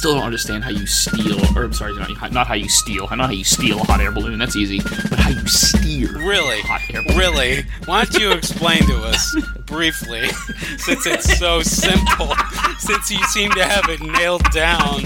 still 0.00 0.14
don't 0.14 0.24
understand 0.24 0.64
how 0.64 0.70
you 0.70 0.86
steal, 0.86 1.38
or 1.54 1.64
I'm 1.64 1.74
sorry, 1.74 1.94
not, 1.94 2.32
not 2.32 2.46
how 2.46 2.54
you 2.54 2.70
steal. 2.70 3.06
not 3.10 3.26
how 3.26 3.32
you 3.32 3.44
steal 3.44 3.78
a 3.80 3.84
hot 3.84 4.00
air 4.00 4.10
balloon. 4.10 4.38
That's 4.38 4.56
easy, 4.56 4.78
but 5.10 5.18
how 5.18 5.28
you 5.28 5.46
steer 5.46 6.10
Really? 6.26 6.60
a 6.60 6.62
hot 6.62 6.80
air 6.90 7.02
balloon. 7.02 7.18
Really? 7.18 7.64
Why 7.84 8.04
don't 8.06 8.18
you 8.18 8.32
explain 8.32 8.78
to 8.86 8.96
us 9.02 9.36
briefly, 9.66 10.26
since 10.78 11.04
it's 11.06 11.38
so 11.38 11.60
simple, 11.60 12.32
since 12.78 13.10
you 13.10 13.22
seem 13.26 13.50
to 13.50 13.62
have 13.62 13.90
it 13.90 14.00
nailed 14.00 14.42
down, 14.52 15.02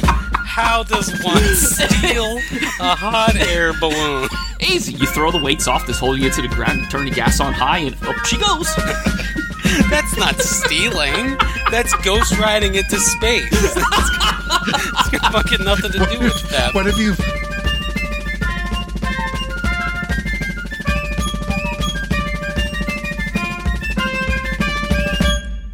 how 0.47 0.85
does 0.85 1.11
one 1.25 1.43
steal 1.43 2.37
a 2.79 2.95
hot 2.95 3.35
air 3.35 3.73
balloon? 3.81 4.29
Easy. 4.61 4.93
You 4.93 5.07
throw 5.09 5.33
the 5.33 5.43
weights 5.43 5.67
off 5.67 5.89
this 5.89 5.99
holding 5.99 6.23
it 6.23 6.35
to 6.35 6.43
the 6.43 6.47
ground. 6.49 6.83
You 6.83 6.87
turn 6.87 7.05
the 7.07 7.11
gas 7.11 7.41
on 7.41 7.53
high, 7.53 7.79
and 7.79 7.97
up 8.05 8.25
she 8.27 8.37
goes. 8.39 8.73
That's 9.91 10.17
not 10.17 10.39
stealing. 10.41 11.37
That's 11.73 11.93
ghost 12.05 12.39
riding 12.39 12.77
into 12.77 13.01
space. 13.01 13.51
It's 14.99 15.11
got 15.11 15.33
fucking 15.33 15.65
nothing 15.65 15.93
to 15.93 15.99
do 15.99 16.19
with 16.19 16.51
that. 16.51 16.75
What 16.75 16.87
have 16.87 16.99
you? 16.99 17.15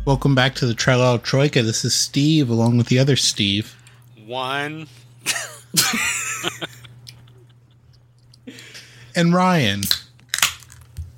Welcome 0.05 0.35
back 0.35 0.55
to 0.57 0.67
the 0.67 0.75
Trello 0.75 1.23
Troika. 1.23 1.63
This 1.63 1.85
is 1.85 1.95
Steve, 1.95 2.51
along 2.51 2.77
with 2.77 2.89
the 2.89 2.99
other 2.99 3.17
Steve. 3.17 3.77
One. 4.27 4.87
And 9.17 9.33
Ryan. 9.33 9.83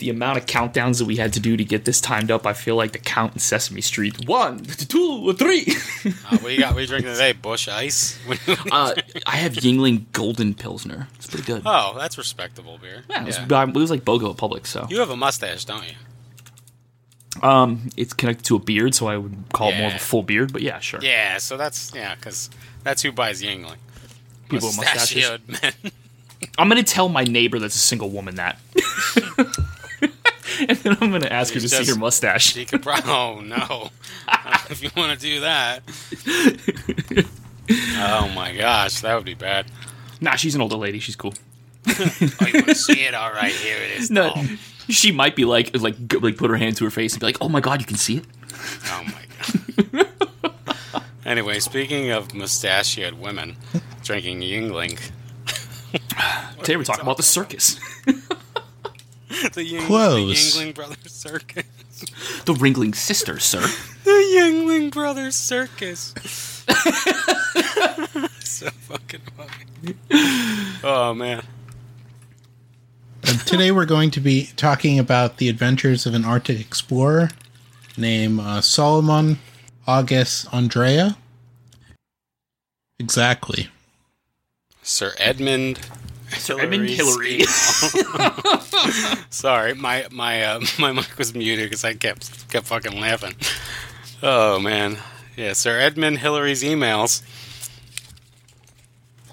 The 0.03 0.11
amount 0.11 0.37
of 0.37 0.47
countdowns 0.47 0.99
that 0.99 1.05
we 1.05 1.15
had 1.15 1.33
to 1.35 1.39
do 1.41 1.57
to 1.57 1.65
get 1.65 1.85
this 1.85 2.01
timed 2.01 2.33
up, 2.33 2.45
I 2.45 2.55
feel 2.55 2.75
like 2.75 2.91
the 2.91 2.99
count 2.99 3.35
in 3.35 3.39
Sesame 3.39 3.81
Street. 3.81 4.27
One, 4.27 4.65
two, 4.65 5.33
three. 5.35 5.67
Uh, 6.05 6.39
what 6.39 6.53
you 6.53 6.59
got? 6.59 6.75
What 6.75 6.81
you 6.81 6.89
drinking 6.89 7.13
today? 7.13 7.33
Bush 7.33 7.69
Ice. 7.69 8.19
uh, 8.73 8.93
I 9.25 9.37
have 9.37 9.53
Yuengling 9.53 10.07
Golden 10.11 10.53
Pilsner. 10.55 11.07
It's 11.15 11.29
pretty 11.29 11.45
good. 11.45 11.63
oh, 11.65 11.95
that's 11.97 12.19
respectable 12.19 12.79
beer. 12.79 13.05
Yeah, 13.09 13.23
it 13.23 13.27
was, 13.27 13.39
it 13.39 13.75
was 13.75 13.91
like 13.91 14.05
BOGO 14.05 14.31
at 14.31 14.37
Public, 14.37 14.67
so. 14.67 14.89
You 14.91 14.99
have 14.99 15.11
a 15.11 15.17
mustache, 15.17 15.65
don't 15.65 15.85
you? 15.87 15.95
Um, 17.41 17.91
it's 17.97 18.13
connected 18.13 18.45
to 18.47 18.57
a 18.57 18.59
beard, 18.59 18.97
so 18.97 19.07
I 19.07 19.17
would 19.17 19.45
call 19.53 19.71
it 19.71 19.79
more 19.79 19.89
of 19.89 19.95
a 19.95 19.99
full 19.99 20.25
beard. 20.25 20.53
But 20.53 20.63
yeah, 20.63 20.81
sure. 20.81 21.01
Yeah, 21.01 21.39
so 21.39 21.57
that's 21.57 21.93
yeah, 21.95 22.17
because 22.17 22.51
that's 22.83 23.03
who 23.03 23.13
buys 23.13 23.41
Yuengling. 23.43 23.77
People 24.49 24.69
with 24.69 24.79
mustaches. 24.79 25.39
Men. 25.47 25.73
I'm 26.59 26.69
gonna 26.69 26.83
tell 26.83 27.09
my 27.09 27.25
neighbor 27.25 27.59
that's 27.59 27.77
a 27.77 27.79
single 27.79 28.11
woman 28.11 28.35
that, 28.35 28.59
and 30.69 30.79
then 30.79 30.97
I'm 31.01 31.11
gonna 31.11 31.27
ask 31.27 31.53
her 31.55 31.61
to 31.61 31.65
It's 31.65 31.73
see 31.77 31.85
just- 31.85 31.91
her 31.91 31.99
mustache. 32.01 32.53
She 32.53 32.65
could 32.65 32.83
pro- 32.83 32.95
Oh 33.05 33.41
no! 33.41 33.91
if 34.71 34.83
you 34.83 34.91
want 34.97 35.13
to 35.13 35.19
do 35.19 35.41
that. 35.41 35.83
oh 37.97 38.29
my 38.35 38.55
gosh, 38.57 39.01
that 39.01 39.15
would 39.15 39.25
be 39.25 39.35
bad. 39.35 39.67
Nah, 40.21 40.37
she's 40.37 40.55
an 40.55 40.61
older 40.61 40.77
lady. 40.77 40.99
She's 40.99 41.17
cool. 41.17 41.35
Oh, 41.89 41.93
you 42.47 42.53
want 42.55 42.67
to 42.69 42.75
see 42.75 43.05
it? 43.05 43.15
All 43.15 43.33
right, 43.33 43.53
here 43.53 43.77
it 43.77 43.99
is. 44.01 44.11
No, 44.11 44.33
Oh, 44.37 44.47
she 44.89 45.11
might 45.13 45.35
be 45.37 45.45
like 45.45 45.77
like 45.81 46.07
go- 46.09 46.19
like 46.19 46.37
put 46.37 46.51
her 46.51 46.57
hand 46.57 46.77
to 46.77 46.85
her 46.85 46.91
face 46.91 47.13
and 47.15 47.21
be 47.21 47.27
like, 47.27 47.39
"Oh 47.41 47.49
my 47.49 47.61
god, 47.61 47.81
you 47.81 47.87
can 47.87 47.97
see 47.97 48.19
it." 48.19 48.25
oh 48.87 49.05
my 49.05 49.25
god. 49.93 51.03
anyway, 51.25 51.59
speaking 51.59 52.11
of 52.11 52.35
mustachioed 52.35 53.15
women 53.15 53.57
drinking 54.03 54.41
Yuengling, 54.41 54.99
Today 56.59 56.77
we're 56.77 56.85
talking 56.85 57.03
about 57.03 57.17
the 57.17 57.23
circus, 57.25 57.79
the, 59.55 59.65
Ying- 59.65 59.87
Close. 59.87 60.55
the 60.55 60.61
Yingling 60.65 60.75
Brothers 60.75 61.13
Circus, 61.13 61.65
the 62.45 62.55
Ringling 62.55 62.95
Sisters, 62.95 63.45
sir. 63.45 63.61
the 64.05 64.11
Yingling 64.11 64.91
Brothers 64.91 65.37
Circus. 65.37 66.15
so 68.41 68.69
fucking 68.71 69.21
funny. 69.37 70.81
Oh 70.85 71.15
man. 71.15 71.43
Uh, 73.25 73.33
today 73.45 73.71
we're 73.71 73.87
going 73.87 74.11
to 74.11 74.21
be 74.21 74.51
talking 74.57 74.99
about 74.99 75.37
the 75.39 75.49
adventures 75.49 76.07
of 76.07 76.15
an 76.15 76.25
Arctic 76.25 76.61
explorer 76.61 77.31
named 77.97 78.41
uh, 78.41 78.61
Salomon 78.61 79.39
August 79.87 80.53
Andrea. 80.53 81.17
Exactly. 82.99 83.69
Sir 84.83 85.13
Edmund. 85.19 85.81
Sir 86.39 86.59
Edmund 86.61 86.89
Hillary. 86.89 87.41
Sorry, 89.31 89.75
my 89.75 90.07
my 90.11 90.43
uh, 90.43 90.61
my 90.79 90.93
mic 90.93 91.17
was 91.19 91.35
muted 91.35 91.67
because 91.67 91.85
I 91.85 91.95
kept 91.95 92.49
kept 92.51 92.67
fucking 92.67 93.01
laughing. 93.01 93.35
Oh 94.23 94.59
man, 94.59 94.99
yeah, 95.37 95.53
Sir 95.53 95.79
Edmund 95.79 96.19
Hillary's 96.19 96.63
emails. 96.63 97.23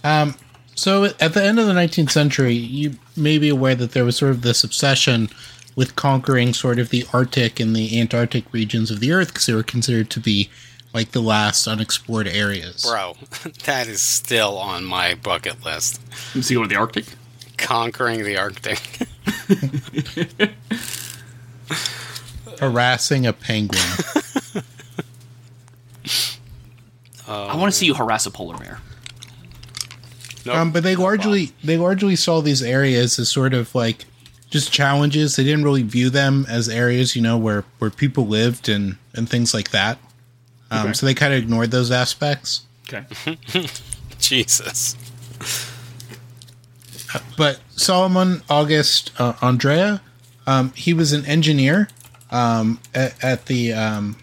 Um, 0.04 0.36
so 0.76 1.06
at 1.20 1.34
the 1.34 1.44
end 1.44 1.60
of 1.60 1.68
the 1.68 1.74
19th 1.74 2.12
century, 2.12 2.54
you 2.54 2.96
may 3.18 3.38
be 3.38 3.50
aware 3.50 3.76
that 3.76 3.92
there 3.92 4.06
was 4.06 4.16
sort 4.16 4.32
of 4.32 4.44
this 4.44 4.64
obsession 4.64 5.30
with 5.76 5.96
conquering 5.96 6.54
sort 6.54 6.80
of 6.80 6.90
the 6.90 7.06
Arctic 7.14 7.60
and 7.60 7.76
the 7.76 8.00
Antarctic 8.00 8.52
regions 8.54 8.90
of 8.90 9.00
the 9.00 9.12
Earth 9.12 9.30
because 9.30 9.46
they 9.46 9.54
were 9.54 9.64
considered 9.64 10.10
to 10.12 10.20
be 10.20 10.50
like 10.94 11.12
the 11.12 11.22
last 11.22 11.68
unexplored 11.68 12.28
areas. 12.28 12.84
Bro, 12.84 13.16
that 13.66 13.88
is 13.88 14.02
still 14.02 14.58
on 14.58 14.86
my 14.86 15.16
bucket 15.16 15.64
list. 15.64 16.02
You 16.34 16.42
see, 16.42 16.56
go 16.56 16.64
to 16.64 16.68
the 16.68 16.76
Arctic. 16.76 17.06
Conquering 17.58 18.24
the 18.24 18.38
Arctic. 18.38 18.82
Harassing 22.60 23.26
a 23.26 23.34
penguin. 23.34 23.82
I 27.28 27.56
want 27.56 27.72
to 27.72 27.78
see 27.78 27.86
you 27.86 27.94
harass 27.94 28.26
a 28.26 28.32
polar 28.32 28.58
bear. 28.58 28.80
Nope. 30.46 30.56
Um, 30.56 30.72
but 30.72 30.84
they 30.84 30.96
largely 30.96 31.52
they 31.64 31.78
largely 31.78 32.16
saw 32.16 32.42
these 32.42 32.64
areas 32.64 33.20
as 33.20 33.30
sort 33.30 33.54
of 33.54 33.76
like 33.76 34.06
just 34.50 34.72
challenges. 34.72 35.36
They 35.36 35.44
didn't 35.44 35.64
really 35.64 35.84
view 35.84 36.10
them 36.10 36.46
as 36.50 36.70
areas, 36.70 37.16
you 37.16 37.22
know, 37.22 37.38
where 37.38 37.66
where 37.78 37.92
people 37.92 38.28
lived 38.28 38.68
and 38.68 38.98
and 39.14 39.30
things 39.30 39.54
like 39.54 39.70
that. 39.72 40.00
Um, 40.72 40.86
Okay. 40.86 40.94
So 40.94 41.06
they 41.06 41.14
kind 41.14 41.34
of 41.34 41.40
ignored 41.40 41.72
those 41.72 41.92
aspects. 41.92 42.62
Okay. 42.88 43.06
Jesus. 44.20 44.96
But 47.38 47.60
Salomon 47.76 48.44
August 48.50 49.12
uh, 49.18 49.34
Andrea, 49.42 50.02
um, 50.46 50.72
he 50.74 50.94
was 50.94 51.14
an 51.14 51.26
engineer 51.26 51.88
um, 52.32 52.80
at, 52.94 53.22
at 53.24 53.46
the 53.48 53.74
um, 53.74 54.18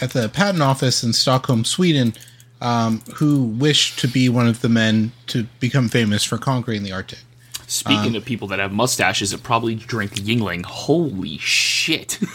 at 0.00 0.10
the 0.10 0.28
patent 0.28 0.62
office 0.62 1.02
in 1.02 1.12
Stockholm, 1.12 1.64
Sweden, 1.64 2.14
um, 2.60 3.00
who 3.14 3.42
wished 3.42 3.98
to 4.00 4.08
be 4.08 4.28
one 4.28 4.46
of 4.46 4.60
the 4.60 4.68
men 4.68 5.12
to 5.28 5.44
become 5.60 5.88
famous 5.88 6.22
for 6.24 6.38
conquering 6.38 6.82
the 6.82 6.92
Arctic. 6.92 7.20
Speaking 7.68 8.16
of 8.16 8.24
people 8.24 8.48
that 8.48 8.58
have 8.58 8.72
mustaches 8.72 9.30
that 9.30 9.42
probably 9.42 9.74
drink 9.74 10.14
Yuengling, 10.14 10.64
holy 10.64 11.38
shit. 11.38 12.18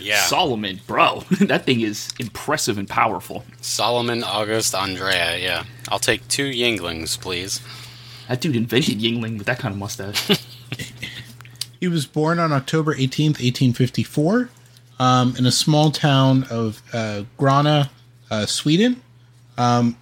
Yeah. 0.00 0.24
Salomon, 0.24 0.80
bro, 0.86 1.20
that 1.40 1.66
thing 1.66 1.82
is 1.82 2.10
impressive 2.18 2.78
and 2.78 2.88
powerful. 2.88 3.44
Salomon 3.60 4.24
August 4.24 4.74
Andrea, 4.74 5.36
yeah. 5.36 5.64
I'll 5.88 5.98
take 5.98 6.26
two 6.28 6.50
Yuenglings, 6.50 7.20
please. 7.20 7.60
That 8.28 8.40
dude 8.40 8.56
invented 8.56 8.98
Yuengling 8.98 9.36
with 9.36 9.46
that 9.46 9.58
kind 9.58 9.72
of 9.72 9.78
mustache. 9.78 10.42
He 11.80 11.88
was 11.88 12.04
born 12.04 12.38
on 12.38 12.52
October 12.52 12.94
18th, 12.94 13.40
1854, 13.40 14.50
um, 14.98 15.34
in 15.38 15.46
a 15.46 15.50
small 15.50 15.90
town 15.90 16.44
of 16.50 16.82
uh, 16.92 17.24
Gränna, 17.38 17.88
uh, 18.30 18.44
Sweden. 18.44 19.00
Um, 19.56 19.96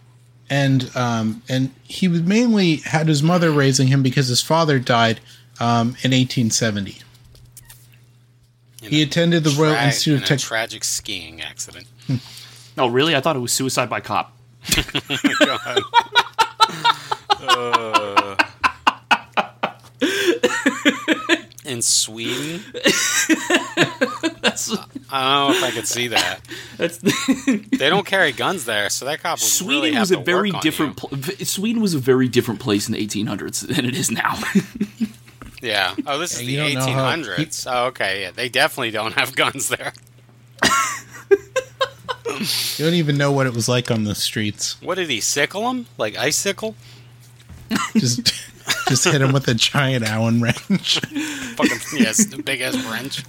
and 0.51 0.95
um, 0.97 1.43
and 1.49 1.71
he 1.85 2.09
was 2.09 2.23
mainly 2.23 2.77
had 2.77 3.09
his 3.09 3.23
mother 3.23 3.51
raising 3.51 3.89
him 3.89 4.03
because 4.03 4.29
his 4.29 4.43
father 4.43 4.79
died 4.79 5.21
um, 5.61 5.89
in 6.03 6.13
1870. 6.13 6.99
In 8.83 8.91
He 8.91 9.03
attended 9.03 9.45
the 9.45 9.51
Royal 9.61 9.75
Institute 9.75 10.13
in 10.13 10.19
of 10.19 10.25
a 10.25 10.27
Tech. 10.27 10.39
tragic 10.39 10.85
skiing 10.85 11.43
accident. 11.43 11.87
oh, 12.79 12.89
really? 12.89 13.15
I 13.17 13.21
thought 13.21 13.37
it 13.37 13.41
was 13.41 13.53
suicide 13.53 13.91
by 13.91 14.01
cop. 14.01 14.37
Uh. 17.41 18.37
in 21.65 21.83
Sweden, 21.83 22.63
That's, 24.43 24.75
I 25.11 25.35
don't 25.47 25.51
know 25.53 25.57
if 25.59 25.65
I 25.65 25.71
could 25.71 25.87
see 25.89 26.09
that. 26.09 26.41
that's 26.77 26.99
They 26.99 27.89
don't 27.89 28.05
carry 28.07 28.33
guns 28.33 28.65
there, 28.67 28.91
so 28.91 29.05
that 29.07 29.21
cop 29.23 29.39
would 29.39 29.49
Sweden 29.49 29.75
really 29.83 29.93
have 29.93 30.01
was 30.03 30.11
to 30.11 30.19
a 30.21 30.23
very 30.25 30.51
work 30.51 30.57
on 30.57 30.61
different. 30.63 31.01
you. 31.03 31.09
Pl- 31.09 31.17
v- 31.19 31.45
Sweden 31.45 31.81
was 31.83 31.95
a 31.95 31.99
very 31.99 32.29
different 32.29 32.61
place 32.61 32.89
in 32.89 32.95
the 32.95 33.07
1800s 33.07 33.67
than 33.75 33.85
it 33.85 33.95
is 33.97 34.11
now. 34.11 34.39
Yeah. 35.61 35.97
Oh, 36.07 36.19
this 36.19 36.35
is 36.35 36.43
Yeah, 36.45 36.63
the 36.63 36.69
you 36.71 36.75
don't 36.77 36.87
know 36.87 36.93
how- 36.93 37.17
1800s. 37.17 37.67
Oh, 37.69 37.87
okay. 37.87 38.23
Yeah, 38.23 38.31
they 38.31 38.49
definitely 38.49 38.93
don't 38.93 39.15
have 39.15 39.35
guns 39.35 39.69
there. 39.69 39.93
You 42.79 42.85
don't 42.85 42.95
even 42.95 43.17
know 43.17 43.33
what 43.33 43.49
it 43.49 43.55
was 43.55 43.69
like 43.69 43.91
on 43.91 44.05
the 44.05 44.15
streets. 44.15 44.81
What 44.81 44.95
did 44.95 45.11
he 45.11 45.21
sickle 45.21 45.63
them? 45.63 45.87
Like 45.97 46.17
icicle? 46.17 46.77
Just 47.97 48.33
just 48.89 49.05
hit 49.05 49.21
him 49.21 49.33
with 49.33 49.47
a 49.49 49.55
giant 49.55 50.05
Allen 50.05 50.41
wrench. 50.41 50.99
Fucking 51.01 51.79
yes, 51.99 52.27
big 52.37 52.61
ass 52.61 52.75
wrench. 52.87 53.23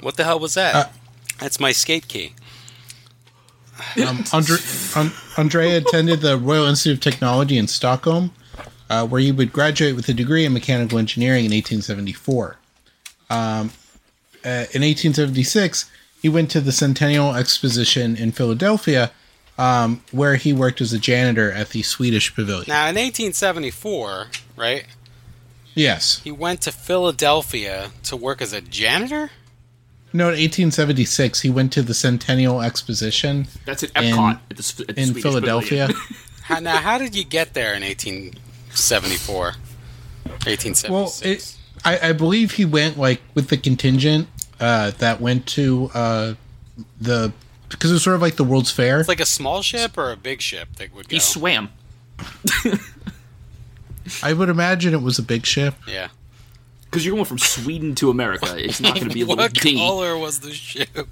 what 0.00 0.16
the 0.16 0.24
hell 0.24 0.38
was 0.38 0.54
that? 0.54 0.74
Uh, 0.74 0.84
That's 1.40 1.60
my 1.60 1.72
skate 1.72 2.08
key. 2.08 2.34
Um, 4.06 4.24
Andre, 4.32 4.56
An- 4.96 5.12
Andrea 5.36 5.78
attended 5.78 6.20
the 6.20 6.36
Royal 6.36 6.66
Institute 6.66 6.98
of 6.98 7.12
Technology 7.12 7.56
in 7.58 7.68
Stockholm, 7.68 8.32
uh, 8.90 9.06
where 9.06 9.20
he 9.20 9.30
would 9.32 9.52
graduate 9.52 9.94
with 9.94 10.08
a 10.08 10.14
degree 10.14 10.44
in 10.44 10.52
mechanical 10.52 10.98
engineering 10.98 11.44
in 11.44 11.52
1874. 11.52 12.56
Um, 13.30 13.70
uh, 14.44 14.66
in 14.72 14.82
1876, 14.82 15.90
he 16.20 16.28
went 16.28 16.50
to 16.50 16.60
the 16.60 16.72
Centennial 16.72 17.34
Exposition 17.34 18.16
in 18.16 18.32
Philadelphia, 18.32 19.12
um, 19.58 20.02
where 20.12 20.36
he 20.36 20.52
worked 20.52 20.80
as 20.80 20.92
a 20.92 20.98
janitor 20.98 21.52
at 21.52 21.70
the 21.70 21.82
Swedish 21.82 22.34
Pavilion. 22.34 22.66
Now, 22.68 22.88
in 22.88 22.94
1874, 22.94 24.28
right, 24.56 24.86
yes. 25.74 26.20
he 26.22 26.30
went 26.30 26.62
to 26.62 26.72
Philadelphia 26.72 27.90
to 28.04 28.16
work 28.16 28.40
as 28.40 28.52
a 28.52 28.60
janitor? 28.60 29.30
No, 30.12 30.24
in 30.24 30.38
1876, 30.38 31.40
he 31.40 31.50
went 31.50 31.72
to 31.72 31.82
the 31.82 31.92
Centennial 31.92 32.62
Exposition 32.62 33.46
That's 33.66 33.82
at 33.82 33.90
In- 33.96 34.14
Epcot 34.14 34.40
at 34.50 34.56
the, 34.56 34.84
at 34.88 34.94
the 34.94 35.00
in 35.00 35.06
Swedish 35.08 35.22
Philadelphia. 35.22 35.88
How, 36.42 36.60
now, 36.60 36.78
how 36.78 36.96
did 36.96 37.14
you 37.14 37.24
get 37.24 37.52
there 37.52 37.74
in 37.74 37.82
1874? 37.82 39.36
1876. 39.44 40.90
Well, 40.90 41.12
it, 41.22 41.56
I, 41.84 42.08
I 42.08 42.12
believe 42.14 42.52
he 42.52 42.64
went 42.64 42.96
like 42.96 43.20
with 43.34 43.48
the 43.48 43.58
contingent 43.58 44.28
uh, 44.58 44.92
that 44.92 45.20
went 45.20 45.46
to 45.48 45.90
uh, 45.92 46.34
the 46.98 47.34
because 47.68 47.90
it 47.90 47.94
was 47.94 48.02
sort 48.02 48.16
of 48.16 48.22
like 48.22 48.36
the 48.36 48.44
World's 48.44 48.70
Fair. 48.70 49.00
it's 49.00 49.08
like 49.08 49.20
a 49.20 49.26
small 49.26 49.62
ship 49.62 49.98
or 49.98 50.10
a 50.10 50.16
big 50.16 50.40
ship 50.40 50.68
that 50.76 50.94
would 50.94 51.08
go? 51.08 51.16
He 51.16 51.20
swam. 51.20 51.70
I 54.22 54.32
would 54.32 54.48
imagine 54.48 54.94
it 54.94 55.02
was 55.02 55.18
a 55.18 55.22
big 55.22 55.44
ship. 55.46 55.74
yeah. 55.86 56.08
Because 56.84 57.04
you're 57.04 57.14
going 57.14 57.26
from 57.26 57.38
Sweden 57.38 57.94
to 57.96 58.08
America. 58.08 58.54
It's 58.56 58.80
not 58.80 58.94
going 58.94 59.08
to 59.08 59.14
be 59.14 59.20
a 59.20 59.26
little 59.26 59.44
what 59.44 59.52
dinghy. 59.52 59.78
color 59.78 60.16
was 60.16 60.40
the 60.40 60.52
ship? 60.52 60.88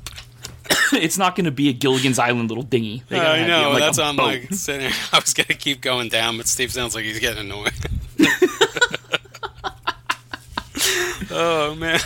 It's 0.93 1.19
not 1.19 1.37
going 1.37 1.45
to 1.45 1.51
be 1.51 1.69
a 1.69 1.73
Gilligan's 1.73 2.19
Island 2.19 2.49
little 2.49 2.63
dinghy. 2.65 3.03
They 3.09 3.17
gotta 3.17 3.43
I 3.43 3.47
know. 3.47 3.61
you 3.61 3.69
like, 3.75 3.79
that's 3.81 3.99
a 3.99 4.03
why 4.03 4.09
I'm 4.09 4.17
like 4.17 4.53
sitting. 4.55 4.91
I 5.13 5.19
was 5.19 5.35
gonna 5.35 5.59
keep 5.59 5.81
going 5.81 6.09
down, 6.09 6.37
but 6.37 6.47
Steve 6.47 6.73
sounds 6.73 6.95
like 6.95 7.05
he's 7.05 7.19
getting 7.21 7.51
annoyed. 7.51 7.73
oh 11.31 11.75
man. 11.77 12.01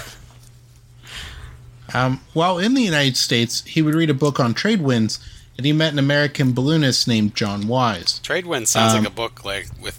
Um, 1.95 2.21
while 2.33 2.59
in 2.59 2.75
the 2.75 2.83
United 2.83 3.17
States, 3.17 3.65
he 3.65 3.83
would 3.83 3.95
read 3.95 4.11
a 4.11 4.15
book 4.15 4.39
on 4.41 4.55
trade 4.55 4.81
winds, 4.83 5.19
and 5.57 5.67
he 5.67 5.73
met 5.73 5.93
an 5.93 5.99
American 5.99 6.53
balloonist 6.53 7.07
named 7.09 7.35
John 7.35 7.67
Wise. 7.69 8.19
Trade 8.21 8.47
Wind 8.47 8.69
sounds 8.69 8.95
Um, 8.95 9.05
like 9.05 9.13
a 9.13 9.15
book 9.15 9.45
like 9.45 9.69
with 9.81 9.99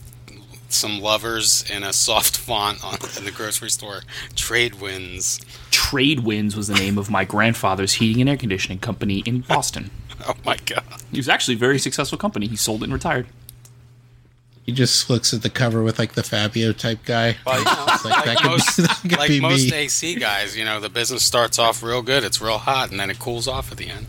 some 0.70 1.02
lovers 1.02 1.66
in 1.70 1.84
a 1.84 1.92
soft 1.92 2.38
font 2.38 2.82
on 2.84 2.98
in 3.18 3.26
the 3.26 3.32
grocery 3.32 3.70
store. 3.70 4.04
Trade 4.36 4.76
Winds. 4.76 5.40
Trade 5.70 6.22
Winds 6.22 6.56
was 6.56 6.68
the 6.70 6.76
name 6.76 6.98
of 6.98 7.10
my 7.10 7.26
grandfather's 7.26 7.94
heating 7.96 8.22
and 8.22 8.30
air 8.30 8.38
conditioning 8.38 8.80
company 8.80 9.20
in 9.26 9.42
Boston. 9.42 9.92
Oh 10.28 10.36
my 10.46 10.56
god. 10.68 10.84
He 11.12 11.18
was 11.18 11.28
actually 11.28 11.56
a 11.56 11.58
very 11.58 11.80
successful 11.80 12.16
company. 12.16 12.46
He 12.46 12.56
sold 12.56 12.82
it 12.82 12.84
and 12.86 12.94
retired. 12.94 13.26
He 14.64 14.72
just 14.72 15.10
looks 15.10 15.34
at 15.34 15.42
the 15.42 15.50
cover 15.50 15.82
with 15.82 15.98
like 15.98 16.14
the 16.14 16.24
Fabio 16.24 16.72
type 16.72 17.00
guy. 17.04 17.38
Well, 17.46 17.60
you 17.60 17.66
know, 17.66 17.86
It's 17.90 18.06
like, 18.06 18.44
most, 18.46 19.04
be, 19.08 19.16
like 19.16 19.42
most. 19.42 19.74
AC 19.74 20.16
guys, 20.16 20.56
you 20.56 20.64
know, 20.64 20.80
the 20.80 20.90
business 20.90 21.24
starts 21.24 21.58
off 21.58 21.82
real 21.82 22.02
good. 22.02 22.24
It's 22.24 22.40
real 22.40 22.60
hot, 22.60 22.92
and 22.92 23.00
then 23.00 23.10
it 23.10 23.18
cools 23.20 23.48
off 23.48 23.72
at 23.72 23.78
the 23.78 23.90
end. 23.90 24.06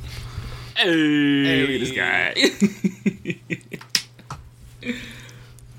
Hey, 0.76 1.60
look 1.62 1.70
at 1.70 1.80
this 1.80 1.92
guy. 4.82 4.92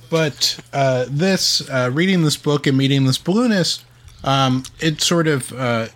but 0.09 0.59
uh, 0.71 1.05
this 1.09 1.67
uh, 1.69 1.91
reading 1.93 2.23
this 2.23 2.37
book 2.37 2.65
and 2.67 2.77
meeting 2.77 3.05
this 3.05 3.17
balloonist 3.17 3.83
um, 4.23 4.63
it 4.79 5.01
sort 5.01 5.27
of 5.27 5.51
uh, 5.53 5.87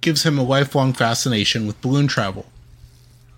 gives 0.00 0.24
him 0.24 0.38
a 0.38 0.42
lifelong 0.42 0.92
fascination 0.92 1.66
with 1.66 1.80
balloon 1.80 2.06
travel 2.06 2.46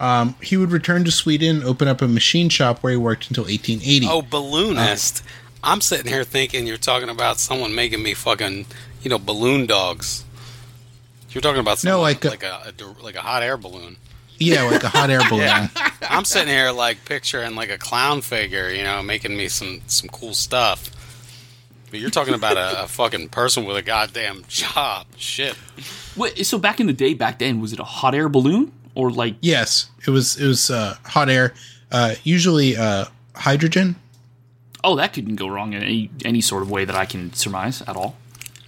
um, 0.00 0.34
he 0.42 0.56
would 0.56 0.70
return 0.70 1.04
to 1.04 1.10
sweden 1.10 1.62
open 1.64 1.88
up 1.88 2.00
a 2.02 2.08
machine 2.08 2.48
shop 2.48 2.78
where 2.82 2.92
he 2.92 2.96
worked 2.96 3.28
until 3.28 3.44
1880 3.44 4.06
Oh, 4.08 4.22
balloonist. 4.22 5.22
I'm 5.62 5.80
sitting 5.80 6.06
here 6.06 6.22
thinking 6.24 6.66
you're 6.66 6.76
talking 6.76 7.08
about 7.08 7.38
someone 7.38 7.74
making 7.74 8.02
me 8.02 8.14
fucking, 8.14 8.66
you 9.02 9.10
know, 9.10 9.18
balloon 9.18 9.66
dogs. 9.66 10.24
You're 11.30 11.42
talking 11.42 11.60
about 11.60 11.82
No, 11.84 11.90
someone 11.92 12.00
like 12.02 12.24
a- 12.24 12.28
like 12.28 12.42
a, 12.44 12.72
a 12.78 13.02
like 13.02 13.14
a 13.16 13.20
hot 13.20 13.42
air 13.42 13.56
balloon. 13.56 13.96
yeah 14.38 14.62
like 14.62 14.84
a 14.84 14.88
hot 14.88 15.10
air 15.10 15.20
balloon 15.28 15.42
Yeah. 15.44 15.68
I'm 16.08 16.24
sitting 16.24 16.48
here 16.48 16.70
like 16.70 17.04
picturing 17.04 17.54
like 17.56 17.70
a 17.70 17.78
clown 17.78 18.20
figure, 18.22 18.70
you 18.70 18.84
know, 18.84 19.02
making 19.02 19.36
me 19.36 19.48
some 19.48 19.80
some 19.88 20.08
cool 20.10 20.32
stuff. 20.34 20.90
But 21.90 22.00
you're 22.00 22.10
talking 22.10 22.34
about 22.34 22.56
a, 22.56 22.84
a 22.84 22.86
fucking 22.98 23.30
person 23.30 23.64
with 23.64 23.76
a 23.76 23.82
goddamn 23.82 24.44
job. 24.46 25.06
Shit. 25.16 25.56
Wait, 26.16 26.44
so 26.46 26.58
back 26.58 26.80
in 26.80 26.86
the 26.86 26.92
day, 26.92 27.14
back 27.14 27.38
then, 27.40 27.60
was 27.60 27.72
it 27.72 27.78
a 27.80 27.84
hot 27.84 28.14
air 28.14 28.28
balloon 28.28 28.70
or 28.98 29.10
like? 29.10 29.36
yes 29.40 29.90
it 30.06 30.10
was 30.10 30.36
it 30.36 30.46
was 30.46 30.70
uh, 30.70 30.96
hot 31.06 31.30
air 31.30 31.54
uh, 31.90 32.14
usually 32.22 32.76
uh, 32.76 33.06
hydrogen 33.34 33.96
Oh, 34.84 34.94
that 34.96 35.12
couldn't 35.12 35.36
go 35.36 35.48
wrong 35.48 35.72
in 35.72 35.82
any 35.82 36.10
any 36.24 36.40
sort 36.40 36.62
of 36.62 36.70
way 36.70 36.84
that 36.84 36.94
I 36.94 37.04
can 37.04 37.32
surmise 37.32 37.82
at 37.82 37.96
all. 37.96 38.16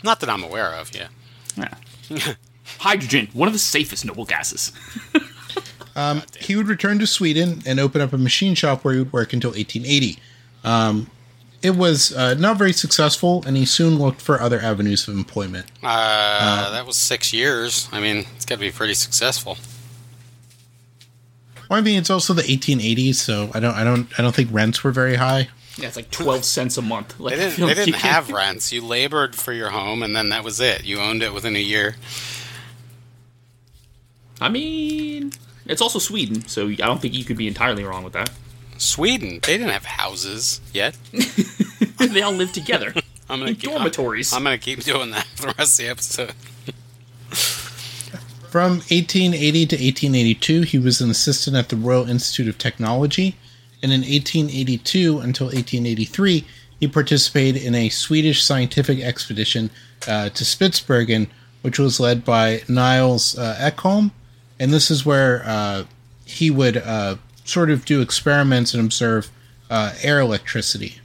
Not 0.03 0.21
that 0.21 0.29
I'm 0.29 0.43
aware 0.43 0.75
of. 0.75 0.95
Yeah. 0.95 1.09
Yeah. 1.57 2.35
Hydrogen, 2.79 3.29
one 3.33 3.49
of 3.49 3.53
the 3.53 3.59
safest 3.59 4.05
noble 4.05 4.25
gases. 4.25 4.73
um, 5.97 6.23
he 6.39 6.57
would 6.57 6.69
return 6.69 6.99
to 7.01 7.07
Sweden 7.07 7.63
and 7.67 7.79
open 7.81 8.01
up 8.01 8.13
a 8.13 8.19
machine 8.19 8.55
shop 8.55 8.85
where 8.85 8.95
he 8.95 9.01
would 9.01 9.13
work 9.13 9.33
until 9.33 9.51
1880. 9.51 10.19
Um, 10.63 11.11
it 11.63 11.77
was 11.77 12.15
uh, 12.15 12.35
not 12.35 12.57
very 12.57 12.73
successful, 12.73 13.43
and 13.47 13.57
he 13.57 13.67
soon 13.67 13.99
looked 13.99 14.21
for 14.21 14.41
other 14.41 14.61
avenues 14.61 15.09
of 15.09 15.15
employment. 15.15 15.67
Uh, 15.83 16.71
that 16.71 16.87
was 16.87 16.97
six 16.97 17.33
years. 17.33 17.89
I 17.93 18.01
mean, 18.01 18.25
it's 18.37 18.47
got 18.47 18.55
to 18.57 18.61
be 18.61 18.71
pretty 18.71 18.95
successful. 18.95 19.59
Well, 21.71 21.79
I 21.79 21.83
mean, 21.83 21.99
it's 21.99 22.11
also 22.11 22.35
the 22.35 22.43
1880s, 22.43 23.15
so 23.15 23.51
I 23.55 23.61
don't, 23.61 23.75
I 23.77 23.85
don't, 23.85 24.19
I 24.19 24.23
don't 24.23 24.35
think 24.35 24.49
rents 24.53 24.83
were 24.85 24.91
very 24.91 25.15
high. 25.15 25.49
Yeah, 25.77 25.87
it's 25.87 25.95
like 25.97 26.11
twelve 26.11 26.45
cents 26.45 26.77
a 26.77 26.83
month. 26.83 27.19
Like, 27.21 27.35
They 27.37 27.49
didn't. 27.49 27.67
They 27.69 27.75
didn't 27.75 27.93
can't- 27.95 28.03
have 28.15 28.31
rents. 28.31 28.73
You 28.73 28.85
labored 28.85 29.37
for 29.37 29.53
your 29.53 29.71
home, 29.71 30.03
and 30.03 30.15
then 30.17 30.31
that 30.31 30.43
was 30.43 30.61
it. 30.61 30.83
You 30.85 30.99
owned 31.01 31.23
it 31.23 31.33
within 31.33 31.55
a 31.55 31.61
year. 31.61 31.95
I 34.41 34.49
mean, 34.49 35.33
it's 35.67 35.81
also 35.81 35.99
Sweden, 36.01 36.47
so 36.49 36.69
I 36.69 36.75
don't 36.75 37.01
think 37.01 37.15
you 37.15 37.25
could 37.25 37.37
be 37.37 37.47
entirely 37.47 37.85
wrong 37.85 38.03
with 38.03 38.15
that. 38.15 38.31
Sweden, 38.79 39.39
they 39.43 39.57
didn't 39.59 39.69
have 39.71 39.85
houses 39.85 40.61
yet. 40.73 40.97
they 41.99 42.23
all 42.23 42.33
lived 42.33 42.55
together. 42.55 42.93
I'm 43.31 43.39
gonna 43.39 43.51
In 43.51 43.57
keep, 43.57 43.71
dormitories. 43.71 44.33
I'm, 44.33 44.39
I'm 44.39 44.45
gonna 44.45 44.59
keep 44.59 44.83
doing 44.83 45.13
that 45.13 45.27
for 45.37 45.43
the 45.49 45.55
rest 45.57 45.79
of 45.79 45.85
the 45.87 45.91
episode. 45.91 46.33
From 48.51 48.79
1880 48.79 49.67
to 49.67 49.77
1882, 49.77 50.63
he 50.63 50.79
was 50.79 51.01
an 51.01 51.09
assistant 51.09 51.57
at 51.57 51.69
the 51.69 51.77
Royal 51.77 52.09
Institute 52.09 52.49
of 52.49 52.59
Technology, 52.59 53.37
and 53.81 53.93
in 53.93 54.01
1882 54.01 55.21
until 55.21 55.47
1883, 55.47 56.45
he 56.81 56.89
participated 56.89 57.63
in 57.63 57.77
a 57.77 57.91
Swedish 57.91 58.43
scientific 58.43 58.99
expedition 58.99 59.71
uh, 60.09 60.31
to 60.31 60.43
Spitsbergen, 60.43 61.29
which 61.63 61.79
was 61.79 62.01
led 62.01 62.25
by 62.25 62.63
Nils 62.67 63.39
uh, 63.39 63.57
Ekholm, 63.61 64.11
and 64.59 64.73
this 64.73 64.91
is 64.91 65.07
where 65.07 65.45
uh, 65.47 65.85
he 66.25 66.51
would 66.51 66.77
uh, 66.79 67.17
sort 67.45 67.71
of 67.71 67.85
do 67.85 68.01
experiments 68.01 68.75
and 68.75 68.85
observe 68.85 69.31
uh, 69.71 69.93
air 70.03 70.19
electricity, 70.19 70.97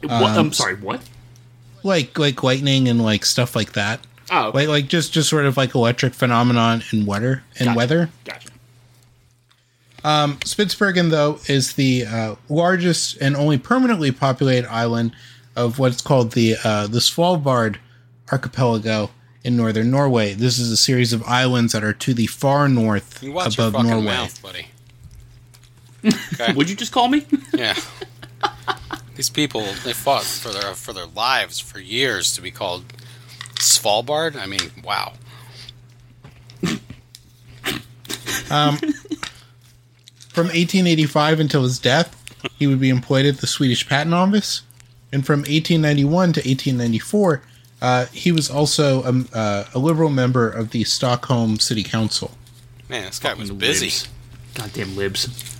what? 0.00 0.38
I'm 0.38 0.52
sorry. 0.54 0.76
What? 0.76 1.02
like 1.82 2.18
like 2.18 2.42
lightning 2.42 2.88
and 2.88 3.02
like 3.02 3.24
stuff 3.24 3.54
like 3.54 3.72
that, 3.72 4.00
Oh, 4.30 4.48
okay. 4.48 4.58
like 4.58 4.68
like 4.68 4.88
just 4.88 5.12
just 5.12 5.28
sort 5.28 5.46
of 5.46 5.56
like 5.56 5.74
electric 5.74 6.14
phenomenon 6.14 6.82
in 6.92 7.06
weather 7.06 7.42
and 7.58 7.66
Gotcha. 7.68 7.76
weather. 7.76 8.10
Gotcha. 8.24 8.48
Spitsbergen, 10.04 11.10
though, 11.10 11.38
is 11.48 11.74
the 11.74 12.06
uh, 12.06 12.34
largest 12.48 13.18
and 13.20 13.36
only 13.36 13.58
permanently 13.58 14.12
populated 14.12 14.68
island 14.70 15.12
of 15.56 15.78
what's 15.78 16.00
called 16.00 16.32
the 16.32 16.56
uh, 16.64 16.86
the 16.86 16.98
Svalbard 17.00 17.76
archipelago 18.30 19.10
in 19.44 19.56
northern 19.56 19.90
Norway. 19.90 20.34
This 20.34 20.58
is 20.58 20.70
a 20.70 20.76
series 20.76 21.12
of 21.12 21.22
islands 21.24 21.72
that 21.72 21.82
are 21.84 21.92
to 21.94 22.14
the 22.14 22.26
far 22.26 22.68
north 22.68 23.22
You 23.22 23.32
watch 23.32 23.54
above 23.54 23.72
fucking 23.72 23.88
Norway. 23.90 24.04
mouth, 24.06 24.42
buddy. 24.42 24.68
Okay. 26.34 26.52
Would 26.52 26.70
you 26.70 26.76
just 26.76 26.92
call 26.92 27.08
me? 27.08 27.26
yeah. 27.54 27.74
These 29.16 29.30
people, 29.30 29.62
they 29.84 29.92
fought 29.92 30.22
for 30.22 30.50
their 30.50 30.74
for 30.74 30.92
their 30.92 31.06
lives 31.06 31.58
for 31.58 31.80
years 31.80 32.32
to 32.34 32.40
be 32.40 32.52
called 32.52 32.84
Svalbard. 33.58 34.36
I 34.36 34.46
mean, 34.46 34.70
wow. 34.84 35.12
From 40.28 40.46
1885 40.46 41.40
until 41.40 41.64
his 41.64 41.78
death, 41.78 42.14
he 42.58 42.66
would 42.66 42.80
be 42.80 42.88
employed 42.90 43.26
at 43.26 43.38
the 43.38 43.46
Swedish 43.46 43.88
Patent 43.88 44.14
Office, 44.14 44.62
and 45.12 45.26
from 45.26 45.40
1891 45.40 46.34
to 46.34 46.40
1894, 46.40 47.42
uh, 47.80 48.06
he 48.06 48.32
was 48.32 48.50
also 48.50 49.02
um, 49.04 49.28
uh, 49.32 49.64
a 49.74 49.78
liberal 49.78 50.10
member 50.10 50.48
of 50.48 50.70
the 50.70 50.84
Stockholm 50.84 51.58
City 51.58 51.82
Council. 51.82 52.32
Man, 52.88 53.04
this 53.04 53.18
guy 53.18 53.34
was 53.34 53.50
busy. 53.50 53.86
libs. 53.86 54.08
Goddamn 54.54 54.96
libs. 54.96 55.57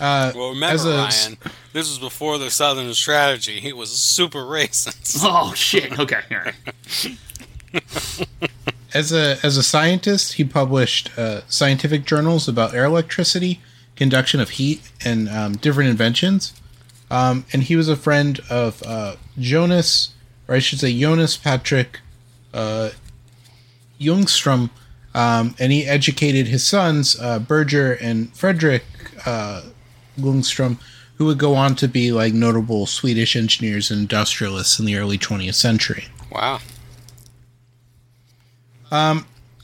Uh, 0.00 0.32
Well, 0.34 0.50
remember, 0.50 0.74
as 0.74 0.84
a- 0.84 0.90
Ryan, 0.96 1.38
this 1.72 1.88
was 1.88 1.98
before 1.98 2.38
the 2.38 2.50
Southern 2.50 2.92
strategy. 2.94 3.60
He 3.60 3.72
was 3.72 3.90
super 3.90 4.40
racist. 4.44 5.18
Oh 5.22 5.52
shit. 5.54 5.98
Okay. 5.98 6.20
All 6.30 6.38
right. 6.38 6.54
As 8.94 9.10
a 9.10 9.38
as 9.42 9.56
a 9.56 9.62
scientist, 9.62 10.34
he 10.34 10.44
published 10.44 11.10
uh, 11.18 11.40
scientific 11.48 12.04
journals 12.04 12.46
about 12.46 12.74
air 12.74 12.84
electricity 12.84 13.58
conduction 13.96 14.38
of 14.38 14.50
heat 14.50 14.82
and 15.02 15.30
um, 15.30 15.54
different 15.56 15.88
inventions. 15.88 16.52
Um, 17.10 17.46
and 17.54 17.62
he 17.62 17.74
was 17.74 17.88
a 17.88 17.96
friend 17.96 18.38
of 18.50 18.82
uh, 18.82 19.16
Jonas, 19.38 20.12
or 20.46 20.56
I 20.56 20.58
should 20.58 20.78
say 20.80 20.92
Jonas 20.98 21.38
Patrik 21.38 22.00
uh, 22.52 22.90
Ljungstrom, 23.98 24.68
um, 25.14 25.54
and 25.58 25.72
he 25.72 25.86
educated 25.86 26.48
his 26.48 26.66
sons, 26.66 27.18
uh, 27.18 27.38
Birger 27.38 27.94
and 27.94 28.34
Frederick 28.36 28.84
Ljungstrom, 30.18 30.78
who 31.16 31.26
would 31.26 31.38
go 31.38 31.54
on 31.54 31.74
to 31.76 31.88
be 31.88 32.12
like 32.12 32.32
notable 32.34 32.86
Swedish 32.86 33.36
engineers 33.36 33.90
and 33.90 34.00
industrialists 34.00 34.78
in 34.78 34.86
the 34.86 34.96
early 34.96 35.18
20th 35.18 35.54
century. 35.54 36.06
Wow. 36.30 36.60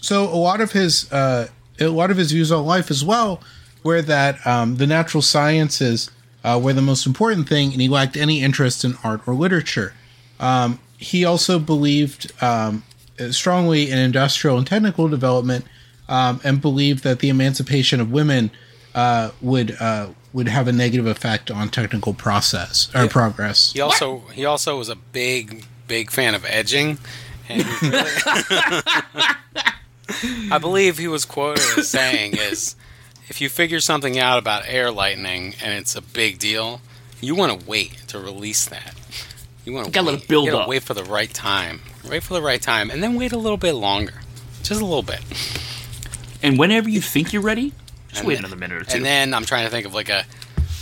So 0.00 0.24
a 0.24 0.36
lot 0.36 0.60
of 0.60 0.72
his 0.72 1.10
uh, 1.12 1.48
a 1.78 1.88
lot 1.88 2.10
of 2.10 2.16
his 2.16 2.32
views 2.32 2.50
on 2.50 2.64
life 2.64 2.90
as 2.90 3.04
well 3.04 3.40
were 3.82 4.02
that 4.02 4.44
um, 4.46 4.76
the 4.76 4.86
natural 4.86 5.22
sciences 5.22 6.10
uh, 6.44 6.58
were 6.62 6.72
the 6.72 6.82
most 6.82 7.06
important 7.06 7.48
thing, 7.48 7.72
and 7.72 7.80
he 7.80 7.88
lacked 7.88 8.16
any 8.16 8.42
interest 8.42 8.84
in 8.84 8.94
art 9.04 9.20
or 9.26 9.34
literature. 9.34 9.92
Um, 10.40 10.80
he 10.96 11.24
also 11.24 11.58
believed 11.58 12.32
um, 12.42 12.84
strongly 13.30 13.90
in 13.90 13.98
industrial 13.98 14.56
and 14.56 14.66
technical 14.66 15.08
development, 15.08 15.66
um, 16.08 16.40
and 16.42 16.60
believed 16.60 17.04
that 17.04 17.18
the 17.18 17.28
emancipation 17.28 18.00
of 18.00 18.10
women 18.10 18.50
uh, 18.94 19.30
would 19.42 19.76
uh, 19.78 20.08
would 20.32 20.48
have 20.48 20.68
a 20.68 20.72
negative 20.72 21.06
effect 21.06 21.50
on 21.50 21.68
technical 21.70 22.14
process 22.14 22.90
or 22.94 23.08
progress. 23.08 23.72
He 23.72 23.80
also 23.80 24.18
he 24.34 24.44
also 24.44 24.78
was 24.78 24.88
a 24.88 24.96
big 24.96 25.64
big 25.86 26.10
fan 26.10 26.34
of 26.34 26.44
edging, 26.44 26.98
and 27.48 27.64
really- 27.82 28.10
I 30.50 30.58
believe 30.58 30.98
he 30.98 31.08
was 31.08 31.24
quoted 31.24 31.62
as 31.78 31.88
saying 31.88 32.36
is, 32.36 32.76
if 33.28 33.40
you 33.40 33.48
figure 33.48 33.80
something 33.80 34.18
out 34.18 34.38
about 34.38 34.64
air 34.66 34.90
lightning 34.90 35.54
and 35.62 35.74
it's 35.74 35.94
a 35.96 36.02
big 36.02 36.38
deal, 36.38 36.80
you 37.20 37.34
want 37.34 37.60
to 37.60 37.66
wait 37.68 37.96
to 38.08 38.18
release 38.18 38.64
that. 38.66 38.94
You 39.64 39.72
want 39.74 39.86
to 39.86 39.92
Gotta 39.92 40.06
let 40.12 40.22
it 40.22 40.28
build 40.28 40.46
you 40.46 40.56
up. 40.56 40.68
Wait 40.68 40.82
for 40.82 40.94
the 40.94 41.04
right 41.04 41.32
time. 41.32 41.80
Wait 42.08 42.22
for 42.22 42.34
the 42.34 42.42
right 42.42 42.60
time, 42.60 42.90
and 42.90 43.02
then 43.02 43.16
wait 43.16 43.32
a 43.32 43.38
little 43.38 43.58
bit 43.58 43.72
longer, 43.74 44.14
just 44.62 44.80
a 44.80 44.84
little 44.84 45.02
bit. 45.02 45.20
And 46.42 46.58
whenever 46.58 46.88
you 46.88 47.02
think 47.02 47.32
you're 47.34 47.42
ready, 47.42 47.72
just 48.18 48.22
And 48.22 48.28
wait 48.28 48.34
then- 48.36 48.44
another 48.44 48.56
minute 48.56 48.82
or 48.82 48.84
two. 48.84 48.96
And 48.96 49.04
then 49.04 49.34
I'm 49.34 49.44
trying 49.44 49.64
to 49.64 49.70
think 49.70 49.86
of 49.86 49.94
like 49.94 50.08
a 50.08 50.24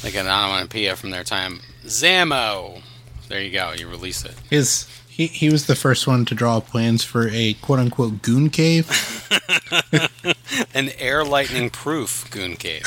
like 0.05 0.15
an 0.15 0.27
onomatopoeia 0.27 0.97
from 0.97 1.11
their 1.11 1.25
time. 1.25 1.61
Zammo. 1.85 2.83
There 3.29 3.41
you 3.43 3.51
go. 3.51 3.73
You 3.73 3.89
release 3.89 4.25
it. 4.25 4.35
His 4.51 4.87
he, 5.09 5.27
he 5.29 5.49
was 5.51 5.67
the 5.67 5.75
first 5.75 6.07
one 6.07 6.25
to 6.27 6.35
draw 6.35 6.61
plans 6.61 7.03
for 7.03 7.29
a 7.33 7.55
quote 7.55 7.79
unquote 7.79 8.23
goon 8.23 8.51
cave. 8.51 8.89
An 10.75 10.91
air 10.99 11.25
lightning 11.25 11.71
proof 11.71 12.31
goon 12.31 12.57
cave. 12.57 12.85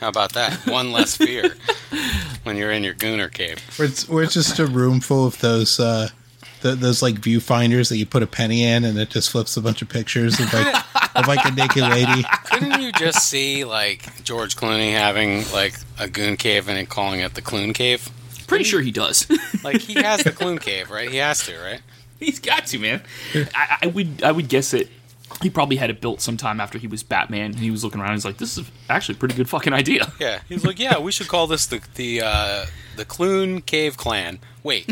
How 0.00 0.08
about 0.08 0.32
that? 0.34 0.66
One 0.66 0.92
less 0.92 1.16
fear 1.16 1.54
when 2.44 2.56
you're 2.56 2.70
in 2.72 2.84
your 2.84 2.94
gooner 2.94 3.32
cave. 3.32 3.58
Where 3.76 3.88
it's, 3.88 4.08
where 4.08 4.22
it's 4.24 4.34
just 4.34 4.58
a 4.58 4.66
room 4.66 5.00
full 5.00 5.26
of 5.26 5.38
those 5.40 5.78
uh, 5.80 6.08
th 6.62 6.78
those 6.78 7.02
like 7.02 7.16
viewfinders 7.16 7.88
that 7.88 7.96
you 7.98 8.06
put 8.06 8.22
a 8.22 8.26
penny 8.26 8.62
in, 8.64 8.84
and 8.84 8.98
it 8.98 9.10
just 9.10 9.30
flips 9.30 9.56
a 9.56 9.60
bunch 9.60 9.82
of 9.82 9.88
pictures 9.88 10.38
of 10.40 10.52
like 10.52 10.84
of 11.18 11.26
like 11.26 11.44
a 11.44 11.50
naked 11.50 11.82
lady. 11.82 12.24
Couldn't 12.44 12.80
you 12.80 12.92
just 12.92 13.28
see 13.28 13.64
like 13.64 14.24
George 14.24 14.56
Clooney 14.56 14.92
having 14.92 15.50
like 15.52 15.74
a 15.98 16.08
goon 16.08 16.36
cave 16.36 16.68
and 16.68 16.88
calling 16.88 17.20
it 17.20 17.34
the 17.34 17.42
Clune 17.42 17.72
Cave? 17.72 18.08
Pretty 18.46 18.64
sure 18.64 18.80
he 18.80 18.90
does. 18.90 19.26
Like 19.64 19.80
he 19.80 19.94
has 19.94 20.22
the 20.22 20.30
Clune 20.30 20.58
Cave, 20.58 20.88
right? 20.90 21.10
He 21.10 21.16
has 21.16 21.44
to, 21.46 21.58
right? 21.58 21.80
He's 22.20 22.38
got 22.38 22.66
to, 22.66 22.78
man. 22.78 23.02
I, 23.54 23.78
I 23.82 23.86
would 23.88 24.22
I 24.22 24.30
would 24.30 24.48
guess 24.48 24.72
it 24.72 24.88
he 25.42 25.50
probably 25.50 25.76
had 25.76 25.90
it 25.90 26.00
built 26.00 26.20
sometime 26.20 26.60
after 26.60 26.78
he 26.78 26.86
was 26.86 27.02
Batman, 27.02 27.52
he 27.54 27.70
was 27.70 27.84
looking 27.84 28.00
around. 28.00 28.10
and 28.10 28.16
He's 28.18 28.24
like, 28.24 28.38
"This 28.38 28.56
is 28.58 28.70
actually 28.88 29.16
a 29.16 29.18
pretty 29.18 29.34
good 29.34 29.48
fucking 29.48 29.72
idea." 29.72 30.12
Yeah. 30.20 30.40
He's 30.48 30.64
like, 30.64 30.78
yeah, 30.80 30.98
we 30.98 31.12
should 31.12 31.28
call 31.28 31.46
this 31.46 31.66
the 31.66 31.80
the 31.94 32.22
uh, 32.22 32.66
the 32.96 33.04
Clune 33.04 33.60
Cave 33.60 33.96
Clan. 33.96 34.38
Wait, 34.64 34.86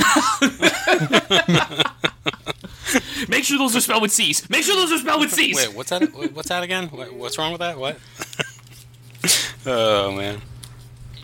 Make 3.28 3.44
sure 3.44 3.58
those 3.58 3.74
are 3.76 3.80
spelled 3.80 4.02
with 4.02 4.12
C's. 4.12 4.48
Make 4.48 4.62
sure 4.64 4.76
those 4.76 4.92
are 4.92 4.98
spelled 4.98 5.20
with 5.20 5.32
C's. 5.32 5.56
wait, 5.56 5.74
what's 5.74 5.90
that? 5.90 6.02
What's 6.34 6.48
that 6.48 6.62
again? 6.62 6.86
What's 6.88 7.36
wrong 7.38 7.52
with 7.52 7.60
that? 7.60 7.78
What? 7.78 7.98
oh 9.66 10.12
man. 10.12 10.40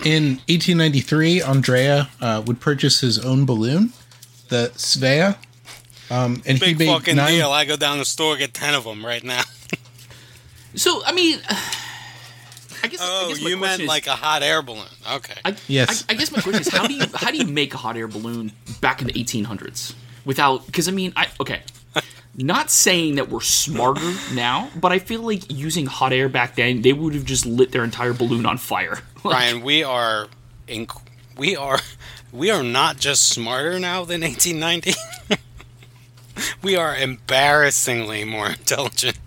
In 0.04 0.24
1893, 0.48 1.42
Andrea 1.42 2.08
uh, 2.20 2.42
would 2.46 2.58
purchase 2.60 3.00
his 3.00 3.24
own 3.24 3.46
balloon, 3.46 3.92
the 4.48 4.72
Svea, 4.74 5.36
um, 6.10 6.42
and 6.44 6.58
he 6.58 6.66
Big 6.74 6.78
made 6.80 6.86
fucking 6.88 7.16
nine. 7.16 7.32
deal. 7.34 7.50
I 7.52 7.64
go 7.64 7.76
down 7.76 7.98
the 7.98 8.04
store, 8.04 8.36
get 8.36 8.52
ten 8.52 8.74
of 8.74 8.82
them 8.84 9.04
right 9.06 9.22
now. 9.22 9.42
So 10.74 11.04
I 11.04 11.12
mean, 11.12 11.38
I 12.82 12.88
guess. 12.88 13.00
I 13.00 13.04
Oh, 13.04 13.28
guess 13.28 13.42
my 13.42 13.48
you 13.50 13.56
meant 13.58 13.82
is- 13.82 13.88
like 13.88 14.06
a 14.08 14.16
hot 14.16 14.42
air 14.42 14.62
balloon. 14.62 14.86
Okay. 15.12 15.34
I, 15.44 15.54
Yes. 15.68 16.04
I, 16.08 16.14
I 16.14 16.16
guess 16.16 16.32
my 16.32 16.40
question 16.40 16.62
is 16.62 16.68
how 16.68 16.86
do 16.88 16.94
you 16.94 17.04
how 17.14 17.30
do 17.30 17.36
you 17.38 17.46
make 17.46 17.74
a 17.74 17.76
hot 17.78 17.96
air 17.96 18.08
balloon 18.08 18.50
back 18.80 19.00
in 19.00 19.06
the 19.06 19.12
1800s 19.12 19.94
without? 20.24 20.66
Because 20.66 20.88
I 20.88 20.92
mean, 20.92 21.12
I 21.16 21.28
okay. 21.40 21.62
Not 22.34 22.70
saying 22.70 23.16
that 23.16 23.28
we're 23.28 23.42
smarter 23.42 24.10
now, 24.32 24.70
but 24.74 24.90
I 24.90 24.98
feel 24.98 25.20
like 25.20 25.52
using 25.52 25.84
hot 25.84 26.14
air 26.14 26.30
back 26.30 26.56
then, 26.56 26.80
they 26.80 26.94
would 26.94 27.14
have 27.14 27.26
just 27.26 27.44
lit 27.44 27.72
their 27.72 27.84
entire 27.84 28.14
balloon 28.14 28.46
on 28.46 28.58
fire. 28.58 29.00
Like, 29.24 29.34
Brian, 29.34 29.62
we 29.62 29.84
are 29.84 30.26
inc- 30.66 31.00
we 31.38 31.54
are 31.54 31.78
we 32.32 32.50
are 32.50 32.64
not 32.64 32.96
just 32.98 33.28
smarter 33.28 33.78
now 33.78 34.04
than 34.04 34.22
1890. 34.22 34.98
we 36.62 36.74
are 36.74 36.96
embarrassingly 36.96 38.24
more 38.24 38.48
intelligent. 38.48 39.18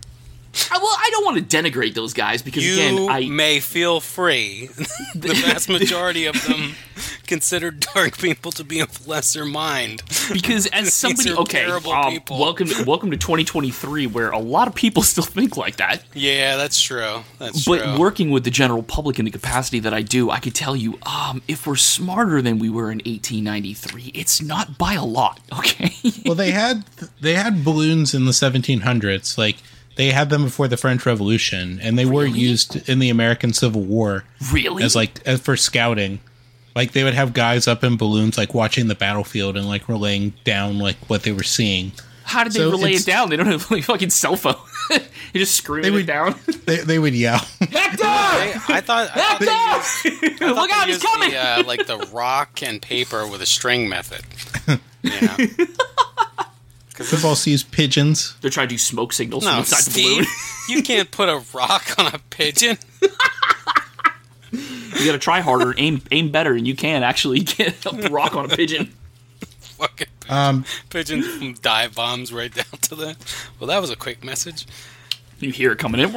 I- 0.72 0.78
well, 0.78 0.96
I 0.98 1.10
don't 1.12 1.26
want 1.26 1.50
to 1.50 1.58
denigrate 1.58 1.94
those 1.94 2.14
guys 2.14 2.42
because 2.42 2.66
You 2.66 2.74
again, 2.74 3.10
I 3.10 3.28
may 3.30 3.60
feel 3.60 4.00
free. 4.00 4.68
the 5.16 5.34
vast 5.46 5.70
majority 5.70 6.26
of 6.26 6.42
them 6.48 6.74
consider 7.28 7.72
dark 7.72 8.18
people 8.18 8.52
to 8.54 8.64
be 8.64 8.80
of 8.80 9.08
lesser 9.08 9.46
mind. 9.46 10.02
because 10.32 10.68
as 10.68 10.94
somebody 10.94 11.32
are 11.32 11.40
okay, 11.40 11.66
terrible 11.66 11.92
um, 11.92 12.14
people. 12.14 12.40
welcome 12.40 12.68
to, 12.68 12.84
welcome 12.86 13.12
to 13.12 13.18
2023 13.18 14.08
where 14.08 14.30
a 14.32 14.40
lot 14.40 14.68
of 14.68 14.76
people 14.76 15.04
still 15.04 15.24
think 15.24 15.58
like 15.58 15.76
that. 15.78 16.04
Yeah, 16.14 16.56
that's 16.58 16.80
true. 16.80 17.24
That's 17.40 17.64
true. 17.64 17.78
But 17.78 17.84
true. 17.84 18.00
working 18.00 18.30
with 18.32 18.44
the 18.44 18.52
general 18.52 18.84
public 18.84 19.20
in 19.20 19.26
the 19.26 19.32
capacity 19.32 19.80
that 19.80 19.94
I 19.94 20.02
do, 20.02 20.30
I 20.30 20.40
could 20.40 20.56
tell 20.56 20.76
you, 20.76 21.00
um, 21.06 21.42
if 21.48 21.68
we're 21.68 21.76
smarter 21.76 22.42
than 22.42 22.60
we 22.60 22.70
were 22.70 22.92
in 22.92 23.00
1893, 23.00 24.12
it's 24.14 24.42
not 24.42 24.78
by 24.78 24.94
a 24.94 25.04
lot. 25.06 25.40
Okay. 25.60 25.92
well, 26.26 26.36
they 26.36 26.52
had 26.52 26.86
they 27.20 27.34
had 27.34 27.64
balloons 27.64 28.14
in 28.14 28.26
the 28.26 28.32
1700s. 28.32 29.38
Like 29.38 29.58
they 29.96 30.12
had 30.12 30.30
them 30.30 30.44
before 30.44 30.68
the 30.68 30.78
French 30.78 31.06
Revolution, 31.06 31.80
and 31.82 31.98
they 31.98 32.06
were 32.06 32.26
used 32.26 32.88
in 32.90 33.00
the 33.00 33.10
American 33.10 33.54
Civil 33.54 33.82
War 33.82 34.24
really? 34.52 34.84
as 34.84 34.96
like 34.96 35.26
as 35.26 35.40
for 35.42 35.56
scouting. 35.58 36.20
Like 36.76 36.92
they 36.92 37.06
would 37.06 37.14
have 37.14 37.34
guys 37.34 37.68
up 37.70 37.84
in 37.86 37.96
balloons, 37.96 38.38
like 38.38 38.54
watching 38.54 38.88
the 38.88 38.96
battlefield 38.96 39.56
and 39.56 39.66
like 39.68 39.88
relaying 39.88 40.34
down 40.44 40.78
like 40.80 40.98
what 41.08 41.24
they 41.24 41.32
were 41.32 41.44
seeing. 41.44 41.94
How 42.26 42.44
did 42.44 42.54
they 42.54 42.60
so 42.60 42.72
relay 42.72 42.94
it 42.96 43.06
down? 43.06 43.30
They 43.30 43.38
don't 43.38 43.46
have 43.46 43.70
like 43.72 43.84
fucking 43.86 44.10
cell 44.10 44.36
phone. 44.36 44.56
you 44.92 45.00
just 45.40 45.56
scream 45.56 45.84
They 45.84 45.88
it 45.90 45.92
would- 45.92 46.06
down. 46.06 46.36
They, 46.66 46.78
they 46.78 46.98
would 47.00 47.14
yell. 47.14 47.38
Hector! 47.62 48.04
I, 48.04 48.60
I 48.70 48.82
thought, 48.82 49.10
I 49.14 49.38
thought 49.38 49.40
they 49.40 49.48
I 49.48 50.36
thought 50.36 50.56
Look 50.56 50.72
out, 50.72 50.88
he's 50.88 51.02
coming! 51.02 51.30
The, 51.30 51.38
uh, 51.38 51.64
like 51.68 51.86
the 51.86 52.00
rock 52.12 52.64
and 52.64 52.82
paper 52.82 53.28
with 53.28 53.42
a 53.44 53.46
string 53.46 53.88
method. 53.88 54.22
You 55.04 55.12
know? 55.22 55.38
Football 57.04 57.36
sees 57.36 57.64
pigeons. 57.64 58.36
They're 58.42 58.50
trying 58.52 58.68
to 58.70 58.74
do 58.76 58.80
smoke 58.80 59.12
signals 59.14 59.44
from 59.44 59.54
No, 59.54 59.60
inside 59.60 59.84
the 59.84 59.92
Steve, 59.92 60.18
balloon. 60.18 60.26
you 60.78 60.84
can't 60.84 61.12
put 61.12 61.28
a 61.30 61.42
rock 61.54 61.94
on 61.98 62.08
a 62.08 62.20
pigeon. 62.30 62.78
you 63.02 63.10
gotta 65.06 65.20
try 65.20 65.42
harder, 65.42 65.74
aim 65.78 66.02
aim 66.12 66.32
better, 66.32 66.54
and 66.54 66.66
you 66.66 66.76
can 66.76 67.04
actually 67.04 67.40
get 67.42 67.86
a 67.86 68.10
rock 68.10 68.36
on 68.36 68.50
a 68.50 68.56
pigeon. 68.56 68.94
Fucking 69.78 70.08
Um, 70.30 70.64
pigeons 70.90 71.28
from 71.28 71.54
dive 71.56 71.96
bombs 71.96 72.32
right 72.32 72.54
down 72.54 72.66
to 72.84 72.96
the. 72.96 73.18
Well, 73.60 73.68
that 73.68 73.82
was 73.82 73.90
a 73.90 73.98
quick 73.98 74.24
message. 74.24 74.66
You 75.40 75.52
hear 75.52 75.74
it 75.74 75.80
coming 75.80 76.00
in. 76.00 76.12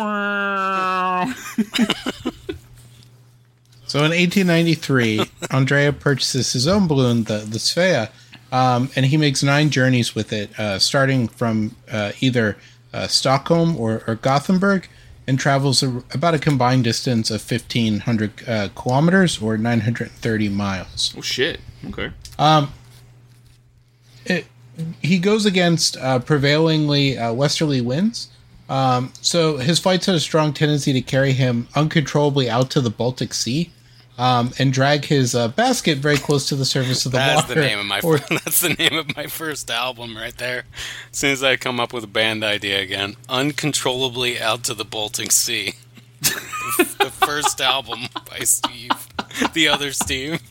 So 3.87 4.01
in 4.01 4.11
1893, 4.11 5.23
Andrea 5.51 5.93
purchases 5.95 6.53
his 6.53 6.69
own 6.69 6.87
balloon, 6.87 7.25
the 7.25 7.39
the 7.39 7.57
Svea, 7.59 8.11
um, 8.53 8.91
and 8.97 9.07
he 9.07 9.17
makes 9.17 9.43
nine 9.43 9.71
journeys 9.71 10.15
with 10.15 10.33
it, 10.33 10.59
uh, 10.59 10.79
starting 10.79 11.29
from 11.29 11.77
uh, 11.91 12.13
either 12.21 12.57
uh, 12.93 13.07
Stockholm 13.07 13.77
or, 13.77 14.03
or 14.07 14.15
Gothenburg, 14.15 14.89
and 15.27 15.39
travels 15.39 15.83
a, 15.83 16.03
about 16.13 16.35
a 16.35 16.39
combined 16.39 16.85
distance 16.85 17.31
of 17.31 17.49
1,500 17.49 18.49
uh, 18.49 18.69
kilometers 18.75 19.43
or 19.43 19.59
930 19.59 20.49
miles. 20.49 21.15
Oh 21.17 21.21
shit. 21.21 21.61
Okay. 21.89 22.11
It, 24.25 24.47
he 25.03 25.19
goes 25.19 25.45
against 25.45 25.97
uh, 25.99 26.21
prevailingly 26.21 27.19
uh, 27.19 27.33
westerly 27.33 27.81
winds. 27.81 28.29
Um, 28.69 29.13
so 29.21 29.57
his 29.57 29.79
flights 29.79 30.07
had 30.07 30.15
a 30.15 30.21
strong 30.21 30.53
tendency 30.53 30.93
to 30.93 31.01
carry 31.01 31.33
him 31.33 31.69
uncontrollably 31.75 32.49
out 32.51 32.71
to 32.73 32.81
the 32.81 32.91
Baltic 32.91 33.33
Sea 33.35 33.71
um, 34.19 34.53
and 34.59 34.73
drag 34.73 35.05
his 35.05 35.35
uh, 35.35 35.49
basket 35.49 35.99
very 35.99 36.19
close 36.19 36.49
to 36.49 36.57
the 36.57 36.65
surface 36.65 37.07
of 37.07 37.13
the 37.13 37.19
That's 37.19 37.49
water. 37.49 37.61
the 37.61 37.67
name 37.67 37.79
of 37.79 37.87
my. 37.87 38.01
or- 38.05 38.19
that's 38.31 38.61
the 38.61 38.71
name 38.75 38.95
of 38.99 39.17
my 39.17 39.27
first 39.27 39.71
album 39.71 40.17
right 40.17 40.37
there. 40.37 40.65
As 41.13 41.19
soon 41.19 41.31
as 41.31 41.43
I 41.43 41.57
come 41.57 41.79
up 41.81 41.93
with 41.93 42.05
a 42.05 42.09
band 42.09 42.43
idea 42.45 42.81
again, 42.81 43.17
uncontrollably 43.29 44.41
out 44.41 44.65
to 44.65 44.75
the 44.75 44.85
Baltic 44.85 45.33
Sea. 45.33 45.75
the 46.21 46.97
the 46.99 47.11
first 47.11 47.61
album 47.61 48.01
by 48.29 48.41
Steve, 48.41 48.91
the 49.55 49.69
other 49.69 49.93
Steve. 49.93 50.43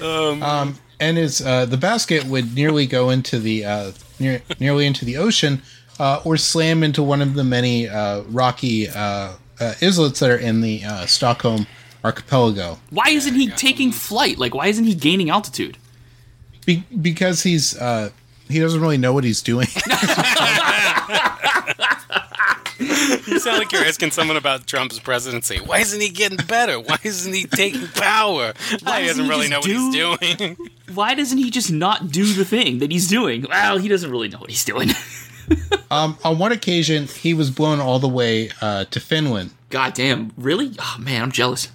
Um, 0.00 0.78
and 1.00 1.16
his 1.18 1.40
uh, 1.44 1.66
the 1.66 1.76
basket 1.76 2.24
would 2.24 2.54
nearly 2.54 2.86
go 2.86 3.10
into 3.10 3.38
the 3.38 3.64
uh, 3.64 3.92
near, 4.18 4.40
nearly 4.58 4.86
into 4.86 5.04
the 5.04 5.18
ocean, 5.18 5.60
uh, 5.98 6.22
or 6.24 6.36
slam 6.38 6.82
into 6.82 7.02
one 7.02 7.20
of 7.20 7.34
the 7.34 7.44
many 7.44 7.88
uh, 7.88 8.22
rocky 8.22 8.88
uh, 9.60 9.74
islets 9.80 10.20
that 10.20 10.30
are 10.30 10.36
in 10.36 10.60
the 10.60 10.84
uh, 10.84 11.06
Stockholm 11.06 11.66
archipelago. 12.02 12.78
Why 12.90 13.10
isn't 13.10 13.34
he 13.34 13.48
taking 13.48 13.92
flight? 13.92 14.38
Like, 14.38 14.54
why 14.54 14.66
isn't 14.66 14.84
he 14.84 14.94
gaining 14.94 15.30
altitude? 15.30 15.78
Be- 16.66 16.84
because 17.00 17.42
he's 17.42 17.76
uh, 17.78 18.10
he 18.48 18.60
doesn't 18.60 18.80
really 18.80 18.98
know 18.98 19.12
what 19.12 19.24
he's 19.24 19.42
doing. 19.42 19.66
You 23.26 23.38
sound 23.38 23.58
like 23.58 23.72
you're 23.72 23.84
asking 23.84 24.10
someone 24.10 24.36
about 24.36 24.66
Trump's 24.66 24.98
presidency. 24.98 25.58
Why 25.58 25.78
isn't 25.78 26.00
he 26.00 26.08
getting 26.08 26.44
better? 26.46 26.78
Why 26.78 26.98
isn't 27.02 27.32
he 27.32 27.44
taking 27.44 27.86
power? 27.88 28.52
Why 28.82 29.00
he 29.02 29.06
doesn't 29.06 29.06
doesn't 29.06 29.24
he 29.24 29.30
really 29.30 29.48
know 29.48 29.60
just 29.60 30.12
what 30.12 30.22
he's 30.22 30.36
doing. 30.36 30.56
Why 30.92 31.14
doesn't 31.14 31.38
he 31.38 31.50
just 31.50 31.72
not 31.72 32.10
do 32.10 32.24
the 32.24 32.44
thing 32.44 32.78
that 32.78 32.90
he's 32.92 33.08
doing? 33.08 33.46
Well, 33.48 33.78
he 33.78 33.88
doesn't 33.88 34.10
really 34.10 34.28
know 34.28 34.38
what 34.38 34.50
he's 34.50 34.64
doing. 34.64 34.90
um, 35.90 36.18
on 36.24 36.38
one 36.38 36.52
occasion, 36.52 37.06
he 37.06 37.34
was 37.34 37.50
blown 37.50 37.80
all 37.80 37.98
the 37.98 38.08
way 38.08 38.50
uh, 38.60 38.84
to 38.84 39.00
Finland. 39.00 39.50
God 39.70 39.94
damn, 39.94 40.32
really? 40.36 40.72
Oh 40.78 40.96
man, 40.98 41.22
I'm 41.22 41.32
jealous. 41.32 41.68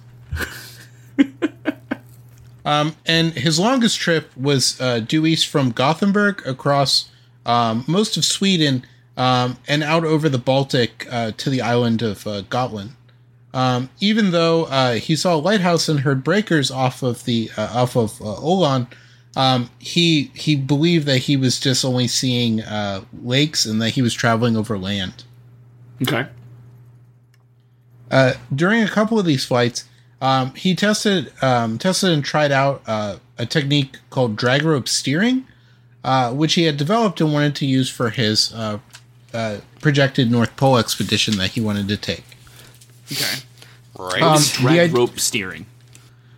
and 2.64 3.32
his 3.32 3.58
longest 3.58 3.98
trip 3.98 4.30
was 4.36 4.80
uh, 4.80 5.00
due 5.00 5.26
east 5.26 5.46
from 5.46 5.70
Gothenburg 5.70 6.46
across 6.46 7.10
um, 7.46 7.84
most 7.86 8.16
of 8.16 8.24
Sweden 8.24 8.84
um, 9.16 9.58
and 9.68 9.82
out 9.82 10.04
over 10.04 10.28
the 10.28 10.38
Baltic 10.38 11.06
uh, 11.10 11.32
to 11.36 11.50
the 11.50 11.60
island 11.60 12.02
of 12.02 12.26
uh, 12.26 12.42
Gotland. 12.42 12.92
Um, 13.52 13.90
even 13.98 14.30
though 14.30 14.64
uh, 14.66 14.94
he 14.94 15.16
saw 15.16 15.34
a 15.34 15.36
lighthouse 15.36 15.88
and 15.88 16.00
heard 16.00 16.22
breakers 16.22 16.70
off 16.70 17.02
of 17.02 17.24
the 17.24 17.50
uh, 17.56 17.68
off 17.74 17.96
of 17.96 18.20
uh, 18.20 18.24
Åland, 18.24 18.86
um, 19.36 19.70
he 19.78 20.30
he 20.34 20.56
believed 20.56 21.06
that 21.06 21.18
he 21.18 21.36
was 21.36 21.60
just 21.60 21.84
only 21.84 22.08
seeing 22.08 22.62
uh, 22.62 23.02
lakes 23.22 23.64
and 23.64 23.80
that 23.80 23.90
he 23.90 24.02
was 24.02 24.14
traveling 24.14 24.56
over 24.56 24.78
land. 24.78 25.24
Okay. 26.02 26.26
Uh, 28.10 28.34
during 28.54 28.82
a 28.82 28.88
couple 28.88 29.18
of 29.18 29.24
these 29.24 29.44
flights, 29.44 29.84
um, 30.20 30.52
he 30.54 30.74
tested 30.74 31.32
um, 31.42 31.78
tested 31.78 32.10
and 32.10 32.24
tried 32.24 32.50
out 32.50 32.82
uh, 32.86 33.18
a 33.38 33.46
technique 33.46 33.98
called 34.10 34.36
drag 34.36 34.64
rope 34.64 34.88
steering, 34.88 35.46
uh, 36.02 36.32
which 36.32 36.54
he 36.54 36.64
had 36.64 36.76
developed 36.76 37.20
and 37.20 37.32
wanted 37.32 37.54
to 37.56 37.66
use 37.66 37.88
for 37.88 38.10
his 38.10 38.52
uh, 38.52 38.78
uh, 39.32 39.58
projected 39.80 40.30
North 40.30 40.56
Pole 40.56 40.76
expedition 40.78 41.36
that 41.36 41.50
he 41.50 41.60
wanted 41.60 41.88
to 41.88 41.96
take. 41.96 42.24
Okay. 43.12 43.42
Right? 43.98 44.22
Um, 44.22 44.40
Drag 44.54 44.90
the 44.90 44.98
rope 44.98 45.20
steering. 45.20 45.66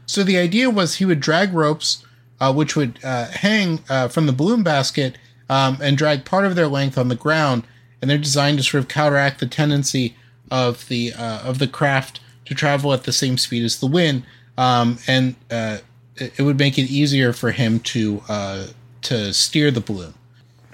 So 0.07 0.23
the 0.23 0.37
idea 0.37 0.69
was 0.69 0.97
he 0.97 1.05
would 1.05 1.21
drag 1.21 1.55
ropes, 1.55 2.05
uh, 2.43 2.53
which 2.53 2.75
would 2.75 2.99
uh, 3.05 3.27
hang 3.29 3.79
uh, 3.89 4.09
from 4.09 4.27
the 4.27 4.33
balloon 4.33 4.63
basket 4.65 5.17
um, 5.49 5.79
and 5.81 5.97
drag 5.97 6.25
part 6.25 6.45
of 6.45 6.57
their 6.57 6.67
length 6.67 6.99
on 6.99 7.09
the 7.09 7.15
ground, 7.15 7.63
and 8.01 8.11
they're 8.11 8.19
designed 8.19 8.59
to 8.59 8.65
sort 8.65 8.83
of 8.83 8.89
counteract 8.89 9.39
the 9.39 9.47
tendency 9.47 10.17
of 10.51 10.89
the 10.89 11.13
uh, 11.15 11.39
of 11.49 11.59
the 11.59 11.69
craft 11.69 12.21
to 12.47 12.55
travel 12.55 12.93
at 12.93 13.05
the 13.05 13.13
same 13.13 13.39
speed 13.39 13.63
as 13.65 13.79
the 13.79 13.87
wind, 13.87 14.25
um, 14.59 14.99
and 15.07 15.37
uh, 15.51 15.79
it, 16.17 16.33
it 16.39 16.43
would 16.43 16.59
make 16.59 16.77
it 16.79 16.91
easier 16.91 17.33
for 17.33 17.53
him 17.53 17.79
to 17.79 18.23
uh, 18.29 18.67
to 19.03 19.33
steer 19.33 19.71
the 19.71 19.81
balloon. 19.81 20.15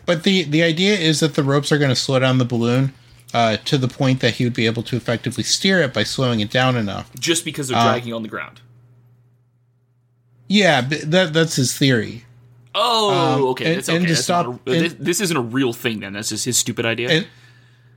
But 0.07 0.23
the 0.23 0.45
the 0.45 0.63
idea 0.63 0.97
is 0.97 1.21
that 1.21 1.35
the 1.35 1.43
ropes 1.43 1.71
are 1.71 1.79
going 1.79 1.91
to 1.91 2.03
slow 2.07 2.19
down 2.19 2.39
the 2.39 2.47
balloon. 2.57 2.95
Uh, 3.35 3.59
to 3.59 3.77
the 3.77 3.89
point 3.89 4.21
that 4.21 4.37
he 4.37 4.45
would 4.45 4.55
be 4.55 4.65
able 4.65 4.83
to 4.83 4.97
effectively 4.97 5.45
steer 5.45 5.83
it 5.83 5.93
by 5.93 6.03
slowing 6.03 6.41
it 6.41 6.51
down 6.51 6.77
enough. 6.77 7.11
Just 7.21 7.45
because 7.45 7.69
they're 7.69 7.77
Uh, 7.77 7.91
dragging 7.93 8.15
on 8.15 8.23
the 8.23 8.29
ground. 8.29 8.63
Yeah, 10.49 10.81
that 10.83 11.33
that's 11.33 11.57
his 11.57 11.77
theory. 11.77 12.25
Oh, 12.75 13.11
um, 13.13 13.43
okay. 13.49 13.67
and- 13.67 13.77
that's 13.77 13.89
and 13.89 14.03
to 14.07 14.13
That's 14.13 14.25
stop- 14.25 14.47
a- 14.47 14.71
and- 14.71 14.85
this, 14.85 14.95
this 14.99 15.21
isn't 15.21 15.37
a 15.37 15.41
real 15.43 15.73
thing 15.73 16.01
then. 16.01 16.13
That's 16.15 16.29
just 16.31 16.45
his 16.45 16.57
stupid 16.57 16.87
idea. 16.87 17.11
And 17.11 17.27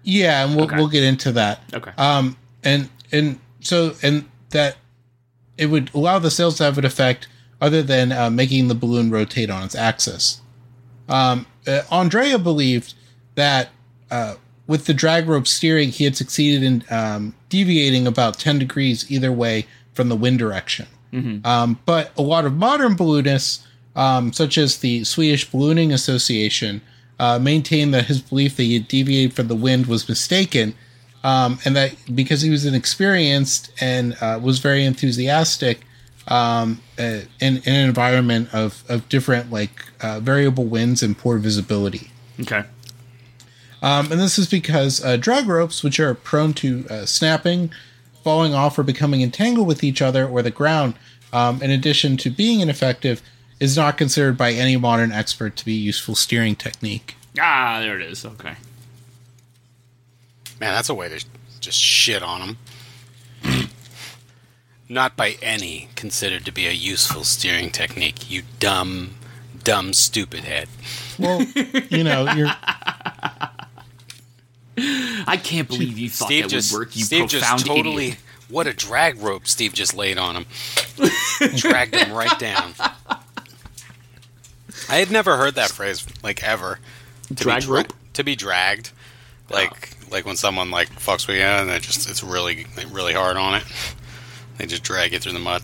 yeah, 0.04 0.44
and 0.46 0.56
we'll 0.56 0.66
Okay. 0.66 0.76
we'll 0.78 0.88
get 0.88 1.04
into 1.04 1.32
that. 1.34 1.62
okay. 1.74 1.92
Um, 1.98 2.38
and 2.64 2.90
and 3.12 3.40
so 3.62 3.96
and 4.02 4.26
that 4.50 4.78
it 5.58 5.68
would 5.68 5.92
allow 5.94 6.20
the 6.20 6.32
sails 6.32 6.58
to 6.58 6.64
have 6.64 6.78
an 6.78 6.86
effect 6.86 7.28
other 7.62 7.84
than 7.84 8.12
uh, 8.12 8.30
making 8.30 8.68
the 8.68 8.76
balloon 8.76 9.12
rotate 9.12 9.50
on 9.52 9.64
its 9.64 9.76
axis. 9.76 10.42
Um, 11.08 11.46
uh, 11.68 11.82
Andrea 11.92 12.40
believed 12.40 12.96
that 13.36 13.70
uh, 14.10 14.36
with 14.66 14.86
the 14.86 14.94
drag 14.94 15.28
rope 15.30 15.46
steering, 15.48 15.90
he 15.90 16.06
had 16.06 16.18
succeeded 16.18 16.64
in 16.64 16.84
um, 16.90 17.36
deviating 17.50 18.08
about 18.08 18.40
ten 18.40 18.58
degrees 18.58 19.10
either 19.12 19.32
way 19.32 19.68
from 19.94 20.10
the 20.10 20.16
wind 20.16 20.40
direction. 20.40 20.88
Um, 21.45 21.80
but 21.86 22.12
a 22.17 22.21
lot 22.21 22.45
of 22.45 22.56
modern 22.56 22.95
balloonists, 22.95 23.65
um, 23.95 24.32
such 24.34 24.58
as 24.58 24.78
the 24.78 25.04
Swedish 25.04 25.50
Ballooning 25.50 25.91
Association, 25.91 26.82
uh, 27.19 27.38
maintain 27.39 27.91
that 27.91 28.06
his 28.06 28.21
belief 28.21 28.58
that 28.58 28.63
he 28.63 28.74
had 28.74 28.88
deviated 28.88 29.34
from 29.34 29.47
the 29.47 29.56
wind 29.56 29.86
was 29.86 30.10
mistaken, 30.10 30.74
um, 31.24 31.60
and 31.65 31.76
that 31.76 31.95
because 32.15 32.41
he 32.41 32.50
was 32.50 32.65
inexperienced 32.65 33.71
and 33.80 34.17
uh, 34.21 34.39
was 34.41 34.60
very 34.60 34.86
enthusiastic 34.86 35.82
um, 36.28 36.82
uh, 36.97 37.21
in, 37.39 37.58
in 37.58 37.62
an 37.65 37.88
environment 37.88 38.50
of, 38.54 38.84
of 38.89 39.08
different 39.10 39.52
like 39.52 39.86
uh, 40.02 40.19
variable 40.19 40.65
winds 40.65 41.04
and 41.04 41.17
poor 41.17 41.38
visibility. 41.38 42.12
okay. 42.39 42.63
Um, 43.84 44.12
and 44.12 44.21
this 44.21 44.38
is 44.38 44.47
because 44.47 45.04
uh, 45.04 45.17
drag 45.17 45.47
ropes, 45.47 45.84
which 45.84 46.00
are 46.00 46.13
prone 46.13 46.54
to 46.54 46.86
uh, 46.88 47.06
snapping, 47.08 47.71
falling 48.23 48.53
off, 48.53 48.77
or 48.77 48.84
becoming 48.84 49.21
entangled 49.21 49.67
with 49.67 49.84
each 49.84 50.01
other 50.01 50.27
or 50.27 50.41
the 50.41 50.51
ground, 50.51 50.95
um, 51.34 51.62
in 51.62 51.71
addition 51.71 52.17
to 52.17 52.29
being 52.29 52.60
ineffective, 52.60 53.21
is 53.60 53.77
not 53.77 53.97
considered 53.97 54.38
by 54.38 54.51
any 54.51 54.75
modern 54.75 55.12
expert 55.12 55.55
to 55.55 55.65
be 55.65 55.73
a 55.73 55.79
useful 55.79 56.15
steering 56.15 56.55
technique. 56.55 57.15
Ah, 57.39 57.79
there 57.79 57.99
it 57.99 58.05
is. 58.05 58.25
Okay. 58.25 58.55
Man, 60.60 60.73
that's 60.73 60.89
a 60.89 60.93
way 60.93 61.10
to 61.10 61.25
just 61.60 61.79
shit 61.79 62.21
on 62.23 62.57
them. 63.43 63.69
Not 64.89 65.15
by 65.15 65.38
any 65.41 65.88
considered 65.95 66.43
to 66.45 66.51
be 66.51 66.67
a 66.67 66.71
useful 66.71 67.23
steering 67.23 67.69
technique, 67.69 68.29
you 68.29 68.41
dumb, 68.60 69.12
dumb, 69.63 69.93
stupid 69.93 70.43
head. 70.43 70.67
Well, 71.17 71.41
you 71.89 72.03
know, 72.03 72.29
you're 72.34 72.47
I 74.77 75.39
can't 75.41 75.67
believe 75.67 75.97
you 75.97 76.10
thought 76.10 76.25
Steve 76.27 76.43
that 76.45 76.49
just, 76.49 76.71
would 76.73 76.79
work. 76.79 76.95
You 76.95 77.03
Steve 77.03 77.29
profound 77.29 77.60
just 77.60 77.65
totally. 77.65 78.03
idiot. 78.07 78.19
What 78.49 78.67
a 78.67 78.73
drag 78.73 79.19
rope 79.19 79.47
Steve 79.47 79.73
just 79.73 79.95
laid 79.95 80.17
on 80.17 80.36
him. 80.36 80.45
Dragged 81.55 81.95
him 81.95 82.12
right 82.13 82.38
down. 82.39 82.73
I 84.89 84.95
had 84.97 85.10
never 85.12 85.38
heard 85.38 85.55
that 85.55 85.71
phrase 85.71 86.05
like 86.23 86.43
ever. 86.43 86.79
To 87.29 87.34
Drag 87.36 87.62
be 87.62 87.65
dra- 87.65 87.77
rope? 87.77 87.93
to 88.13 88.23
be 88.25 88.36
dragged, 88.36 88.91
like 89.49 89.95
like 90.12 90.25
when 90.25 90.36
someone 90.36 90.69
like 90.69 90.89
fucks 90.89 91.27
with 91.27 91.38
you 91.38 91.43
and 91.43 91.69
they 91.69 91.79
just 91.79 92.10
it's 92.10 92.23
really 92.23 92.65
really 92.91 93.13
hard 93.13 93.38
on 93.38 93.55
it. 93.55 93.63
They 94.57 94.65
just 94.65 94.84
drag 94.84 95.13
you 95.13 95.19
through 95.19 95.31
the 95.34 95.39
mud. 95.39 95.63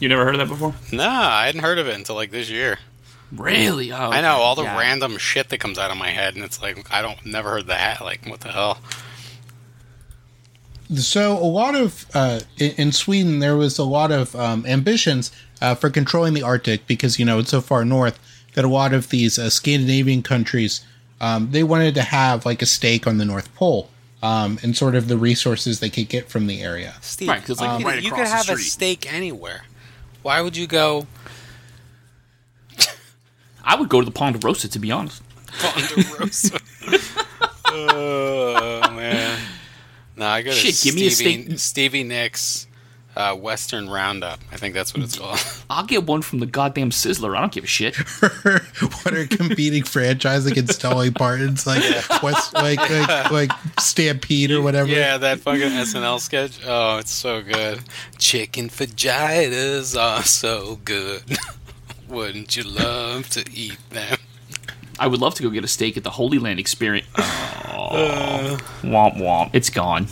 You 0.00 0.08
never 0.08 0.24
heard 0.24 0.34
of 0.34 0.40
that 0.40 0.48
before? 0.48 0.74
Nah, 0.92 1.28
I 1.30 1.46
hadn't 1.46 1.60
heard 1.62 1.78
of 1.78 1.86
it 1.86 1.94
until 1.94 2.16
like 2.16 2.30
this 2.32 2.50
year. 2.50 2.78
Really? 3.32 3.92
Oh, 3.92 4.10
I 4.10 4.20
know 4.20 4.36
all 4.36 4.54
the 4.54 4.64
yeah. 4.64 4.78
random 4.78 5.16
shit 5.18 5.48
that 5.50 5.58
comes 5.58 5.78
out 5.78 5.90
of 5.90 5.96
my 5.96 6.10
head, 6.10 6.34
and 6.34 6.44
it's 6.44 6.60
like 6.60 6.92
I 6.92 7.00
don't 7.02 7.24
never 7.24 7.50
heard 7.50 7.66
that. 7.68 8.00
Like 8.00 8.26
what 8.26 8.40
the 8.40 8.52
hell? 8.52 8.78
so 10.96 11.36
a 11.38 11.46
lot 11.46 11.74
of 11.74 12.06
uh, 12.14 12.40
in, 12.58 12.72
in 12.72 12.92
Sweden 12.92 13.38
there 13.38 13.56
was 13.56 13.78
a 13.78 13.84
lot 13.84 14.10
of 14.10 14.34
um, 14.34 14.66
ambitions 14.66 15.30
uh, 15.60 15.74
for 15.74 15.90
controlling 15.90 16.34
the 16.34 16.42
Arctic 16.42 16.86
because 16.86 17.18
you 17.18 17.24
know 17.24 17.38
it's 17.38 17.50
so 17.50 17.60
far 17.60 17.84
north 17.84 18.18
that 18.54 18.64
a 18.64 18.68
lot 18.68 18.92
of 18.92 19.10
these 19.10 19.38
uh, 19.38 19.48
Scandinavian 19.48 20.22
countries 20.22 20.84
um, 21.20 21.50
they 21.52 21.62
wanted 21.62 21.94
to 21.94 22.02
have 22.02 22.44
like 22.44 22.62
a 22.62 22.66
stake 22.66 23.06
on 23.06 23.18
the 23.18 23.24
North 23.24 23.54
Pole 23.54 23.88
um, 24.22 24.58
and 24.62 24.76
sort 24.76 24.94
of 24.94 25.08
the 25.08 25.16
resources 25.16 25.80
they 25.80 25.90
could 25.90 26.08
get 26.08 26.28
from 26.28 26.46
the 26.46 26.60
area. 26.62 26.94
Steve, 27.00 27.28
Right, 27.28 27.44
'cause, 27.44 27.60
like, 27.60 27.80
you, 27.80 27.86
right 27.86 28.02
you 28.02 28.10
could 28.10 28.26
have 28.26 28.48
a 28.48 28.56
stake 28.58 29.10
anywhere. 29.12 29.64
Why 30.22 30.40
would 30.40 30.56
you 30.56 30.66
go 30.66 31.06
I 33.64 33.76
would 33.76 33.88
go 33.88 34.00
to 34.00 34.04
the 34.04 34.10
Ponderosa 34.10 34.68
to 34.68 34.78
be 34.78 34.90
honest. 34.90 35.22
Ponderosa? 35.58 36.60
oh 37.66 38.90
man! 38.92 39.40
No, 40.16 40.26
I 40.26 40.42
go 40.42 40.50
to 40.50 40.56
Shit, 40.56 40.80
give 40.82 40.94
me 40.94 41.06
a 41.06 41.10
Stevie, 41.10 41.44
steak. 41.44 41.58
Stevie 41.58 42.04
Nicks 42.04 42.66
uh, 43.16 43.34
Western 43.34 43.88
Roundup. 43.88 44.40
I 44.52 44.56
think 44.56 44.74
that's 44.74 44.94
what 44.94 45.02
it's 45.02 45.18
called. 45.18 45.38
I'll 45.70 45.84
get 45.84 46.04
one 46.06 46.22
from 46.22 46.38
the 46.38 46.46
goddamn 46.46 46.90
Sizzler. 46.90 47.36
I 47.36 47.40
don't 47.40 47.52
give 47.52 47.64
a 47.64 47.66
shit. 47.66 47.96
what 48.20 49.14
are 49.14 49.26
competing 49.26 49.82
franchise 49.82 50.46
against 50.46 50.80
Dolly 50.80 51.10
Parton's 51.10 51.66
like 51.66 51.82
West 52.22 52.54
like 52.54 52.78
like 52.78 53.30
like 53.30 53.50
Stampede 53.78 54.52
or 54.52 54.62
whatever? 54.62 54.88
yeah, 54.88 55.18
that 55.18 55.40
fucking 55.40 55.60
SNL 55.60 56.20
sketch. 56.20 56.60
Oh, 56.64 56.98
it's 56.98 57.12
so 57.12 57.42
good. 57.42 57.80
Chicken 58.18 58.68
fajitas 58.68 60.00
are 60.00 60.22
so 60.22 60.78
good. 60.84 61.22
Wouldn't 62.10 62.56
you 62.56 62.64
love 62.64 63.28
to 63.30 63.44
eat 63.54 63.78
them? 63.90 64.18
I 64.98 65.06
would 65.06 65.20
love 65.20 65.34
to 65.36 65.44
go 65.44 65.50
get 65.50 65.62
a 65.62 65.68
steak 65.68 65.96
at 65.96 66.02
the 66.02 66.10
Holy 66.10 66.38
Land 66.38 66.58
Experience. 66.58 67.06
Oh, 67.92 68.56
womp 68.82 69.16
womp. 69.16 69.50
It's 69.52 69.68
gone. 69.68 70.06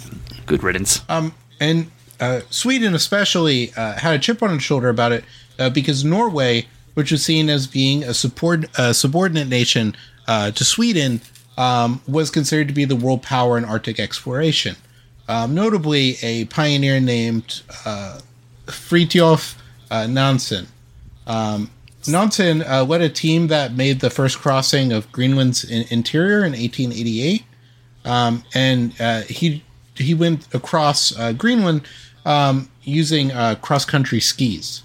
Good 0.46 0.64
riddance. 0.64 1.02
Um, 1.08 1.32
and 1.60 1.92
uh, 2.18 2.40
Sweden 2.50 2.92
especially 2.92 3.72
uh, 3.76 3.92
had 3.92 4.14
a 4.14 4.18
chip 4.18 4.42
on 4.42 4.52
its 4.52 4.64
shoulder 4.64 4.88
about 4.88 5.12
it 5.12 5.24
uh, 5.60 5.70
because 5.70 6.04
Norway, 6.04 6.66
which 6.94 7.12
was 7.12 7.24
seen 7.24 7.48
as 7.48 7.68
being 7.68 8.02
a 8.02 8.12
support 8.14 8.64
uh, 8.80 8.92
subordinate 8.92 9.46
nation 9.46 9.94
uh, 10.26 10.50
to 10.50 10.64
Sweden, 10.64 11.20
um, 11.56 12.00
was 12.08 12.30
considered 12.32 12.66
to 12.66 12.74
be 12.74 12.84
the 12.84 12.96
world 12.96 13.22
power 13.22 13.56
in 13.56 13.64
Arctic 13.64 14.00
exploration. 14.00 14.74
Um, 15.28 15.54
notably, 15.54 16.16
a 16.22 16.46
pioneer 16.46 16.98
named 16.98 17.62
uh, 17.84 18.20
Fridtjof 18.66 19.54
uh, 19.88 20.08
Nansen. 20.08 20.66
Um, 21.28 21.70
Nansen 22.08 22.62
uh, 22.62 22.84
led 22.84 23.00
a 23.00 23.08
team 23.08 23.48
that 23.48 23.74
made 23.74 24.00
the 24.00 24.10
first 24.10 24.38
crossing 24.38 24.92
of 24.92 25.10
Greenland's 25.12 25.64
in- 25.64 25.86
interior 25.90 26.38
in 26.38 26.52
1888 26.52 27.44
um, 28.04 28.42
and 28.54 28.98
uh, 29.00 29.22
he 29.22 29.62
he 29.94 30.14
went 30.14 30.52
across 30.54 31.16
uh, 31.18 31.32
Greenland 31.32 31.86
um, 32.24 32.70
using 32.82 33.32
uh, 33.32 33.56
cross 33.56 33.84
country 33.84 34.20
skis. 34.20 34.82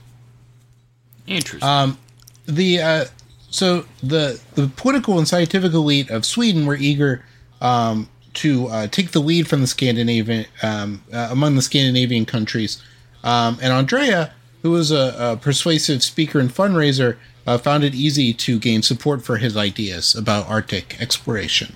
Interesting. 1.25 1.97
The 2.45 2.81
uh, 2.81 3.05
so 3.49 3.85
the 4.01 4.41
the 4.55 4.67
political 4.75 5.17
and 5.17 5.27
scientific 5.27 5.73
elite 5.73 6.09
of 6.09 6.25
Sweden 6.25 6.65
were 6.65 6.75
eager 6.75 7.23
um, 7.61 8.09
to 8.35 8.67
uh, 8.67 8.87
take 8.87 9.11
the 9.11 9.21
lead 9.21 9.47
from 9.47 9.61
the 9.61 9.67
Scandinavian 9.67 10.45
um, 10.61 11.03
uh, 11.13 11.29
among 11.31 11.55
the 11.55 11.61
Scandinavian 11.61 12.25
countries, 12.25 12.83
um, 13.23 13.57
and 13.61 13.71
Andrea, 13.71 14.33
who 14.63 14.71
was 14.71 14.91
a, 14.91 15.15
a 15.19 15.37
persuasive 15.37 16.01
speaker 16.01 16.39
and 16.39 16.49
fundraiser, 16.49 17.17
uh, 17.45 17.57
found 17.57 17.83
it 17.83 17.93
easy 17.93 18.33
to 18.33 18.57
gain 18.57 18.81
support 18.81 19.21
for 19.21 19.37
his 19.37 19.55
ideas 19.55 20.15
about 20.15 20.47
Arctic 20.47 20.99
exploration. 20.99 21.75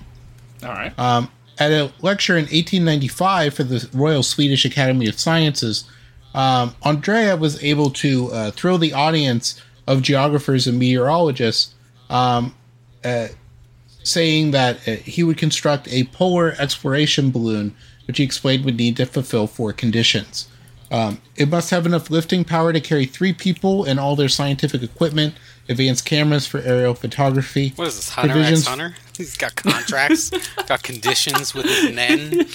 All 0.62 0.70
right. 0.70 0.98
at 1.58 1.70
a 1.70 1.92
lecture 2.00 2.34
in 2.36 2.44
1895 2.44 3.54
for 3.54 3.62
the 3.64 3.88
Royal 3.92 4.22
Swedish 4.22 4.64
Academy 4.64 5.06
of 5.06 5.18
Sciences, 5.20 5.84
um, 6.34 6.74
Andrea 6.82 7.36
was 7.36 7.62
able 7.62 7.90
to 7.90 8.32
uh, 8.32 8.50
thrill 8.52 8.78
the 8.78 8.92
audience 8.92 9.60
of 9.86 10.02
geographers 10.02 10.66
and 10.66 10.78
meteorologists, 10.78 11.74
um, 12.10 12.54
uh, 13.04 13.28
saying 14.02 14.52
that 14.52 14.76
uh, 14.88 14.92
he 14.92 15.22
would 15.22 15.36
construct 15.36 15.88
a 15.92 16.04
polar 16.04 16.54
exploration 16.58 17.30
balloon, 17.30 17.74
which 18.06 18.18
he 18.18 18.24
explained 18.24 18.64
would 18.64 18.76
need 18.76 18.96
to 18.96 19.04
fulfill 19.04 19.46
four 19.46 19.72
conditions. 19.72 20.48
Um, 20.90 21.20
it 21.36 21.48
must 21.48 21.70
have 21.70 21.84
enough 21.86 22.10
lifting 22.10 22.44
power 22.44 22.72
to 22.72 22.80
carry 22.80 23.04
three 23.04 23.32
people 23.32 23.84
and 23.84 24.00
all 24.00 24.16
their 24.16 24.28
scientific 24.28 24.82
equipment, 24.82 25.34
advanced 25.68 26.04
cameras 26.06 26.46
for 26.46 26.58
aerial 26.60 26.94
photography. 26.94 27.72
What 27.76 27.88
is 27.88 27.96
this, 27.96 28.08
Hunter 28.10 28.32
Provisions- 28.32 28.60
X 28.60 28.68
Hunter? 28.68 28.94
He's 29.16 29.36
got 29.36 29.56
contracts, 29.56 30.30
got 30.66 30.82
conditions 30.82 31.52
with 31.52 31.66
his 31.66 31.94
men. 31.94 32.46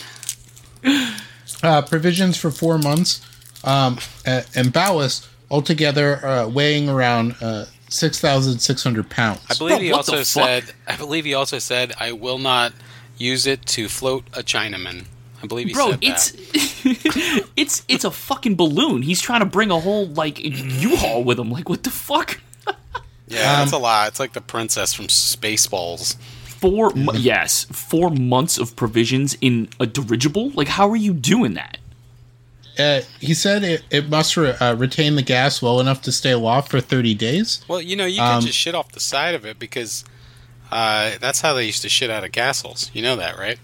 uh, 1.61 1.81
provisions 1.81 2.37
for 2.37 2.49
four 2.51 2.77
months, 2.77 3.21
um, 3.65 3.99
and 4.25 4.71
ballast 4.71 5.27
altogether 5.51 6.25
uh, 6.25 6.47
weighing 6.47 6.87
around 6.89 7.35
uh, 7.41 7.65
six 7.89 8.19
thousand 8.19 8.59
six 8.59 8.81
hundred 8.81 9.09
pounds. 9.09 9.41
I 9.49 9.55
believe 9.55 9.75
Bro, 9.77 9.83
he 9.83 9.91
what 9.91 9.97
also 9.97 10.23
said. 10.23 10.73
I 10.87 10.95
believe 10.95 11.25
he 11.25 11.33
also 11.33 11.59
said, 11.59 11.93
"I 11.99 12.13
will 12.13 12.39
not 12.39 12.73
use 13.17 13.45
it 13.45 13.65
to 13.67 13.89
float 13.89 14.23
a 14.33 14.41
Chinaman." 14.41 15.05
I 15.43 15.47
believe 15.47 15.67
he 15.67 15.73
Bro, 15.73 15.91
said 15.91 15.99
it's 16.01 16.31
that. 16.31 17.49
it's 17.57 17.83
it's 17.89 18.05
a 18.05 18.11
fucking 18.11 18.55
balloon. 18.55 19.01
He's 19.01 19.19
trying 19.21 19.41
to 19.41 19.45
bring 19.45 19.71
a 19.71 19.79
whole 19.79 20.07
like 20.07 20.39
U-Haul 20.41 21.23
with 21.23 21.37
him. 21.37 21.51
Like 21.51 21.67
what 21.69 21.83
the 21.83 21.89
fuck? 21.89 22.39
Yeah, 23.27 23.59
that's 23.59 23.73
um, 23.73 23.81
a 23.81 23.83
lot. 23.83 24.07
It's 24.09 24.19
like 24.19 24.33
the 24.33 24.41
princess 24.41 24.93
from 24.93 25.07
Spaceballs. 25.07 26.17
Four 26.45 26.91
mo- 26.91 27.13
yes, 27.13 27.65
four 27.65 28.09
months 28.09 28.57
of 28.57 28.75
provisions 28.75 29.35
in 29.41 29.67
a 29.79 29.85
dirigible. 29.85 30.51
Like 30.51 30.69
how 30.69 30.89
are 30.89 30.95
you 30.95 31.13
doing 31.13 31.55
that? 31.55 31.77
Uh, 32.79 33.01
he 33.19 33.33
said 33.33 33.63
it, 33.63 33.83
it 33.91 34.09
must 34.09 34.35
re- 34.35 34.55
uh, 34.59 34.75
retain 34.75 35.15
the 35.15 35.21
gas 35.21 35.61
well 35.61 35.79
enough 35.79 36.01
to 36.03 36.11
stay 36.11 36.31
aloft 36.31 36.71
for 36.71 36.79
thirty 36.79 37.13
days. 37.13 37.63
Well, 37.67 37.81
you 37.81 37.95
know, 37.95 38.05
you 38.05 38.21
Um, 38.21 38.39
can 38.39 38.47
just 38.47 38.57
shit 38.57 38.75
off 38.75 38.91
the 38.93 38.99
side 38.99 39.35
of 39.35 39.45
it 39.45 39.59
because 39.59 40.05
uh, 40.71 41.11
that's 41.19 41.41
how 41.41 41.53
they 41.53 41.65
used 41.65 41.81
to 41.83 41.89
shit 41.89 42.09
out 42.09 42.23
of 42.23 42.31
castles. 42.31 42.89
You 42.93 43.01
know 43.03 43.15
that, 43.17 43.37
right? 43.37 43.59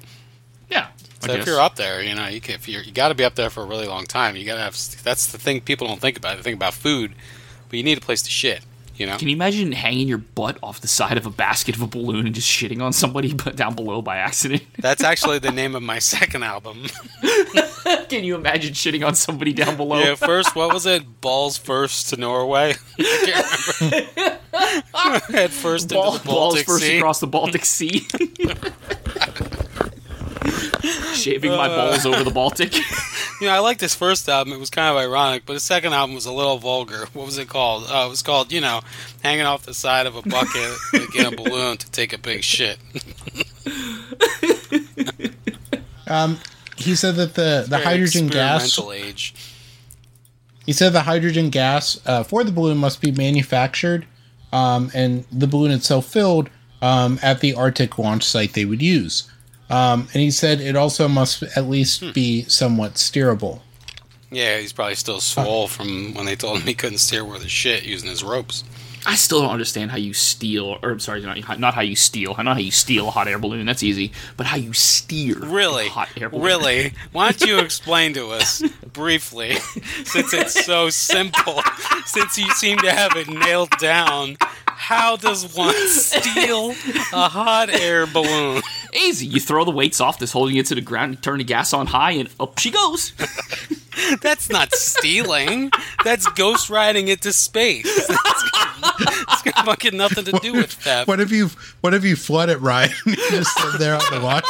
Yeah. 0.70 0.88
So 1.22 1.34
if 1.34 1.46
you're 1.46 1.60
up 1.60 1.76
there, 1.76 2.02
you 2.02 2.16
know, 2.16 2.28
you 2.28 2.40
can, 2.40 2.56
if 2.56 2.68
you're, 2.68 2.82
you 2.82 2.92
got 2.92 3.10
to 3.10 3.16
be 3.16 3.24
up 3.24 3.36
there 3.36 3.50
for 3.50 3.62
a 3.62 3.66
really 3.66 3.88
long 3.88 4.06
time. 4.06 4.36
You 4.36 4.46
got 4.46 4.56
to 4.56 4.62
have. 4.62 4.78
That's 5.04 5.28
the 5.28 5.38
thing 5.38 5.62
people 5.62 5.88
don't 5.88 6.00
think 6.00 6.18
about. 6.18 6.38
They 6.38 6.44
think 6.44 6.56
about 6.56 6.74
food, 6.74 7.14
but 7.68 7.78
you 7.78 7.84
need 7.84 7.98
a 7.98 8.02
place 8.02 8.22
to 8.22 8.30
shit. 8.30 8.62
You 8.96 9.06
know. 9.06 9.18
Can 9.18 9.30
you 9.30 9.36
imagine 9.36 9.72
hanging 9.72 10.10
your 10.10 10.18
butt 10.18 10.58
off 10.62 10.82
the 10.82 10.90
side 10.90 11.18
of 11.18 11.26
a 11.26 11.30
basket 11.30 11.74
of 11.74 11.82
a 11.82 11.88
balloon 11.88 12.26
and 12.26 12.36
just 12.36 12.50
shitting 12.50 12.82
on 12.82 12.92
somebody 12.92 13.34
but 13.46 13.56
down 13.56 13.74
below 13.74 14.02
by 14.02 14.18
accident? 14.18 14.64
That's 14.78 15.04
actually 15.04 15.40
the 15.40 15.52
name 15.52 15.74
of 15.76 15.84
my 15.84 16.00
second 16.00 16.44
album. 16.44 16.86
Can 18.10 18.26
you 18.26 18.36
imagine 18.36 18.74
shitting 18.74 19.08
on 19.08 19.16
somebody 19.16 19.54
down 19.54 19.78
below? 19.78 20.00
yeah, 20.00 20.16
first, 20.16 20.54
what 20.54 20.74
was 20.74 20.86
it? 20.86 21.22
Balls 21.22 21.58
first 21.58 22.10
to 22.10 22.18
Norway. 22.18 22.76
I 23.00 23.80
can't 23.80 24.40
remember. 24.54 25.32
Head 25.32 25.52
first 25.52 25.90
Ball, 25.90 26.14
into 26.16 26.20
the 26.20 26.26
balls 26.28 26.54
Baltic 26.54 26.66
first 26.66 26.84
Sea. 26.84 26.98
across 26.98 27.20
the 27.20 27.28
Baltic 27.28 27.66
Sea. 27.66 28.06
Shaving 31.13 31.52
my 31.52 31.67
balls 31.67 32.06
over 32.06 32.23
the 32.23 32.32
Baltic. 32.32 32.73
You 33.41 33.47
know, 33.47 33.54
I 33.54 33.60
like 33.60 33.78
this 33.78 33.95
first 33.95 34.28
album. 34.28 34.52
It 34.52 34.60
was 34.60 34.69
kind 34.69 34.89
of 34.89 34.97
ironic, 34.97 35.45
but 35.45 35.54
the 35.54 35.62
second 35.62 35.93
album 35.93 36.13
was 36.13 36.25
a 36.25 36.32
little 36.34 36.58
vulgar. 36.58 37.06
What 37.13 37.25
was 37.25 37.38
it 37.38 37.47
called? 37.47 37.86
Uh, 37.89 38.04
it 38.06 38.10
was 38.10 38.21
called, 38.21 38.52
you 38.52 38.60
know, 38.60 38.82
hanging 39.23 39.45
off 39.45 39.63
the 39.63 39.73
side 39.73 40.08
of 40.08 40.17
a 40.17 40.21
bucket 40.21 40.73
like 40.93 41.15
in 41.15 41.25
a 41.25 41.32
balloon 41.34 41.78
to 41.78 41.89
take 41.89 42.12
a 42.12 42.17
big 42.17 42.43
shit. 42.43 42.78
um, 46.08 46.38
He 46.75 46.95
said 46.95 47.15
that 47.15 47.36
the, 47.36 47.62
the 47.63 47.78
Very 47.78 47.84
hydrogen 47.84 48.28
gas 48.28 48.78
age. 48.93 49.34
He 50.65 50.73
said 50.73 50.91
the 50.91 51.04
hydrogen 51.04 51.49
gas 51.49 51.99
uh, 52.06 52.23
for 52.23 52.43
the 52.43 52.52
balloon 52.52 52.78
must 52.78 52.99
be 52.99 53.12
manufactured 53.12 54.06
um, 54.52 54.91
and 54.93 55.23
the 55.32 55.47
balloon 55.47 55.71
itself 55.71 56.06
filled 56.08 56.49
um, 56.82 57.19
at 57.21 57.39
the 57.39 57.54
Arctic 57.54 57.97
launch 57.97 58.23
site 58.25 58.52
they 58.54 58.65
would 58.65 58.82
use. 58.82 59.32
Um, 59.70 60.08
and 60.14 60.22
he 60.22 60.32
said 60.32 60.62
it 60.62 60.76
also 60.76 61.08
must 61.08 61.44
at 61.44 61.70
least 61.70 62.02
Hmm. 62.02 62.12
be 62.12 62.44
somewhat 62.48 62.96
steerable. 62.96 63.62
Yeah, 64.32 64.60
he's 64.60 64.74
probably 64.74 64.96
still 64.96 65.22
swole 65.22 65.68
from 65.68 66.14
when 66.14 66.26
they 66.26 66.36
told 66.36 66.60
him 66.60 66.68
he 66.68 66.74
couldn't 66.76 67.00
steer 67.00 67.24
worth 67.26 67.44
a 67.44 67.50
shit 67.50 67.84
using 67.84 68.10
his 68.10 68.24
ropes. 68.24 68.64
I 69.06 69.16
still 69.16 69.42
don't 69.42 69.52
understand 69.52 69.92
how 69.92 69.98
you 69.98 70.14
steal, 70.14 70.78
or 70.84 70.92
I'm 70.92 71.00
sorry, 71.00 71.22
not, 71.22 71.60
not 71.60 71.74
how 71.74 71.82
you 71.82 71.96
steal. 71.96 72.36
not 72.36 72.46
how 72.46 72.58
you 72.58 72.72
steal 72.72 73.08
a 73.08 73.12
hot 73.12 73.28
air 73.28 73.40
balloon. 73.40 73.66
That's 73.66 73.84
easy, 73.84 74.12
but 74.38 74.46
how 74.46 74.58
you 74.58 74.74
steer 74.74 75.38
Really? 75.40 75.88
a 75.88 75.90
hot 75.90 76.10
air 76.18 76.30
balloon. 76.30 76.46
Really? 76.46 76.94
Why 77.12 77.32
don't 77.32 77.48
you 77.48 77.60
explain 77.60 78.14
to 78.14 78.30
us 78.30 78.62
briefly, 78.94 79.54
since 80.04 80.34
it's 80.34 80.66
so 80.66 80.90
simple, 80.90 81.62
since 82.06 82.38
you 82.38 82.50
seem 82.52 82.78
to 82.80 82.92
have 82.92 83.16
it 83.16 83.28
nailed 83.30 83.72
down, 83.80 84.38
how 84.66 85.16
does 85.16 85.56
one 85.56 85.76
steal 85.88 86.72
a 87.14 87.30
hot 87.30 87.70
air 87.70 88.06
balloon? 88.08 88.62
Easy. 88.94 89.26
You 89.28 89.40
throw 89.40 89.66
the 89.66 89.72
weights 89.72 90.02
off 90.02 90.20
that's 90.20 90.32
holding 90.32 90.56
it 90.58 90.66
to 90.68 90.76
the 90.76 90.82
ground, 90.82 91.14
you 91.14 91.18
turn 91.18 91.38
the 91.38 91.44
gas 91.44 91.74
on 91.74 91.88
high, 91.88 92.12
and 92.14 92.30
up 92.40 92.58
she 92.60 92.72
goes. 92.72 93.14
That's 94.21 94.49
not 94.49 94.73
stealing. 94.73 95.71
That's 96.04 96.28
ghost 96.30 96.69
riding 96.69 97.08
it 97.08 97.21
to 97.21 97.34
space. 97.34 98.10
It's 99.32 99.41
got 99.43 99.65
fucking 99.65 99.95
nothing 99.95 100.25
to 100.25 100.32
do 100.41 100.54
with 100.54 100.71
theft. 100.71 101.08
What 101.08 101.19
if 101.19 101.32
you 101.32 101.49
What 101.82 101.93
if 101.93 102.04
you 102.04 102.15
flood 102.15 102.49
it, 102.49 102.60
Ryan? 102.60 102.91
you 103.06 103.15
just 103.15 103.56
sit 103.58 103.80
there 103.80 103.95
on 103.95 104.02
the 104.12 104.21
watch. 104.21 104.45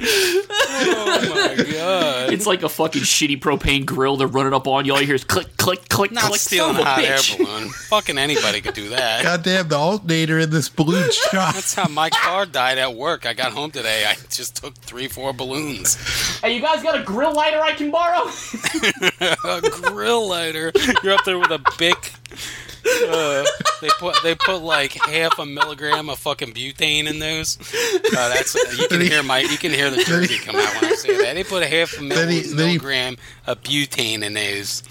Oh 0.00 1.56
my 1.56 1.64
god. 1.72 2.32
It's 2.32 2.46
like 2.46 2.62
a 2.62 2.68
fucking 2.68 3.02
shitty 3.02 3.40
propane 3.40 3.86
grill. 3.86 4.16
They're 4.16 4.26
running 4.26 4.52
up 4.52 4.66
on 4.66 4.84
you. 4.84 4.92
All 4.92 5.00
you 5.00 5.06
hear 5.06 5.14
is 5.14 5.24
click, 5.24 5.56
click, 5.56 5.88
click, 5.88 6.12
Not 6.12 6.24
click. 6.24 6.40
stealing 6.40 6.76
a 6.76 6.80
of 6.80 6.84
hot 6.86 7.02
air 7.02 7.18
balloon. 7.38 7.68
Fucking 7.70 8.18
anybody 8.18 8.60
could 8.60 8.74
do 8.74 8.90
that. 8.90 9.22
Goddamn, 9.22 9.68
the 9.68 9.76
alternator 9.76 10.38
in 10.38 10.50
this 10.50 10.68
balloon 10.68 11.10
shot. 11.30 11.54
That's 11.54 11.74
how 11.74 11.88
my 11.88 12.10
car 12.10 12.46
died 12.46 12.78
at 12.78 12.94
work. 12.94 13.26
I 13.26 13.32
got 13.34 13.52
home 13.52 13.70
today. 13.70 14.04
I 14.06 14.14
just 14.30 14.56
took 14.56 14.74
three, 14.74 15.08
four 15.08 15.32
balloons. 15.32 15.94
Hey, 16.40 16.54
you 16.54 16.60
guys 16.60 16.82
got 16.82 16.98
a 16.98 17.02
grill 17.02 17.34
lighter 17.34 17.60
I 17.60 17.72
can 17.72 17.90
borrow? 17.90 18.30
A 19.44 19.60
grill 19.90 20.28
lighter. 20.28 20.72
You're 21.02 21.14
up 21.14 21.24
there 21.24 21.38
with 21.38 21.50
a 21.50 21.60
bic. 21.78 22.12
Uh, 23.08 23.44
they 23.80 23.88
put 23.98 24.16
they 24.22 24.34
put 24.34 24.58
like 24.62 24.92
half 24.92 25.38
a 25.38 25.46
milligram 25.46 26.08
of 26.08 26.18
fucking 26.18 26.52
butane 26.54 27.06
in 27.08 27.18
those. 27.18 27.58
Uh, 28.16 28.28
that's 28.28 28.54
you 28.78 28.88
can 28.88 29.00
hear 29.00 29.22
my 29.22 29.40
you 29.40 29.56
can 29.58 29.72
hear 29.72 29.90
the 29.90 30.02
jerky 30.04 30.38
come 30.38 30.56
out 30.56 30.74
when 30.80 30.92
I 30.92 30.94
say 30.94 31.16
that. 31.18 31.34
They 31.34 31.44
put 31.44 31.62
a 31.62 31.66
half 31.66 31.98
a 31.98 32.02
mil- 32.02 32.28
he- 32.28 32.40
then 32.42 32.50
he- 32.50 32.54
milligram 32.54 33.16
of 33.46 33.62
butane 33.62 34.22
in 34.22 34.34
those. 34.34 34.82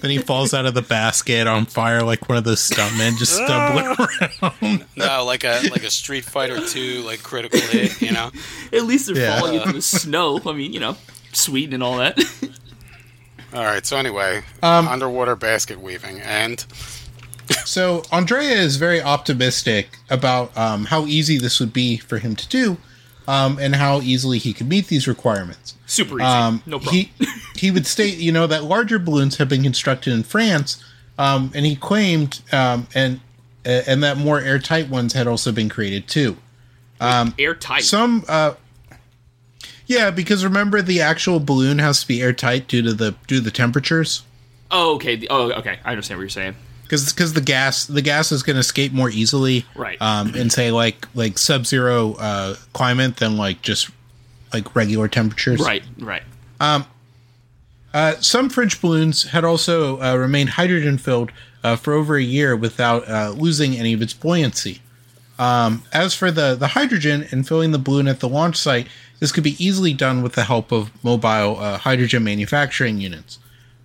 Then 0.00 0.10
he 0.10 0.18
falls 0.18 0.52
out 0.54 0.66
of 0.66 0.74
the 0.74 0.82
basket 0.82 1.46
on 1.46 1.66
fire 1.66 2.02
like 2.02 2.28
one 2.28 2.36
of 2.38 2.44
those 2.44 2.60
stuntmen, 2.60 3.16
just 3.18 3.34
stumbling 3.36 3.86
around. 4.62 4.84
No, 4.96 5.24
like 5.24 5.44
a 5.44 5.60
like 5.70 5.84
a 5.84 5.90
Street 5.90 6.24
Fighter 6.24 6.60
Two 6.66 7.02
like 7.02 7.22
critical 7.22 7.60
hit. 7.60 8.00
You 8.02 8.12
know. 8.12 8.30
At 8.72 8.84
least 8.84 9.06
they're 9.06 9.16
Yeah. 9.16 9.38
falling 9.38 9.54
into 9.54 9.72
the 9.72 9.82
snow. 9.82 10.40
I 10.44 10.52
mean, 10.52 10.72
you 10.72 10.80
know, 10.80 10.96
Sweden 11.32 11.74
and 11.74 11.82
all 11.82 11.98
that. 11.98 12.18
All 13.54 13.64
right. 13.64 13.84
So 13.84 13.96
anyway, 13.96 14.42
Um, 14.62 14.88
underwater 14.88 15.36
basket 15.36 15.80
weaving 15.80 16.20
and 16.20 16.64
So 17.64 18.02
Andrea 18.10 18.54
is 18.54 18.76
very 18.76 19.02
optimistic 19.02 19.98
about 20.08 20.56
um, 20.56 20.86
how 20.86 21.06
easy 21.06 21.38
this 21.38 21.60
would 21.60 21.72
be 21.72 21.96
for 21.98 22.18
him 22.18 22.34
to 22.36 22.48
do, 22.48 22.76
um, 23.28 23.58
and 23.60 23.76
how 23.76 24.00
easily 24.00 24.38
he 24.38 24.52
could 24.52 24.68
meet 24.68 24.88
these 24.88 25.06
requirements. 25.06 25.74
Super 25.86 26.16
easy. 26.20 26.24
Um, 26.24 26.62
no 26.66 26.78
problem. 26.78 26.94
He 26.94 27.12
he 27.56 27.70
would 27.70 27.86
state, 27.86 28.18
you 28.18 28.32
know, 28.32 28.46
that 28.46 28.64
larger 28.64 28.98
balloons 28.98 29.36
have 29.36 29.48
been 29.48 29.62
constructed 29.62 30.12
in 30.12 30.22
France, 30.22 30.82
um, 31.18 31.50
and 31.54 31.66
he 31.66 31.76
claimed, 31.76 32.40
um, 32.52 32.86
and 32.94 33.20
and 33.64 34.02
that 34.02 34.16
more 34.16 34.40
airtight 34.40 34.88
ones 34.88 35.12
had 35.12 35.26
also 35.26 35.52
been 35.52 35.68
created 35.68 36.08
too. 36.08 36.36
Airtight. 37.38 37.82
Some, 37.82 38.24
uh, 38.28 38.54
yeah, 39.86 40.10
because 40.10 40.44
remember 40.44 40.82
the 40.82 41.00
actual 41.00 41.40
balloon 41.40 41.78
has 41.78 42.00
to 42.02 42.08
be 42.08 42.22
airtight 42.22 42.68
due 42.68 42.82
to 42.82 42.92
the 42.92 43.14
due 43.26 43.36
to 43.36 43.40
the 43.40 43.50
temperatures. 43.50 44.22
oh, 44.70 44.94
okay. 44.96 45.26
Oh, 45.28 45.52
okay. 45.52 45.78
I 45.84 45.90
understand 45.90 46.18
what 46.18 46.22
you're 46.22 46.28
saying. 46.30 46.54
because 46.84 47.12
because 47.12 47.32
the 47.34 47.40
gas 47.40 47.86
the 47.86 48.02
gas 48.02 48.32
is 48.32 48.42
going 48.42 48.56
to 48.56 48.60
escape 48.60 48.92
more 48.92 49.10
easily, 49.10 49.66
Right. 49.74 50.00
Um, 50.00 50.34
and 50.34 50.52
say 50.52 50.70
like 50.70 51.06
like 51.14 51.38
sub 51.38 51.66
zero 51.66 52.14
uh, 52.14 52.56
climate 52.72 53.16
than 53.16 53.36
like 53.36 53.62
just 53.62 53.90
like 54.52 54.74
regular 54.76 55.08
temperatures, 55.08 55.60
Right. 55.60 55.82
Right. 55.98 56.22
Um, 56.60 56.86
uh, 57.94 58.14
some 58.20 58.48
French 58.48 58.80
balloons 58.80 59.24
had 59.24 59.44
also 59.44 60.00
uh, 60.00 60.16
remained 60.16 60.50
hydrogen 60.50 60.96
filled 60.96 61.30
uh, 61.62 61.76
for 61.76 61.92
over 61.92 62.16
a 62.16 62.22
year 62.22 62.56
without 62.56 63.06
uh, 63.08 63.30
losing 63.36 63.76
any 63.76 63.92
of 63.92 64.00
its 64.00 64.14
buoyancy. 64.14 64.80
Um, 65.38 65.82
as 65.92 66.14
for 66.14 66.30
the, 66.30 66.54
the 66.54 66.68
hydrogen 66.68 67.26
and 67.30 67.46
filling 67.46 67.72
the 67.72 67.78
balloon 67.78 68.08
at 68.08 68.20
the 68.20 68.28
launch 68.28 68.56
site, 68.56 68.86
this 69.22 69.30
could 69.30 69.44
be 69.44 69.54
easily 69.64 69.92
done 69.92 70.20
with 70.20 70.32
the 70.32 70.42
help 70.42 70.72
of 70.72 70.90
mobile 71.04 71.56
uh, 71.60 71.78
hydrogen 71.78 72.24
manufacturing 72.24 72.98
units. 73.00 73.38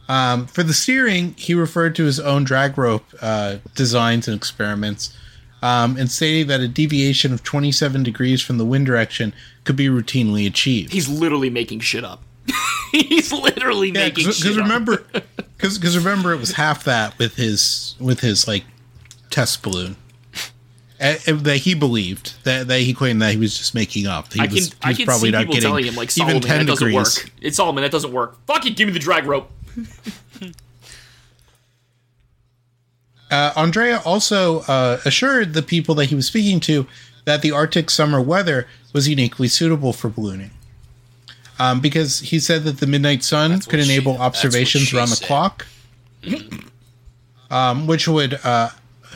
Um, 0.10 0.48
for 0.48 0.64
the 0.64 0.74
steering, 0.74 1.36
he 1.38 1.54
referred 1.54 1.94
to 1.98 2.06
his 2.06 2.20
own 2.20 2.44
drag 2.44 2.76
rope 2.76 3.06
uh, 3.22 3.58
designs 3.76 4.28
and 4.28 4.36
experiments, 4.36 5.16
um, 5.62 5.96
and 5.96 6.10
stating 6.10 6.48
that 6.48 6.60
a 6.60 6.68
deviation 6.68 7.34
of 7.34 7.44
27 7.44 8.02
degrees 8.02 8.42
from 8.42 8.58
the 8.58 8.66
wind 8.66 8.88
direction 8.88 9.32
could 9.64 9.76
be 9.76 9.86
routinely 9.90 10.48
achieved. 10.48 10.92
He's 10.92 11.08
literally 11.08 11.52
making 11.52 11.82
shit 11.82 12.04
up. 12.04 12.24
He's 12.92 13.32
literally 13.32 13.90
Yeah, 13.90 14.06
making 14.06 14.24
because 14.24 14.38
shit 14.40 14.54
up. 14.58 14.64
remember, 14.64 15.04
because 15.58 15.96
remember, 15.96 16.34
it 16.34 16.40
was 16.40 16.54
half 16.54 16.84
that 16.86 17.16
with 17.20 17.36
his 17.36 17.94
with 18.00 18.22
his 18.22 18.48
like 18.48 18.64
test 19.30 19.62
balloon 19.62 19.98
that 21.00 21.58
he 21.58 21.74
believed 21.76 22.34
that, 22.44 22.68
that 22.68 22.80
he 22.82 22.94
claimed 22.94 23.22
that 23.22 23.32
he 23.32 23.38
was 23.38 23.58
just 23.58 23.76
making 23.76 24.08
up. 24.08 24.34
He 24.34 24.40
I 24.40 24.48
can 24.48 24.56
was, 24.56 24.76
I 24.82 24.94
can 24.94 25.06
probably 25.06 25.28
see 25.28 25.32
not 25.32 25.40
people 25.40 25.54
getting 25.54 25.68
telling 25.70 25.86
him 25.86 25.96
like 25.96 26.18
even 26.18 26.42
Salomon 26.42 26.42
ten 26.42 26.60
that 26.60 26.72
doesn't 26.72 26.94
work. 26.94 27.32
It's 27.42 27.58
Salomon 27.58 27.84
that 27.84 27.92
doesn't 27.92 28.12
work. 28.12 28.38
Fuck 28.48 28.66
it, 28.66 28.76
give 28.76 28.88
me 28.88 28.94
the 28.94 29.00
drag 29.00 29.26
rope. 29.26 29.52
Uh, 33.30 33.52
Andrea 33.58 34.02
also 34.06 34.62
uh, 34.62 35.00
assured 35.04 35.54
the 35.54 35.62
people 35.62 35.94
that 35.96 36.06
he 36.06 36.16
was 36.16 36.26
speaking 36.28 36.60
to 36.62 36.88
that 37.26 37.42
the 37.42 37.52
Arctic 37.52 37.90
summer 37.90 38.22
weather 38.22 38.68
was 38.94 39.10
uniquely 39.10 39.50
suitable 39.50 39.92
for 39.92 40.10
ballooning. 40.10 40.52
Um, 41.60 41.82
because 41.82 42.20
he 42.20 42.40
said 42.40 42.64
that 42.64 42.80
the 42.80 42.88
midnight 42.88 43.24
sun 43.24 43.52
That's 43.52 43.66
could 43.66 43.80
what 43.80 43.88
she- 43.88 43.96
enable 43.96 44.18
observations 44.22 44.94
around 44.94 45.10
the 45.10 45.16
said. 45.18 45.28
clock, 45.28 45.68
um, 47.52 47.86
which 47.88 48.08
would 48.08 48.40
uh, 48.46 48.70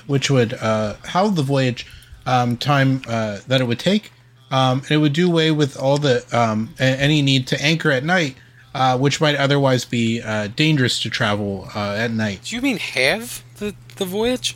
which 0.07 0.29
would 0.29 0.53
uh, 0.53 0.95
how 1.05 1.29
the 1.29 1.43
voyage 1.43 1.85
um, 2.25 2.57
time 2.57 3.01
uh, 3.07 3.39
that 3.47 3.61
it 3.61 3.65
would 3.65 3.79
take, 3.79 4.11
um, 4.51 4.79
and 4.81 4.91
it 4.91 4.97
would 4.97 5.13
do 5.13 5.27
away 5.27 5.51
with 5.51 5.77
all 5.77 5.97
the 5.97 6.23
um, 6.31 6.73
any 6.79 7.21
need 7.21 7.47
to 7.47 7.61
anchor 7.61 7.91
at 7.91 8.03
night, 8.03 8.35
uh, 8.75 8.97
which 8.97 9.19
might 9.21 9.35
otherwise 9.35 9.85
be 9.85 10.21
uh, 10.21 10.47
dangerous 10.55 11.01
to 11.01 11.09
travel 11.09 11.67
uh, 11.75 11.93
at 11.95 12.11
night. 12.11 12.41
Do 12.45 12.55
you 12.55 12.61
mean 12.61 12.77
have 12.77 13.43
the 13.57 13.73
the 13.95 14.05
voyage? 14.05 14.55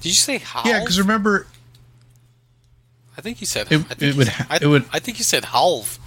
Did 0.00 0.08
you 0.10 0.14
say 0.14 0.38
halve? 0.38 0.66
Yeah, 0.66 0.80
because 0.80 0.98
remember, 0.98 1.46
I 3.16 3.20
think 3.20 3.40
you 3.40 3.46
said 3.46 3.66
It- 3.70 3.80
I 3.80 3.94
think 3.94 4.02
it 4.02 4.06
you 4.12 4.14
would 4.18 4.26
said- 4.28 4.46
ha- 4.46 4.58
it 4.62 4.66
would- 4.66 4.84
I 4.92 4.98
think 5.00 5.18
you 5.18 5.24
said 5.24 5.46
halve. 5.46 5.98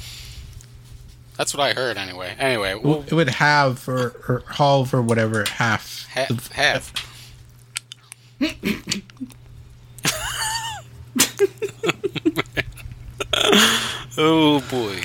That's 1.37 1.53
what 1.55 1.61
I 1.61 1.73
heard 1.73 1.97
anyway. 1.97 2.35
Anyway, 2.37 2.75
well, 2.75 3.03
it 3.07 3.13
would 3.13 3.29
have 3.29 3.87
or, 3.89 4.13
or 4.27 4.43
halve 4.47 4.93
or 4.93 5.01
whatever 5.01 5.43
half. 5.45 6.07
ha- 6.13 6.27
have. 6.53 6.91
oh 14.17 14.61
boy. 14.69 15.01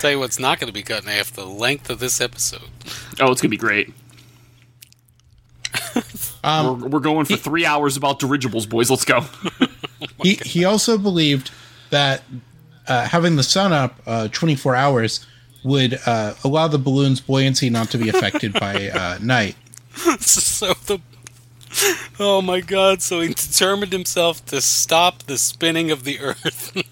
Tell 0.00 0.10
you 0.10 0.18
what's 0.18 0.38
not 0.38 0.58
going 0.58 0.68
to 0.68 0.72
be 0.72 0.82
cut 0.82 1.02
in 1.02 1.08
half 1.08 1.32
the 1.32 1.44
length 1.44 1.90
of 1.90 1.98
this 1.98 2.20
episode. 2.20 2.68
Oh, 3.20 3.30
it's 3.30 3.40
gonna 3.40 3.50
be 3.50 3.56
great. 3.56 3.92
Um, 6.44 6.80
we're, 6.80 6.88
we're 6.88 6.98
going 6.98 7.24
for 7.24 7.36
three 7.36 7.64
hours 7.64 7.96
about 7.96 8.18
dirigibles, 8.18 8.66
boys. 8.66 8.90
Let's 8.90 9.04
go. 9.04 9.24
he 10.24 10.34
he 10.44 10.64
also 10.64 10.98
believed 10.98 11.52
that 11.90 12.24
uh, 12.88 13.04
having 13.04 13.36
the 13.36 13.44
sun 13.44 13.72
up 13.72 14.00
uh, 14.08 14.26
24 14.26 14.74
hours 14.74 15.24
would 15.62 16.00
uh, 16.04 16.34
allow 16.42 16.66
the 16.66 16.78
balloon's 16.78 17.20
buoyancy 17.20 17.70
not 17.70 17.90
to 17.90 17.98
be 17.98 18.08
affected 18.08 18.54
by 18.54 18.88
uh, 18.88 19.18
night. 19.22 19.54
so 20.18 20.72
the 20.86 20.98
oh 22.20 22.42
my 22.42 22.60
god! 22.60 23.02
So 23.02 23.20
he 23.20 23.28
determined 23.34 23.92
himself 23.92 24.44
to 24.46 24.60
stop 24.60 25.22
the 25.24 25.38
spinning 25.38 25.90
of 25.90 26.04
the 26.04 26.20
Earth. 26.20 26.72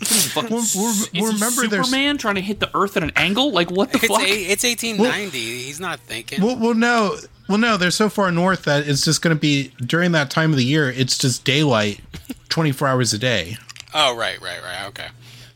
Fucking, 0.00 0.50
Well, 0.50 0.58
well, 0.58 0.62
is 0.62 0.74
well, 0.76 1.06
he 1.12 1.26
remember 1.26 1.66
there's- 1.66 1.86
Superman 1.86 2.18
trying 2.18 2.36
to 2.36 2.40
hit 2.40 2.60
the 2.60 2.70
Earth 2.76 2.96
at 2.96 3.02
an 3.02 3.10
angle? 3.16 3.50
Like 3.50 3.70
what 3.70 3.90
the 3.92 3.98
it's 3.98 4.06
fuck? 4.06 4.20
a, 4.22 4.26
it's 4.30 4.62
1890. 4.64 5.38
He's 5.38 5.80
not 5.80 5.98
thinking. 6.00 6.40
Well, 6.42 6.56
well, 6.56 6.74
no, 6.74 7.16
well, 7.48 7.58
no, 7.58 7.76
they're 7.76 7.90
so 7.90 8.08
far 8.08 8.30
north 8.30 8.62
that 8.64 8.86
it's 8.88 9.04
just 9.04 9.22
going 9.22 9.34
to 9.34 9.40
be 9.40 9.72
during 9.84 10.12
that 10.12 10.30
time 10.30 10.50
of 10.50 10.56
the 10.56 10.64
year. 10.64 10.88
It's 10.90 11.18
just 11.18 11.44
daylight, 11.44 12.00
24 12.48 12.86
hours 12.88 13.12
a 13.12 13.18
day. 13.18 13.56
oh 13.92 14.16
right, 14.16 14.40
right, 14.40 14.62
right. 14.62 14.86
Okay. 14.88 15.08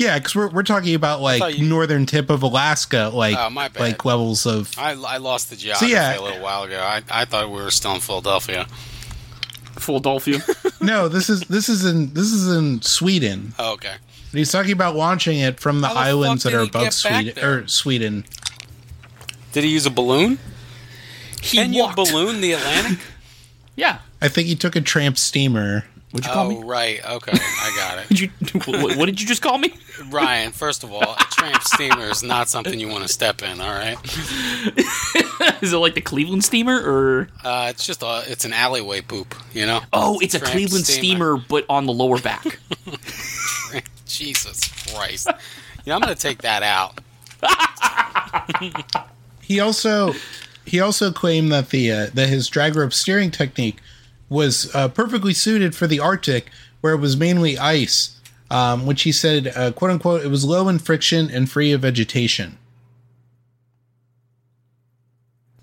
Yeah, 0.03 0.19
because 0.19 0.35
we're, 0.35 0.49
we're 0.51 0.63
talking 0.63 0.95
about 0.95 1.21
like 1.21 1.57
you- 1.59 1.69
northern 1.69 2.07
tip 2.07 2.29
of 2.31 2.43
Alaska, 2.43 3.11
like 3.15 3.37
Oh, 3.39 3.51
my 3.51 3.69
bad. 3.69 3.81
like 3.81 4.05
levels 4.05 4.47
of. 4.47 4.71
I, 4.79 4.91
I 4.93 5.17
lost 5.19 5.51
the 5.51 5.57
geography 5.57 5.93
yeah. 5.93 6.19
a 6.19 6.23
little 6.23 6.41
while 6.43 6.65
ago. 6.65 6.81
I, 6.81 7.03
I 7.11 7.25
thought 7.25 7.49
we 7.51 7.57
were 7.57 7.71
still 7.71 7.95
in 7.95 8.01
Philadelphia. 8.01 8.67
Philadelphia. 9.79 10.41
No, 10.83 11.07
this 11.07 11.31
is 11.31 11.43
this 11.43 11.69
is 11.69 11.85
in 11.85 12.13
this 12.13 12.33
is 12.33 12.53
in 12.53 12.83
Sweden. 12.83 13.55
Oh, 13.57 13.75
okay. 13.75 13.93
And 13.93 14.39
he's 14.39 14.51
talking 14.51 14.73
about 14.73 14.97
launching 14.97 15.39
it 15.39 15.61
from 15.61 15.81
the, 15.81 15.87
the 15.87 15.95
islands 15.95 16.43
that 16.43 16.55
are 16.55 16.61
above 16.63 16.93
Sweden 16.93 17.39
or 17.45 17.69
Sweden. 17.69 18.25
Did 19.53 19.63
he 19.63 19.71
use 19.71 19.87
a 19.87 19.91
balloon? 19.91 20.41
He 21.41 21.59
Can 21.59 21.73
you 21.73 21.83
walked. 21.83 21.95
balloon 21.97 22.41
the 22.41 22.53
Atlantic? 22.55 22.99
Yeah. 23.77 23.99
I 24.21 24.27
think 24.27 24.49
he 24.49 24.57
took 24.57 24.75
a 24.75 24.81
tramp 24.81 25.17
steamer. 25.19 25.85
What'd 26.13 26.27
you 26.27 26.33
call 26.33 26.47
oh 26.47 26.61
me? 26.61 26.65
right. 26.65 27.01
Okay, 27.05 27.33
I 27.35 27.73
got 27.75 27.99
it. 27.99 28.09
Did 28.09 28.21
you? 28.21 28.29
What, 28.67 28.97
what 28.99 29.07
did 29.07 29.19
you 29.21 29.27
just 29.27 29.41
call 29.41 29.57
me? 29.57 29.73
Ryan, 30.11 30.53
first 30.53 30.85
of 30.85 30.93
all, 30.93 31.03
a 31.03 31.17
tramp 31.31 31.63
steamer 31.63 32.05
is 32.05 32.23
not 32.23 32.51
something 32.51 32.79
you 32.79 32.89
want 32.89 33.03
to 33.03 33.09
step 33.09 33.43
in. 33.43 33.61
All 33.61 33.73
right. 33.73 33.97
Is 35.63 35.73
it 35.73 35.77
like 35.79 35.95
the 35.95 36.03
Cleveland 36.03 36.45
steamer 36.45 36.77
or? 36.77 37.29
Uh, 37.43 37.69
it's 37.71 37.87
just 37.87 38.03
a 38.03 38.23
it's 38.27 38.45
an 38.45 38.53
alleyway 38.53 39.01
poop. 39.01 39.35
You 39.55 39.65
know. 39.67 39.81
Oh, 39.93 40.19
it's 40.21 40.35
a 40.35 40.39
Tramp 40.39 40.53
Cleveland 40.53 40.85
steamer. 40.87 41.37
steamer, 41.39 41.45
but 41.49 41.65
on 41.69 41.87
the 41.87 41.93
lower 41.93 42.19
back. 42.19 42.59
Jesus 44.07 44.69
Christ. 44.93 45.29
Yeah, 45.85 45.95
I'm 45.95 46.01
gonna 46.03 46.15
take 46.15 46.43
that 46.43 46.63
out. 46.63 47.01
He 49.41 49.61
also 49.61 50.15
he 50.65 50.81
also 50.81 51.11
claimed 51.11 51.51
that 51.53 51.71
the 51.71 51.91
uh, 51.91 52.07
that 52.15 52.29
his 52.29 52.49
drag 52.49 52.77
rope 52.77 52.93
steering 52.93 53.31
technique 53.31 53.79
was 54.33 54.75
uh, 54.75 54.89
perfectly 54.89 55.35
suited 55.35 55.75
for 55.75 55.87
the 55.87 56.01
Arctic, 56.01 56.51
where 56.81 56.95
it 56.95 57.01
was 57.01 57.17
mainly 57.17 57.59
ice, 57.59 58.19
um, 58.51 58.87
which 58.87 59.03
he 59.03 59.13
said, 59.13 59.53
uh, 59.55 59.71
"quote 59.73 59.91
unquote," 59.91 60.25
it 60.25 60.29
was 60.29 60.45
low 60.45 60.69
in 60.69 60.79
friction 60.79 61.31
and 61.31 61.51
free 61.51 61.73
of 61.73 61.83
vegetation. 61.83 62.59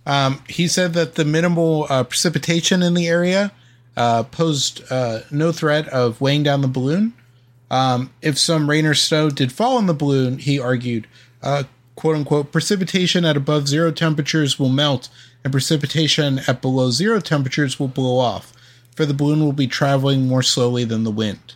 Um, 0.05 0.41
he 0.47 0.67
said 0.67 0.93
that 0.93 1.15
the 1.15 1.25
minimal 1.25 1.86
uh, 1.89 2.03
precipitation 2.03 2.82
in 2.82 2.93
the 2.95 3.08
area 3.08 3.51
uh, 3.95 4.23
posed 4.23 4.82
uh, 4.89 5.19
no 5.29 5.51
threat 5.51 5.88
of 5.89 6.21
weighing 6.21 6.41
down 6.41 6.62
the 6.62 6.67
balloon. 6.67 7.13
Um, 7.69 8.12
if 8.21 8.38
some 8.39 8.69
rain 8.69 8.86
or 8.86 8.95
snow 8.95 9.29
did 9.29 9.51
fall 9.51 9.77
on 9.77 9.86
the 9.86 9.93
balloon, 9.93 10.39
he 10.39 10.60
argued, 10.60 11.05
uh, 11.43 11.63
quote 11.95 12.15
unquote, 12.15 12.51
precipitation 12.51 13.25
at 13.25 13.38
above 13.38 13.67
zero 13.67 13.91
temperatures 13.91 14.58
will 14.58 14.69
melt, 14.69 15.10
and 15.43 15.53
precipitation 15.53 16.39
at 16.47 16.62
below 16.62 16.89
zero 16.89 17.19
temperatures 17.19 17.79
will 17.79 17.88
blow 17.88 18.17
off, 18.17 18.51
for 18.99 19.05
the 19.05 19.13
balloon 19.13 19.39
will 19.39 19.53
be 19.53 19.65
traveling 19.65 20.27
more 20.27 20.43
slowly 20.43 20.83
than 20.83 21.05
the 21.05 21.09
wind. 21.12 21.53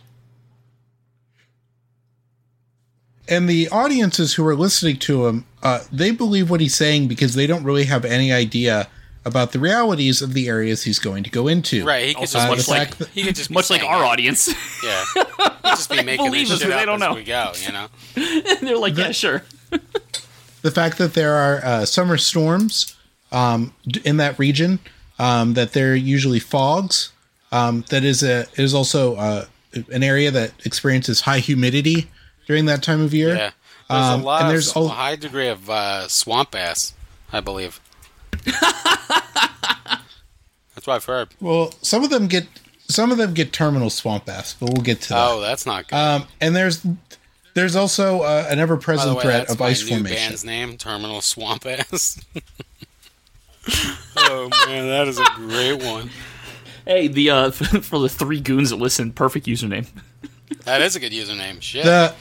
And 3.28 3.46
the 3.50 3.68
audiences 3.68 4.32
who 4.32 4.46
are 4.46 4.56
listening 4.56 4.96
to 5.00 5.26
him, 5.26 5.44
uh, 5.62 5.80
they 5.92 6.10
believe 6.10 6.48
what 6.48 6.62
he's 6.62 6.74
saying 6.74 7.06
because 7.06 7.34
they 7.34 7.46
don't 7.46 7.62
really 7.62 7.84
have 7.84 8.06
any 8.06 8.32
idea 8.32 8.88
about 9.26 9.52
the 9.52 9.58
realities 9.58 10.22
of 10.22 10.32
the 10.32 10.48
areas 10.48 10.84
he's 10.84 10.98
going 10.98 11.22
to 11.24 11.28
go 11.28 11.46
into. 11.46 11.84
Right. 11.84 12.06
He 12.08 12.14
could 12.14 12.20
Also, 12.20 12.38
just 12.38 12.48
much 12.48 12.68
like- 12.68 12.94
saying- 12.94 13.10
he 13.12 13.22
could 13.24 13.34
just 13.36 13.50
be 13.50 13.54
Much 13.54 13.68
like 13.68 13.82
our 13.82 14.02
it. 14.02 14.06
audience. 14.06 14.48
Yeah. 14.82 15.04
He'd 15.16 15.68
just 15.76 15.90
be 15.90 16.02
making 16.02 16.24
Believe 16.24 16.48
this 16.48 16.54
us, 16.56 16.60
shit 16.62 16.70
they 16.70 16.76
up 16.76 16.86
don't 16.86 17.02
as 17.02 17.08
know. 17.10 17.14
we 17.14 17.24
go. 17.24 17.52
You 17.62 17.72
know. 17.72 17.88
They're 18.62 18.78
like, 18.78 18.96
yeah, 18.96 19.10
sure. 19.12 19.42
the 20.62 20.70
fact 20.70 20.96
that 20.96 21.12
there 21.12 21.34
are 21.34 21.60
uh, 21.62 21.84
summer 21.84 22.16
storms 22.16 22.96
um, 23.32 23.74
in 24.02 24.16
that 24.16 24.38
region, 24.38 24.78
um, 25.18 25.52
that 25.54 25.74
there 25.74 25.92
are 25.92 25.96
usually 25.96 26.40
fogs. 26.40 27.10
Um, 27.52 27.84
that 27.90 28.04
is 28.04 28.22
a 28.22 28.46
is 28.56 28.74
also 28.74 29.14
uh, 29.16 29.44
an 29.92 30.02
area 30.02 30.30
that 30.30 30.52
experiences 30.64 31.20
high 31.22 31.38
humidity 31.40 32.08
during 32.46 32.66
that 32.66 32.82
time 32.82 33.00
of 33.00 33.14
year. 33.14 33.34
Yeah. 33.34 33.50
There's 33.88 34.04
Um, 34.06 34.20
a 34.20 34.24
lot 34.24 34.42
and 34.42 34.50
there's 34.50 34.74
al- 34.76 34.86
a 34.86 34.88
high 34.88 35.16
degree 35.16 35.48
of 35.48 35.68
uh, 35.70 36.08
swamp 36.08 36.54
ass, 36.54 36.94
I 37.32 37.40
believe. 37.40 37.80
That's 40.74 40.86
what 40.86 40.94
I've 40.96 41.04
heard. 41.04 41.28
Well, 41.40 41.72
some 41.82 42.02
of 42.04 42.10
them 42.10 42.26
get 42.26 42.46
some 42.88 43.10
of 43.12 43.18
them 43.18 43.32
get 43.34 43.52
terminal 43.52 43.90
swamp 43.90 44.28
ass, 44.28 44.54
but 44.58 44.70
we'll 44.72 44.82
get 44.82 45.00
to 45.02 45.08
that. 45.10 45.28
Oh, 45.30 45.40
that's 45.40 45.64
not 45.64 45.88
good. 45.88 45.96
Um, 45.96 46.26
and 46.40 46.54
there's 46.54 46.84
there's 47.54 47.76
also 47.76 48.22
uh, 48.22 48.46
an 48.50 48.58
ever-present 48.58 49.20
threat 49.20 49.42
that's 49.46 49.52
of 49.54 49.62
ice 49.62 49.80
formation. 49.88 50.16
band's 50.16 50.44
name, 50.44 50.76
Terminal 50.76 51.20
Swamp 51.20 51.64
Ass. 51.66 52.20
oh 54.16 54.48
man, 54.66 54.88
that 54.88 55.06
is 55.08 55.18
a 55.18 55.24
great 55.36 55.82
one. 55.82 56.10
Hey, 56.86 57.08
the 57.08 57.30
uh, 57.30 57.50
for 57.50 57.98
the 57.98 58.08
three 58.08 58.40
goons 58.40 58.70
that 58.70 58.76
listen, 58.76 59.12
perfect 59.12 59.46
username. 59.46 59.86
That 60.64 60.82
is 60.82 60.96
a 60.96 61.00
good 61.00 61.12
username. 61.12 61.60
Shit. 61.62 61.84
The 61.84 62.14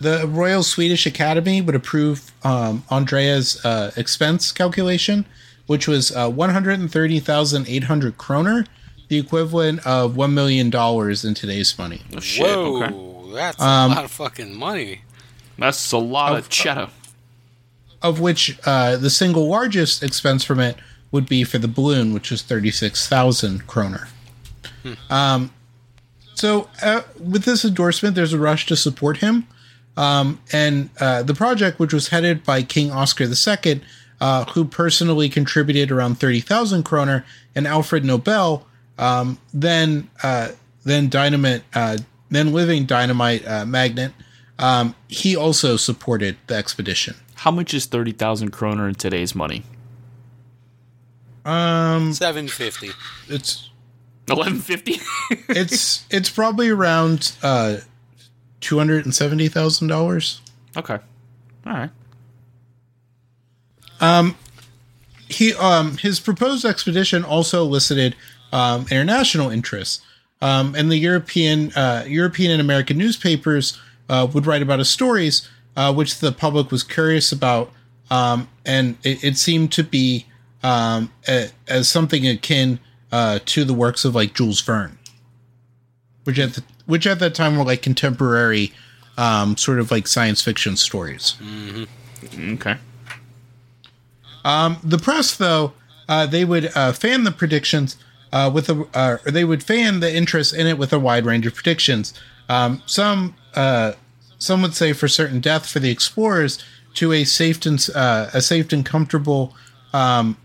the 0.00 0.26
Royal 0.26 0.62
Swedish 0.62 1.06
Academy 1.06 1.60
would 1.62 1.74
approve 1.74 2.30
um, 2.42 2.84
Andrea's 2.90 3.64
uh, 3.64 3.92
expense 3.96 4.52
calculation, 4.52 5.24
which 5.66 5.88
was 5.88 6.14
uh, 6.14 6.28
one 6.30 6.50
hundred 6.50 6.78
and 6.80 6.90
thirty 6.92 7.20
thousand 7.20 7.66
eight 7.68 7.84
hundred 7.84 8.18
kroner, 8.18 8.66
the 9.08 9.18
equivalent 9.18 9.86
of 9.86 10.16
one 10.16 10.34
million 10.34 10.68
dollars 10.70 11.24
in 11.24 11.32
today's 11.34 11.76
money. 11.78 12.02
Oh, 12.14 12.20
shit. 12.20 12.44
Whoa, 12.46 12.82
Okay. 12.82 13.32
that's 13.34 13.60
Um, 13.62 13.92
a 13.92 13.94
lot 13.94 14.04
of 14.04 14.10
fucking 14.10 14.54
money. 14.54 15.02
That's 15.58 15.92
a 15.92 15.98
lot 15.98 16.36
of 16.36 16.48
cheddar. 16.48 16.88
Of 18.02 18.20
which 18.20 18.58
uh, 18.66 18.96
the 18.98 19.08
single 19.08 19.48
largest 19.48 20.02
expense 20.02 20.44
from 20.44 20.60
it 20.60 20.76
would 21.14 21.28
be 21.28 21.44
for 21.44 21.58
the 21.58 21.68
balloon, 21.68 22.12
which 22.12 22.32
six 22.72 23.08
thousand 23.08 23.68
kroner. 23.68 24.08
Um, 25.08 25.52
so 26.34 26.68
uh, 26.82 27.02
with 27.20 27.44
this 27.44 27.64
endorsement, 27.64 28.16
there's 28.16 28.32
a 28.32 28.38
rush 28.38 28.66
to 28.66 28.74
support 28.74 29.18
him. 29.18 29.46
Um, 29.96 30.40
and 30.52 30.90
uh, 30.98 31.22
the 31.22 31.32
project, 31.32 31.78
which 31.78 31.94
was 31.94 32.08
headed 32.08 32.42
by 32.42 32.62
King 32.62 32.90
Oscar 32.90 33.26
II, 33.26 33.80
uh, 34.20 34.44
who 34.46 34.64
personally 34.64 35.28
contributed 35.28 35.92
around 35.92 36.16
thirty 36.16 36.40
thousand 36.40 36.82
kroner, 36.82 37.24
and 37.54 37.68
Alfred 37.68 38.04
Nobel, 38.04 38.66
um, 38.98 39.38
then 39.54 40.10
uh, 40.24 40.48
then 40.82 41.08
dynamite, 41.08 41.62
uh, 41.74 41.98
then 42.28 42.52
living 42.52 42.86
dynamite 42.86 43.46
uh, 43.46 43.64
magnate, 43.64 44.10
um, 44.58 44.96
he 45.06 45.36
also 45.36 45.76
supported 45.76 46.36
the 46.48 46.56
expedition. 46.56 47.14
How 47.36 47.52
much 47.52 47.72
is 47.72 47.86
thirty 47.86 48.10
thousand 48.12 48.50
kroner 48.50 48.88
in 48.88 48.96
today's 48.96 49.36
money? 49.36 49.62
Seven 51.44 52.48
fifty. 52.48 52.90
It's 53.28 53.70
Eleven 54.28 54.58
fifty. 54.58 54.96
it's 55.48 56.06
it's 56.10 56.30
probably 56.30 56.70
around 56.70 57.32
uh, 57.42 57.78
two 58.60 58.78
hundred 58.78 59.04
and 59.04 59.14
seventy 59.14 59.48
thousand 59.48 59.88
dollars. 59.88 60.40
okay. 60.76 60.98
All 61.66 61.72
right. 61.72 61.90
Um, 64.00 64.36
he 65.28 65.54
um 65.54 65.98
his 65.98 66.20
proposed 66.20 66.64
expedition 66.64 67.24
also 67.24 67.62
elicited 67.62 68.16
um, 68.52 68.86
international 68.90 69.50
interest, 69.50 70.02
um, 70.40 70.74
and 70.74 70.90
the 70.90 70.96
European 70.96 71.72
uh, 71.72 72.04
European 72.06 72.52
and 72.52 72.60
American 72.60 72.96
newspapers 72.96 73.78
uh, 74.08 74.26
would 74.32 74.46
write 74.46 74.62
about 74.62 74.78
his 74.78 74.88
stories, 74.88 75.48
uh, 75.76 75.92
which 75.92 76.18
the 76.20 76.32
public 76.32 76.70
was 76.70 76.82
curious 76.82 77.30
about, 77.30 77.70
um, 78.10 78.48
and 78.64 78.96
it, 79.04 79.22
it 79.22 79.36
seemed 79.36 79.70
to 79.72 79.82
be 79.82 80.26
um, 80.64 81.12
as 81.68 81.88
something 81.88 82.26
akin 82.26 82.80
uh, 83.12 83.38
to 83.44 83.64
the 83.64 83.74
works 83.74 84.04
of 84.04 84.16
like 84.16 84.34
Jules 84.34 84.60
Verne, 84.60 84.98
which 86.24 86.40
at 86.40 86.54
the, 86.54 86.64
which 86.86 87.06
at 87.06 87.20
that 87.20 87.34
time 87.34 87.56
were 87.56 87.64
like 87.64 87.82
contemporary, 87.82 88.72
um, 89.16 89.56
sort 89.56 89.78
of 89.78 89.92
like 89.92 90.08
science 90.08 90.42
fiction 90.42 90.76
stories. 90.76 91.36
Okay. 92.36 92.76
The 94.44 94.98
press, 95.00 95.36
though, 95.36 95.74
uh, 96.08 96.26
they 96.26 96.44
would 96.44 96.70
uh, 96.74 96.92
fan 96.92 97.24
the 97.24 97.30
predictions 97.30 97.96
uh, 98.32 98.50
with 98.52 98.68
a, 98.68 98.86
uh, 98.94 99.18
or 99.24 99.30
they 99.30 99.44
would 99.44 99.62
fan 99.62 100.00
the 100.00 100.14
interest 100.14 100.54
in 100.54 100.66
it 100.66 100.76
with 100.76 100.92
a 100.92 100.98
wide 100.98 101.24
range 101.24 101.46
of 101.46 101.54
predictions. 101.54 102.12
Um, 102.48 102.82
some, 102.84 103.36
uh, 103.54 103.92
some 104.38 104.60
would 104.62 104.74
say 104.74 104.92
for 104.92 105.08
certain 105.08 105.40
death 105.40 105.66
for 105.66 105.78
the 105.78 105.90
explorers 105.90 106.62
to 106.94 107.12
a 107.12 107.24
safe 107.24 107.64
and 107.64 107.86
uh, 107.94 108.30
a 108.34 108.40
safe 108.40 108.72
and 108.72 108.84
comfortable 108.84 109.54
um, 109.92 110.36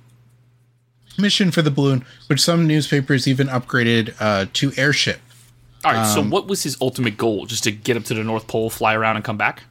mission 1.19 1.51
for 1.51 1.61
the 1.61 1.71
balloon, 1.71 2.05
which 2.27 2.39
some 2.41 2.65
newspapers 2.67 3.27
even 3.27 3.47
upgraded 3.47 4.13
uh, 4.19 4.45
to 4.53 4.71
airship. 4.77 5.19
All 5.85 5.93
right. 5.93 6.05
so, 6.05 6.21
what 6.21 6.47
was 6.47 6.63
his 6.63 6.75
ultimate 6.81 7.15
goal? 7.17 7.45
Just 7.45 7.63
to 7.65 7.71
get 7.71 7.95
up 7.95 8.03
to 8.05 8.13
the 8.13 8.23
North 8.23 8.47
Pole, 8.47 8.69
fly 8.69 8.93
around, 8.95 9.15
and 9.15 9.23
come 9.23 9.37
back? 9.37 9.63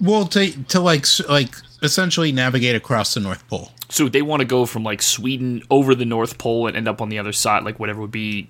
Well, 0.00 0.24
to 0.26 0.52
to 0.68 0.80
like 0.80 1.04
like 1.28 1.54
essentially 1.82 2.32
navigate 2.32 2.74
across 2.76 3.14
the 3.14 3.20
North 3.20 3.46
Pole. 3.48 3.72
So 3.88 4.08
they 4.08 4.22
want 4.22 4.40
to 4.40 4.46
go 4.46 4.66
from 4.66 4.84
like 4.84 5.02
Sweden 5.02 5.62
over 5.70 5.94
the 5.94 6.04
North 6.04 6.38
Pole 6.38 6.68
and 6.68 6.76
end 6.76 6.86
up 6.88 7.00
on 7.02 7.08
the 7.08 7.18
other 7.18 7.32
side, 7.32 7.64
like 7.64 7.80
whatever 7.80 8.00
would 8.00 8.12
be, 8.12 8.48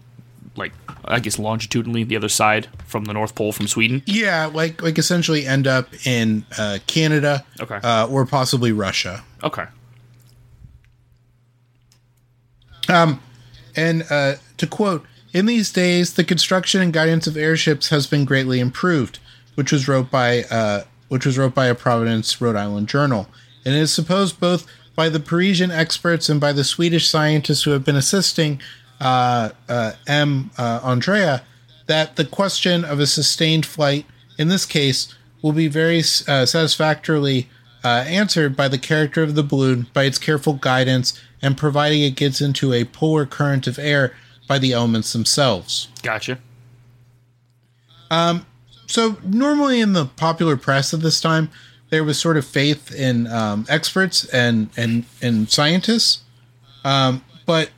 like 0.55 0.73
I 1.07 1.19
guess 1.19 1.39
longitudinally 1.39 2.05
the 2.05 2.17
other 2.17 2.29
side 2.29 2.69
from 2.85 3.07
the 3.07 3.15
North 3.15 3.35
Pole 3.35 3.53
from 3.53 3.67
Sweden. 3.67 4.03
Yeah, 4.05 4.47
like 4.53 4.83
like 4.83 4.99
essentially 4.99 5.47
end 5.47 5.67
up 5.67 5.89
in 6.07 6.45
uh, 6.59 6.79
Canada, 6.87 7.45
Okay. 7.59 7.77
uh, 7.83 8.07
or 8.07 8.27
possibly 8.27 8.71
Russia. 8.71 9.25
Okay. 9.43 9.65
And 13.77 14.05
uh, 14.11 14.35
to 14.57 14.67
quote, 14.67 15.07
in 15.33 15.47
these 15.47 15.73
days, 15.73 16.15
the 16.15 16.25
construction 16.25 16.81
and 16.81 16.93
guidance 16.93 17.27
of 17.27 17.37
airships 17.37 17.91
has 17.91 18.07
been 18.07 18.25
greatly 18.25 18.59
improved, 18.59 19.21
which 19.55 19.71
was 19.71 19.87
wrote 19.87 20.11
by 20.11 20.43
uh, 20.45 20.85
which 21.09 21.27
was 21.27 21.39
wrote 21.39 21.55
by 21.55 21.67
a 21.67 21.75
Providence, 21.75 22.41
Rhode 22.41 22.57
Island 22.57 22.89
journal, 22.89 23.29
and 23.65 23.75
it 23.75 23.81
is 23.81 23.93
supposed 23.93 24.41
both 24.41 24.67
by 24.97 25.09
the 25.09 25.21
Parisian 25.21 25.71
experts 25.71 26.29
and 26.29 26.41
by 26.41 26.53
the 26.53 26.65
Swedish 26.65 27.09
scientists 27.09 27.63
who 27.63 27.71
have 27.71 27.85
been 27.85 27.97
assisting 27.97 28.61
uh, 29.01 29.51
uh, 29.69 29.93
M. 30.07 30.51
Uh, 30.59 30.81
Andrea 30.83 31.43
that 31.87 32.17
the 32.17 32.25
question 32.25 32.85
of 32.85 33.01
a 33.01 33.07
sustained 33.07 33.67
flight, 33.67 34.07
in 34.39 34.49
this 34.49 34.67
case, 34.67 35.15
will 35.43 35.53
be 35.53 35.69
very 35.69 36.01
uh, 36.01 36.47
satisfactorily 36.47 37.49
answered 37.83 38.55
by 38.55 38.69
the 38.69 38.79
character 38.79 39.23
of 39.23 39.35
the 39.35 39.43
balloon, 39.43 39.87
by 39.95 40.05
its 40.05 40.19
careful 40.19 40.53
guidance, 40.53 41.19
and 41.43 41.57
providing 41.57 42.03
it 42.03 42.17
gets 42.17 42.41
into 42.41 42.73
a 42.73 42.85
polar 42.85 43.27
current 43.27 43.67
of 43.67 43.79
air 43.79 44.15
by 44.47 44.59
the 44.59 44.73
elements 44.73 45.13
themselves. 45.13 45.89
Gotcha. 46.03 46.39
So, 48.87 49.19
normally 49.23 49.81
in 49.81 49.93
the 49.93 50.07
popular 50.07 50.57
press 50.57 50.93
at 50.93 51.01
this 51.01 51.21
time, 51.21 51.49
there 51.91 52.03
was 52.03 52.19
sort 52.19 52.37
of 52.37 52.45
faith 52.45 52.93
in 52.93 53.29
um, 53.29 53.65
experts 53.69 54.25
and, 54.27 54.69
and, 54.77 55.05
and 55.23 55.49
scientists. 55.49 56.25
Um, 56.85 57.25
but 57.47 57.71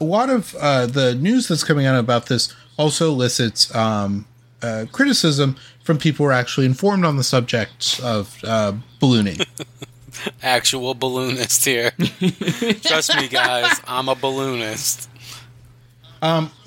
a 0.00 0.04
lot 0.04 0.30
of 0.30 0.54
uh, 0.56 0.86
the 0.86 1.16
news 1.16 1.48
that's 1.48 1.64
coming 1.64 1.86
out 1.86 1.98
about 1.98 2.26
this 2.26 2.54
also 2.76 3.08
elicits 3.08 3.74
um, 3.74 4.26
uh, 4.62 4.86
criticism 4.92 5.56
from 5.82 5.98
people 5.98 6.24
who 6.24 6.30
are 6.30 6.32
actually 6.32 6.66
informed 6.66 7.04
on 7.04 7.16
the 7.16 7.24
subject 7.24 8.00
of 8.02 8.38
uh, 8.44 8.72
ballooning. 9.00 9.38
Actual 10.42 10.94
balloonist 10.94 11.64
here. 11.64 11.90
Trust 12.82 13.16
me, 13.16 13.28
guys. 13.28 13.80
I'm 13.86 14.08
a 14.08 14.14
balloonist. 14.14 15.08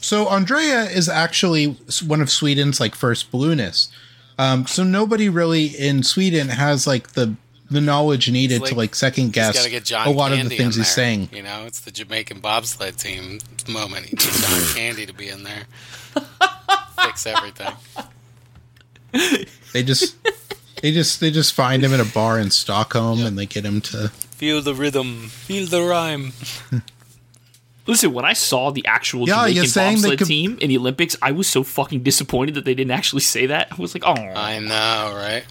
So 0.02 0.28
Andrea 0.28 0.84
is 0.84 1.10
actually 1.10 1.78
one 2.06 2.22
of 2.22 2.30
Sweden's 2.30 2.80
like 2.80 2.94
first 2.96 3.32
balloonists. 3.32 3.90
Um, 4.38 4.68
so 4.68 4.84
nobody 4.84 5.30
really 5.30 5.66
in 5.68 6.04
Sweden 6.04 6.50
has 6.50 6.86
like 6.86 7.14
the 7.14 7.36
the 7.72 7.82
knowledge 7.82 8.30
needed 8.30 8.62
like- 8.62 8.70
to 8.72 8.76
like 8.76 8.96
second 8.96 9.34
guess 9.34 9.56
got 9.56 9.64
to 9.64 9.70
get 9.70 9.86
John 9.86 10.08
a 10.08 10.12
lot 10.12 10.30
Candy 10.32 10.42
of 10.44 10.50
the 10.50 10.58
things 10.58 10.76
he's 10.76 10.86
there, 10.86 10.94
saying. 11.06 11.30
You 11.32 11.42
know, 11.42 11.66
it's 11.66 11.80
the 11.80 11.92
Jamaican 11.92 12.40
bobsled 12.40 12.98
team 12.98 13.40
moment. 13.68 14.06
He 14.06 14.12
needs 14.16 14.42
John 14.48 14.62
Candy 14.76 15.06
to 15.08 15.14
be 15.14 15.30
in 15.30 15.44
there. 15.44 15.64
Fix 17.04 17.26
everything. 17.26 17.74
They 19.74 19.84
just 19.84 20.16
they 20.86 20.92
just 20.92 21.20
they 21.20 21.32
just 21.32 21.56
find 21.56 21.84
him 21.84 21.94
in 21.94 22.00
a 22.00 22.06
bar 22.06 22.38
in 22.38 22.52
Stockholm 22.52 23.26
and 23.26 23.40
they 23.40 23.48
get 23.48 23.66
him 23.66 23.82
to 23.82 24.10
Feel 24.10 24.62
the 24.62 24.76
rhythm. 24.76 25.30
Feel 25.30 25.66
the 25.66 25.82
rhyme. 25.82 26.32
Listen, 27.88 28.14
when 28.14 28.24
I 28.24 28.34
saw 28.34 28.70
the 28.70 28.86
actual 28.86 29.28
Yeah, 29.28 29.48
you're 29.48 29.64
Jamaican 29.66 30.02
bobsled 30.02 30.20
could- 30.20 30.28
team 30.28 30.60
in 30.62 30.70
the 30.70 30.78
Olympics, 30.78 31.16
I 31.24 31.32
was 31.32 31.48
so 31.48 31.64
fucking 31.64 32.04
disappointed 32.04 32.54
that 32.54 32.66
they 32.66 32.76
didn't 32.76 32.92
actually 32.92 33.22
say 33.22 33.48
that. 33.48 33.70
I 33.72 33.76
was 33.82 33.96
like, 33.96 34.04
oh, 34.06 34.14
I 34.14 34.60
know, 34.60 35.14
right? 35.16 35.44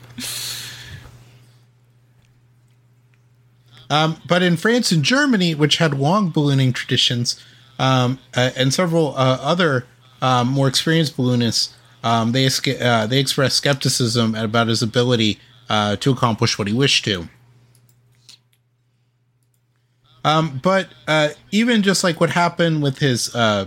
Um, 3.90 4.18
but 4.28 4.40
in 4.44 4.56
France 4.56 4.92
and 4.92 5.02
Germany, 5.02 5.56
which 5.56 5.78
had 5.78 5.98
long 5.98 6.30
ballooning 6.30 6.72
traditions, 6.72 7.42
um, 7.80 8.20
uh, 8.36 8.50
and 8.56 8.72
several 8.72 9.16
uh, 9.16 9.38
other 9.40 9.84
um, 10.22 10.46
more 10.48 10.68
experienced 10.68 11.16
balloonists, 11.16 11.74
um, 12.04 12.32
they 12.32 12.46
uh, 12.46 13.06
they 13.06 13.18
expressed 13.18 13.56
skepticism 13.56 14.34
about 14.34 14.68
his 14.68 14.82
ability 14.82 15.40
uh, 15.70 15.96
to 15.96 16.12
accomplish 16.12 16.58
what 16.58 16.68
he 16.68 16.74
wished 16.74 17.04
to. 17.06 17.28
Um, 20.22 20.60
but 20.62 20.88
uh, 21.08 21.30
even 21.50 21.82
just 21.82 22.04
like 22.04 22.20
what 22.20 22.30
happened 22.30 22.82
with 22.82 22.98
his 22.98 23.34
uh, 23.34 23.66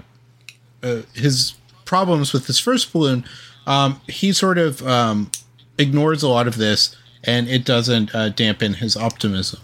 uh, 0.83 1.01
his 1.13 1.55
problems 1.83 2.31
with 2.31 2.45
his 2.45 2.59
first 2.59 2.93
balloon, 2.93 3.25
um, 3.65 4.01
he 4.07 4.31
sort 4.31 4.59
of 4.59 4.85
um, 4.88 5.31
ignores 5.79 6.21
a 6.21 6.27
lot 6.27 6.47
of 6.47 6.57
this, 6.57 6.95
and 7.23 7.47
it 7.47 7.65
doesn't 7.65 8.13
uh, 8.13 8.29
dampen 8.29 8.75
his 8.75 8.95
optimism. 8.95 9.61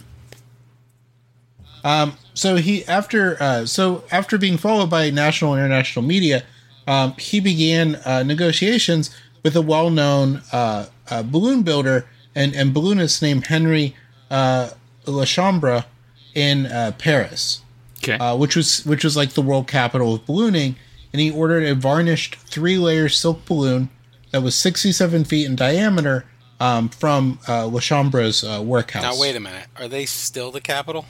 Um, 1.84 2.18
so 2.34 2.56
he 2.56 2.86
after 2.86 3.38
uh, 3.40 3.66
so 3.68 4.04
after 4.12 4.40
being 4.40 4.58
followed 4.58 4.90
by 4.90 5.12
national 5.12 5.54
and 5.54 5.64
international 5.64 6.04
media, 6.06 6.44
um, 6.88 7.14
he 7.18 7.40
began 7.40 7.96
uh, 8.06 8.24
negotiations 8.24 9.16
with 9.44 9.56
a 9.56 9.62
well-known 9.62 10.42
uh, 10.52 10.86
uh, 11.10 11.24
balloon 11.24 11.64
builder 11.64 12.06
and, 12.36 12.56
and 12.56 12.74
balloonist 12.74 13.22
named 13.22 13.48
Henry 13.48 13.96
uh, 14.32 14.70
Lachambre 15.06 15.86
in 16.34 16.66
uh, 16.66 16.92
Paris, 16.98 17.62
Okay. 18.00 18.14
uh, 18.18 18.36
which 18.36 18.56
was 18.56 18.86
which 18.86 19.04
was 19.04 19.16
like 19.16 19.32
the 19.34 19.42
world 19.42 19.68
capital 19.68 20.16
of 20.16 20.26
ballooning. 20.26 20.76
And 21.12 21.20
he 21.22 21.30
ordered 21.30 21.64
a 21.64 21.76
varnished 21.76 22.36
three-layer 22.36 23.08
silk 23.08 23.46
balloon 23.46 23.90
that 24.32 24.42
was 24.42 24.56
67 24.56 25.26
feet 25.26 25.46
in 25.46 25.56
diameter 25.56 26.26
um, 26.60 26.90
from 26.90 27.38
uh, 27.48 27.66
Lachambre's 27.68 28.44
uh, 28.44 28.62
workhouse. 28.66 29.04
Now 29.04 29.20
wait 29.20 29.36
a 29.36 29.40
minute. 29.40 29.68
Are 29.78 29.88
they 29.88 30.06
still 30.08 30.50
the 30.52 30.60
capital? 30.62 31.06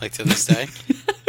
Like 0.00 0.12
to 0.12 0.24
this 0.24 0.44
day? 0.44 0.68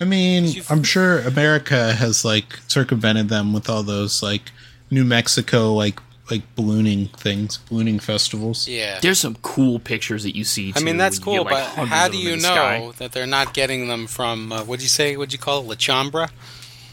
I 0.00 0.04
mean, 0.04 0.62
I'm 0.68 0.82
sure 0.82 1.20
America 1.20 1.94
has 1.94 2.24
like 2.24 2.58
circumvented 2.68 3.28
them 3.28 3.52
with 3.52 3.70
all 3.70 3.82
those 3.82 4.22
like 4.22 4.52
New 4.90 5.04
Mexico 5.04 5.72
like 5.72 6.00
like 6.30 6.42
ballooning 6.56 7.06
things, 7.08 7.58
ballooning 7.58 8.00
festivals. 8.00 8.66
yeah. 8.66 8.98
There's 9.00 9.20
some 9.20 9.36
cool 9.42 9.78
pictures 9.78 10.24
that 10.24 10.34
you 10.34 10.44
see. 10.44 10.72
I 10.74 10.80
mean 10.80 10.96
that's 10.96 11.18
cool, 11.18 11.44
get, 11.44 11.52
like, 11.52 11.76
but 11.76 11.86
how 11.86 12.08
do 12.08 12.18
you 12.18 12.32
in 12.32 12.40
the 12.40 12.44
sky. 12.44 12.78
know 12.78 12.92
that 12.92 13.12
they're 13.12 13.26
not 13.26 13.54
getting 13.54 13.88
them 13.88 14.06
from 14.06 14.52
uh, 14.52 14.64
what'd 14.64 14.82
you 14.82 14.88
say? 14.88 15.16
What'd 15.16 15.32
you 15.32 15.38
call 15.38 15.60
it? 15.60 15.68
La 15.68 15.74
Chambra? 15.74 16.30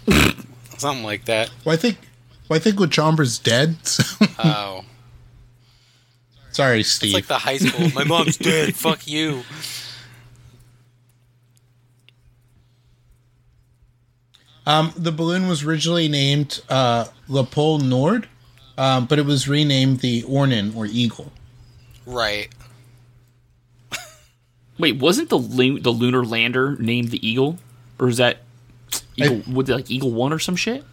Something 0.78 1.04
like 1.04 1.26
that. 1.26 1.50
Well, 1.66 1.74
I 1.74 1.78
think 1.78 1.98
well, 2.50 2.58
I 2.58 2.60
think 2.60 2.78
Lachambre's 2.78 3.40
dead. 3.40 3.86
So. 3.86 4.26
Oh. 4.40 4.86
Sorry, 6.52 6.84
Steve. 6.84 7.08
It's 7.10 7.14
like 7.16 7.26
the 7.26 7.40
high 7.40 7.58
school. 7.58 7.90
My 7.96 8.04
mom's 8.04 8.38
dead. 8.38 8.76
Fuck 8.76 9.08
you. 9.08 9.44
Um, 14.66 14.94
the 14.96 15.12
balloon 15.12 15.48
was 15.48 15.64
originally 15.64 16.08
named 16.08 16.62
uh, 16.70 17.06
Le 17.28 17.44
Pole 17.44 17.80
Nord, 17.80 18.28
um, 18.78 19.06
but 19.06 19.20
it 19.20 19.26
was 19.26 19.48
renamed 19.48 20.00
the 20.00 20.24
Örnen 20.24 20.76
or 20.76 20.86
Eagle. 20.86 21.32
Right. 22.06 22.50
Wait, 24.80 24.98
wasn't 24.98 25.30
the 25.30 25.38
lu- 25.38 25.80
the 25.80 25.92
lunar 25.92 26.24
lander 26.26 26.76
named 26.80 27.10
the 27.10 27.26
Eagle, 27.28 27.58
or 28.00 28.08
is 28.08 28.18
that 28.18 28.38
Eagle? 29.18 29.42
would 29.48 29.68
like 29.70 29.92
Eagle 29.92 30.12
One 30.12 30.32
or 30.34 30.40
some 30.40 30.56
shit? 30.56 30.84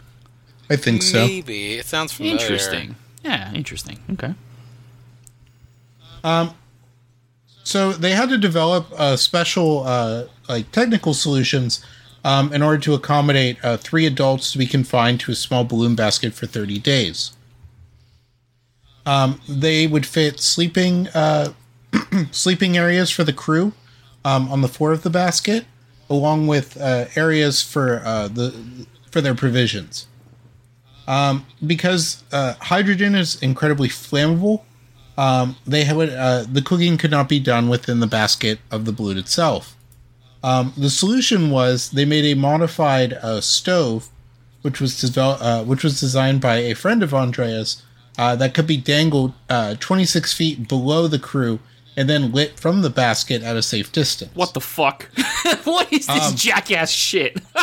I 0.69 0.77
think 0.77 1.03
so. 1.03 1.27
Maybe. 1.27 1.75
It 1.75 1.87
sounds 1.87 2.13
familiar. 2.13 2.39
Interesting. 2.39 2.97
Yeah, 3.25 3.53
interesting. 3.55 3.99
Okay. 4.13 4.35
Um, 6.23 6.55
So 7.65 7.93
they 7.93 8.13
had 8.13 8.29
to 8.31 8.39
develop 8.39 8.87
uh, 8.97 9.17
special, 9.17 9.85
uh, 9.87 10.25
like 10.49 10.71
technical 10.73 11.15
solutions, 11.15 11.85
um, 12.25 12.53
in 12.53 12.63
order 12.63 12.79
to 12.79 12.95
accommodate 12.95 13.59
uh, 13.65 13.77
three 13.77 14.07
adults 14.07 14.53
to 14.53 14.59
be 14.59 14.67
confined 14.67 15.21
to 15.21 15.33
a 15.33 15.35
small 15.35 15.65
balloon 15.65 15.95
basket 15.95 16.35
for 16.35 16.47
thirty 16.47 16.79
days. 16.79 17.37
Um, 19.07 19.41
they 19.49 19.87
would 19.87 20.07
fit 20.07 20.41
sleeping 20.41 21.09
uh, 21.09 21.53
sleeping 22.31 22.77
areas 22.77 23.11
for 23.11 23.25
the 23.25 23.33
crew 23.33 23.73
um, 24.25 24.51
on 24.51 24.61
the 24.61 24.69
floor 24.69 24.93
of 24.93 25.03
the 25.03 25.11
basket, 25.11 25.65
along 26.09 26.47
with 26.47 26.77
uh, 26.81 27.07
areas 27.17 27.63
for 27.63 28.03
uh, 28.05 28.29
the 28.29 28.87
for 29.11 29.21
their 29.21 29.35
provisions. 29.35 30.07
Um, 31.09 31.47
because 31.67 32.23
uh, 32.31 32.55
hydrogen 32.61 33.17
is 33.17 33.41
incredibly 33.43 33.89
flammable, 33.89 34.63
um, 35.19 35.57
they 35.67 35.83
it, 35.83 36.11
uh, 36.11 36.45
the 36.51 36.63
cooking 36.63 36.97
could 36.97 37.11
not 37.11 37.29
be 37.29 37.41
done 37.41 37.69
within 37.69 38.01
the 38.01 38.07
basket 38.07 38.61
of 38.71 38.85
the 38.85 38.93
balloon 38.93 39.19
itself. 39.19 39.77
Um, 40.43 40.73
the 40.77 40.91
solution 40.91 41.51
was 41.51 41.91
they 41.91 42.05
made 42.05 42.25
a 42.25 42.35
modified 42.35 43.13
uh, 43.15 43.41
stove, 43.41 44.09
which 44.63 44.81
was 44.81 44.99
developed, 45.01 45.43
uh, 45.43 45.63
which 45.65 45.85
was 45.85 46.01
designed 46.01 46.41
by 46.41 46.57
a 46.57 46.75
friend 46.75 47.03
of 47.03 47.13
Andreas, 47.15 47.83
uh, 48.19 48.37
that 48.37 48.55
could 48.55 48.67
be 48.67 48.77
dangled 48.77 49.33
uh, 49.49 49.75
26 49.81 50.33
feet 50.33 50.69
below 50.69 51.07
the 51.09 51.19
crew 51.19 51.59
and 51.97 52.09
then 52.09 52.33
lit 52.33 52.59
from 52.59 52.83
the 52.83 52.91
basket 52.91 53.43
at 53.43 53.57
a 53.57 53.63
safe 53.63 53.93
distance. 53.93 54.31
What 54.35 54.55
the 54.55 54.61
fuck? 54.61 55.09
what 55.65 55.93
is 55.93 56.07
this 56.07 56.29
Um, 56.31 56.37
jackass 56.37 56.91
shit? 56.91 57.39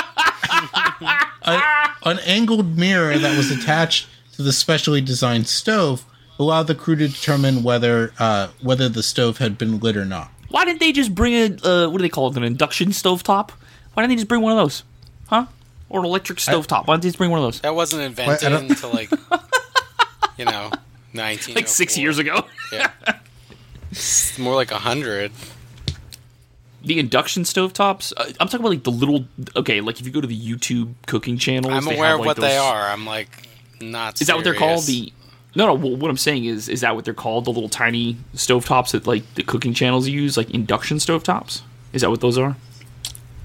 An 2.03 2.19
angled 2.25 2.78
mirror 2.78 3.17
that 3.17 3.38
was 3.38 3.51
attached 3.51 4.07
to 4.34 4.43
the 4.43 4.53
specially 4.53 5.01
designed 5.01 5.47
stove 5.47 6.05
allowed 6.39 6.63
the 6.67 6.75
crew 6.75 6.95
to 6.95 7.07
determine 7.07 7.63
whether 7.63 8.13
uh, 8.19 8.49
whether 8.61 8.88
the 8.89 9.01
stove 9.03 9.39
had 9.39 9.57
been 9.57 9.80
lit 9.80 9.97
or 9.97 10.05
not. 10.05 10.32
Why 10.50 10.66
didn't 10.66 10.80
they 10.80 10.91
just 10.91 11.14
bring 11.14 11.34
a 11.34 11.68
uh, 11.68 11.89
what 11.89 11.98
do 11.98 12.02
they 12.02 12.10
call 12.10 12.30
it? 12.30 12.38
An 12.38 12.43
induction 12.43 12.89
stovetop? 12.89 13.52
Why 13.93 14.04
didn't 14.04 14.10
they 14.12 14.16
just 14.16 14.28
bring 14.28 14.41
one 14.41 14.52
of 14.52 14.58
those? 14.58 14.84
Huh? 15.28 15.48
Or 15.89 16.00
an 16.00 16.06
electric 16.06 16.39
stovetop? 16.39 16.88
Why 16.88 16.95
didn't 16.95 17.04
they 17.04 17.10
just 17.10 17.18
bring 17.18 17.32
one 17.32 17.39
of 17.39 17.45
those? 17.45 17.62
That 17.62 17.76
wasn't 17.76 18.04
invented 18.04 18.50
don't- 18.52 18.70
until 18.70 18.91
like, 18.91 19.10
you 20.38 20.45
know, 20.45 20.72
19. 21.14 21.56
Like 21.56 21.68
six 21.68 21.98
years 21.98 22.18
ago. 22.18 22.45
Yeah. 22.72 22.91
It's 23.91 24.38
more 24.38 24.54
like 24.56 24.72
a 24.72 24.78
hundred. 24.80 25.32
the 26.84 27.00
induction 27.00 27.43
stovetops. 27.43 28.14
Uh, 28.16 28.26
I'm 28.39 28.48
talking 28.48 28.60
about 28.60 28.70
like 28.70 28.84
the 28.84 28.91
little. 28.91 29.26
Okay, 29.56 29.80
like 29.82 30.00
if 30.00 30.06
you 30.06 30.12
go 30.12 30.22
to 30.22 30.28
the 30.28 30.39
YouTube 30.39 30.93
cooking 31.06 31.38
channels, 31.38 31.74
I'm 31.74 31.88
aware 31.88 32.10
have, 32.10 32.20
of 32.20 32.26
like, 32.26 32.28
what 32.28 32.38
they 32.38 32.58
are. 32.58 32.88
I'm 32.89 33.06
like 33.06 33.48
not. 33.80 34.20
Is 34.22 34.28
that 34.28 34.36
what 34.36 34.43
they're 34.43 34.54
called? 34.54 34.84
The 34.86 35.12
no, 35.56 35.76
no. 35.76 35.78
wh- 35.78 36.00
What 36.00 36.10
I'm 36.12 36.18
saying 36.18 36.45
is, 36.45 36.70
is 36.70 36.82
that 36.82 36.95
what 36.95 37.06
they're 37.06 37.14
called? 37.14 37.45
The 37.45 37.52
little 37.52 37.70
tiny 37.70 38.18
stovetops 38.36 38.91
that 38.91 39.08
like 39.08 39.24
the 39.36 39.43
cooking 39.43 39.74
channels 39.74 40.08
use, 40.08 40.38
like 40.38 40.50
induction 40.52 40.98
stovetops. 40.98 41.62
Is 41.93 42.02
that 42.02 42.10
what 42.10 42.22
those 42.22 42.38
are? 42.38 42.56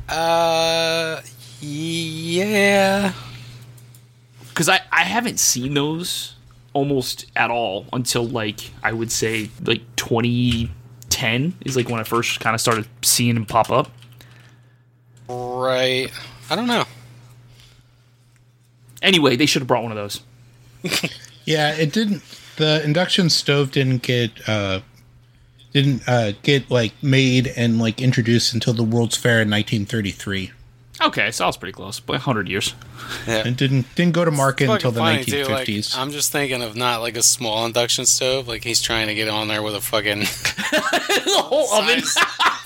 Uh, 0.09 1.21
yeah. 1.61 3.13
Because 4.49 4.69
I 4.69 4.81
I 4.91 5.05
haven't 5.05 5.39
seen 5.41 5.75
those 5.75 6.35
almost 6.75 7.27
at 7.37 7.51
all 7.51 7.87
until 7.93 8.25
like 8.27 8.71
I 8.83 8.93
would 8.93 9.11
say 9.13 9.49
like 9.65 9.81
2010 9.97 11.55
is 11.65 11.77
like 11.77 11.89
when 11.89 12.01
I 12.01 12.03
first 12.03 12.41
kind 12.41 12.55
of 12.55 12.61
started 12.61 12.87
seeing 13.03 13.35
them 13.35 13.47
pop 13.47 13.71
up. 13.71 13.91
Right. 15.29 16.11
I 16.51 16.57
don't 16.57 16.67
know. 16.67 16.85
Anyway, 19.01 19.37
they 19.37 19.47
should 19.47 19.63
have 19.63 19.67
brought 19.69 19.83
one 19.83 19.93
of 19.93 19.97
those. 19.97 20.21
Yeah, 21.45 21.75
it 21.75 21.93
didn't. 21.93 22.23
The 22.57 22.83
induction 22.85 23.31
stove 23.31 23.71
didn't 23.71 24.03
get 24.03 24.49
uh, 24.49 24.81
didn't 25.73 26.09
uh, 26.09 26.33
get 26.43 26.71
like 26.71 26.93
made 27.03 27.49
and 27.57 27.79
like 27.79 28.01
introduced 28.01 28.53
until 28.55 28.75
the 28.75 28.83
World's 28.83 29.17
Fair 29.17 29.41
in 29.43 29.51
1933. 29.51 30.53
Okay, 31.01 31.31
so 31.33 31.45
I 31.45 31.47
was 31.49 31.57
pretty 31.57 31.73
close, 31.73 31.99
but 31.99 32.13
100 32.13 32.49
years. 32.49 32.75
Yeah. 33.27 33.47
It 33.47 33.57
didn't 33.57 33.93
didn't 33.97 34.13
go 34.13 34.25
to 34.25 34.31
market 34.31 34.67
Fucking 34.67 34.75
until 34.75 34.91
the 34.93 35.01
funny, 35.01 35.25
too, 35.25 35.45
like, 35.45 35.67
1950s. 35.67 35.97
I'm 35.99 36.13
just 36.13 36.31
thinking 36.31 36.63
of 36.63 36.77
not 36.77 37.01
like 37.01 37.17
a 37.17 37.23
small 37.23 37.67
induction 37.67 38.07
stove. 38.07 38.47
Like 38.47 38.63
he's 38.63 38.81
trying 38.81 39.09
to 39.09 39.15
get 39.15 39.29
on 39.29 39.49
there 39.49 39.63
with 39.63 39.75
a 39.75 39.81
fucking 39.81 40.19
the 40.21 41.35
whole 41.39 41.73
oven. 41.75 42.03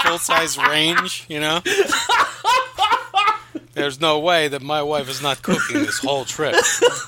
full 0.03 0.19
size 0.19 0.59
range. 0.59 1.25
You 1.29 1.41
know. 1.41 1.61
There's 3.77 4.01
no 4.01 4.19
way 4.19 4.49
that 4.49 4.63
my 4.63 4.81
wife 4.81 5.07
is 5.11 5.21
not 5.21 5.43
cooking 5.43 5.83
this 5.83 5.99
whole 5.99 6.25
trip. 6.25 6.55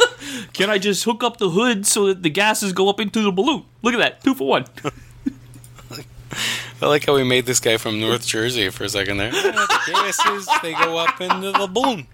Can 0.52 0.68
I 0.68 0.76
just 0.76 1.02
hook 1.02 1.24
up 1.24 1.38
the 1.38 1.48
hood 1.48 1.86
so 1.86 2.08
that 2.08 2.22
the 2.22 2.28
gases 2.28 2.74
go 2.74 2.90
up 2.90 3.00
into 3.00 3.22
the 3.22 3.32
balloon? 3.32 3.64
Look 3.80 3.94
at 3.94 4.00
that, 4.00 4.22
two 4.22 4.34
for 4.34 4.46
one. 4.46 4.66
I 6.82 6.86
like 6.86 7.06
how 7.06 7.14
we 7.14 7.24
made 7.24 7.46
this 7.46 7.58
guy 7.58 7.78
from 7.78 7.98
North 7.98 8.26
Jersey 8.26 8.68
for 8.68 8.84
a 8.84 8.88
second 8.90 9.16
there. 9.16 9.30
The 9.30 9.80
gases, 9.94 10.46
they 10.62 10.74
go 10.74 10.98
up 10.98 11.18
into 11.22 11.52
the 11.52 11.66
balloon. 11.66 12.06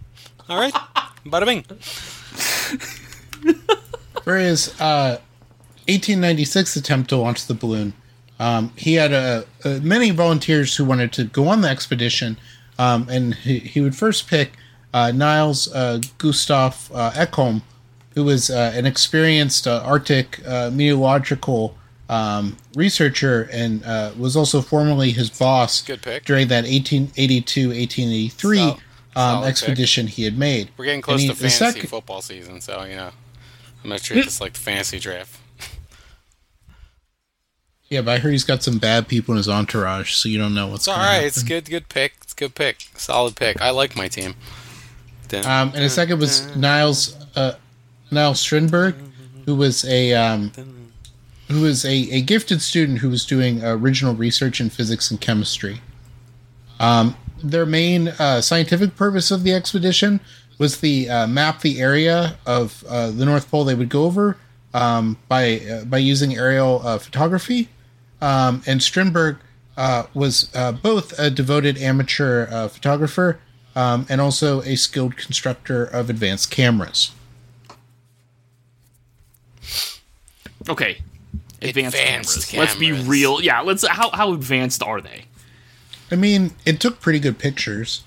All 0.48 0.60
right, 0.60 0.72
bada 1.26 1.46
bing. 1.46 1.64
Whereas 4.22 4.68
uh, 4.80 5.18
1896 5.88 6.76
attempt 6.76 7.10
to 7.10 7.16
launch 7.16 7.48
the 7.48 7.54
balloon, 7.54 7.92
um, 8.38 8.72
he 8.76 8.94
had 8.94 9.12
uh, 9.12 9.42
uh, 9.64 9.80
many 9.82 10.12
volunteers 10.12 10.76
who 10.76 10.84
wanted 10.84 11.12
to 11.14 11.24
go 11.24 11.48
on 11.48 11.62
the 11.62 11.68
expedition, 11.68 12.38
um, 12.78 13.06
and 13.10 13.34
he, 13.34 13.58
he 13.58 13.80
would 13.80 13.96
first 13.96 14.28
pick 14.28 14.52
uh, 14.92 15.10
Nils 15.12 15.72
uh, 15.74 16.00
Gustav 16.18 16.90
uh, 16.94 17.10
Ekholm, 17.12 17.62
who 18.14 18.24
was 18.24 18.50
uh, 18.50 18.72
an 18.74 18.86
experienced 18.86 19.66
uh, 19.66 19.82
Arctic 19.84 20.40
uh, 20.46 20.70
meteorological 20.72 21.76
um, 22.08 22.56
researcher 22.76 23.48
and 23.52 23.82
uh, 23.84 24.12
was 24.18 24.36
also 24.36 24.60
formerly 24.60 25.10
his 25.10 25.30
boss 25.30 25.82
Good 25.82 26.02
pick. 26.02 26.24
during 26.24 26.48
that 26.48 26.64
1882-1883 26.64 28.56
Sol- 28.56 28.70
um, 28.70 28.78
solid 29.14 29.40
pick. 29.42 29.50
expedition 29.50 30.06
he 30.06 30.24
had 30.24 30.38
made. 30.38 30.70
We're 30.76 30.84
getting 30.86 31.00
close 31.02 31.22
he- 31.22 31.28
to 31.28 31.34
fantasy 31.34 31.80
sec- 31.80 31.88
football 31.88 32.20
season, 32.22 32.60
so 32.60 32.84
you 32.84 32.96
know, 32.96 33.10
I'm 33.82 33.90
gonna 33.90 33.98
treat 33.98 34.24
this 34.24 34.40
like 34.40 34.52
the 34.52 34.60
fantasy 34.60 34.98
draft. 34.98 35.38
Yeah, 37.94 38.02
but 38.02 38.10
I 38.10 38.18
heard 38.18 38.32
he's 38.32 38.42
got 38.42 38.64
some 38.64 38.78
bad 38.78 39.06
people 39.06 39.34
in 39.34 39.36
his 39.36 39.48
entourage, 39.48 40.14
so 40.14 40.28
you 40.28 40.36
don't 40.36 40.52
know 40.52 40.66
what's 40.66 40.82
It's 40.82 40.88
all 40.88 40.96
going 40.96 41.06
right. 41.06 41.20
to 41.20 41.26
It's 41.26 41.44
good. 41.44 41.64
Good 41.70 41.88
pick. 41.88 42.14
It's 42.22 42.32
a 42.32 42.36
good 42.36 42.56
pick. 42.56 42.88
Solid 42.96 43.36
pick. 43.36 43.60
I 43.62 43.70
like 43.70 43.94
my 43.94 44.08
team. 44.08 44.34
Um, 45.32 45.70
and 45.74 45.74
the 45.74 45.88
second 45.88 46.18
was 46.18 46.54
Nils 46.56 47.14
uh, 47.36 47.54
Nils 48.10 48.40
Strindberg, 48.40 48.96
who 49.46 49.54
was 49.54 49.84
a 49.84 50.12
um, 50.12 50.50
who 51.48 51.60
was 51.60 51.84
a, 51.84 51.94
a 51.94 52.20
gifted 52.20 52.62
student 52.62 52.98
who 52.98 53.10
was 53.10 53.24
doing 53.24 53.64
original 53.64 54.12
research 54.14 54.60
in 54.60 54.70
physics 54.70 55.12
and 55.12 55.20
chemistry. 55.20 55.80
Um, 56.80 57.16
their 57.44 57.64
main 57.64 58.08
uh, 58.08 58.40
scientific 58.40 58.96
purpose 58.96 59.30
of 59.30 59.44
the 59.44 59.54
expedition 59.54 60.18
was 60.58 60.80
the 60.80 61.08
uh, 61.08 61.26
map 61.28 61.60
the 61.60 61.80
area 61.80 62.38
of 62.44 62.82
uh, 62.88 63.12
the 63.12 63.24
North 63.24 63.48
Pole 63.48 63.64
they 63.64 63.76
would 63.76 63.88
go 63.88 64.02
over 64.02 64.36
um, 64.72 65.16
by 65.28 65.60
uh, 65.60 65.84
by 65.84 65.98
using 65.98 66.36
aerial 66.36 66.84
uh, 66.84 66.98
photography. 66.98 67.68
Um, 68.24 68.62
and 68.66 68.82
Strindberg 68.82 69.36
uh, 69.76 70.04
was 70.14 70.50
uh, 70.54 70.72
both 70.72 71.18
a 71.18 71.30
devoted 71.30 71.76
amateur 71.76 72.48
uh, 72.50 72.68
photographer 72.68 73.38
um, 73.76 74.06
and 74.08 74.18
also 74.18 74.62
a 74.62 74.76
skilled 74.76 75.18
constructor 75.18 75.84
of 75.84 76.08
advanced 76.08 76.50
cameras. 76.50 77.10
Okay. 80.70 81.02
Advanced, 81.60 81.96
Advanced 81.98 82.48
cameras. 82.48 82.68
Let's 82.70 82.76
be 82.76 82.92
real. 82.92 83.42
Yeah, 83.42 83.60
let's 83.60 83.86
how 83.86 84.10
how 84.10 84.32
advanced 84.32 84.82
are 84.82 85.02
they? 85.02 85.26
I 86.10 86.16
mean, 86.16 86.52
it 86.64 86.80
took 86.80 87.00
pretty 87.00 87.18
good 87.18 87.38
pictures. 87.38 88.04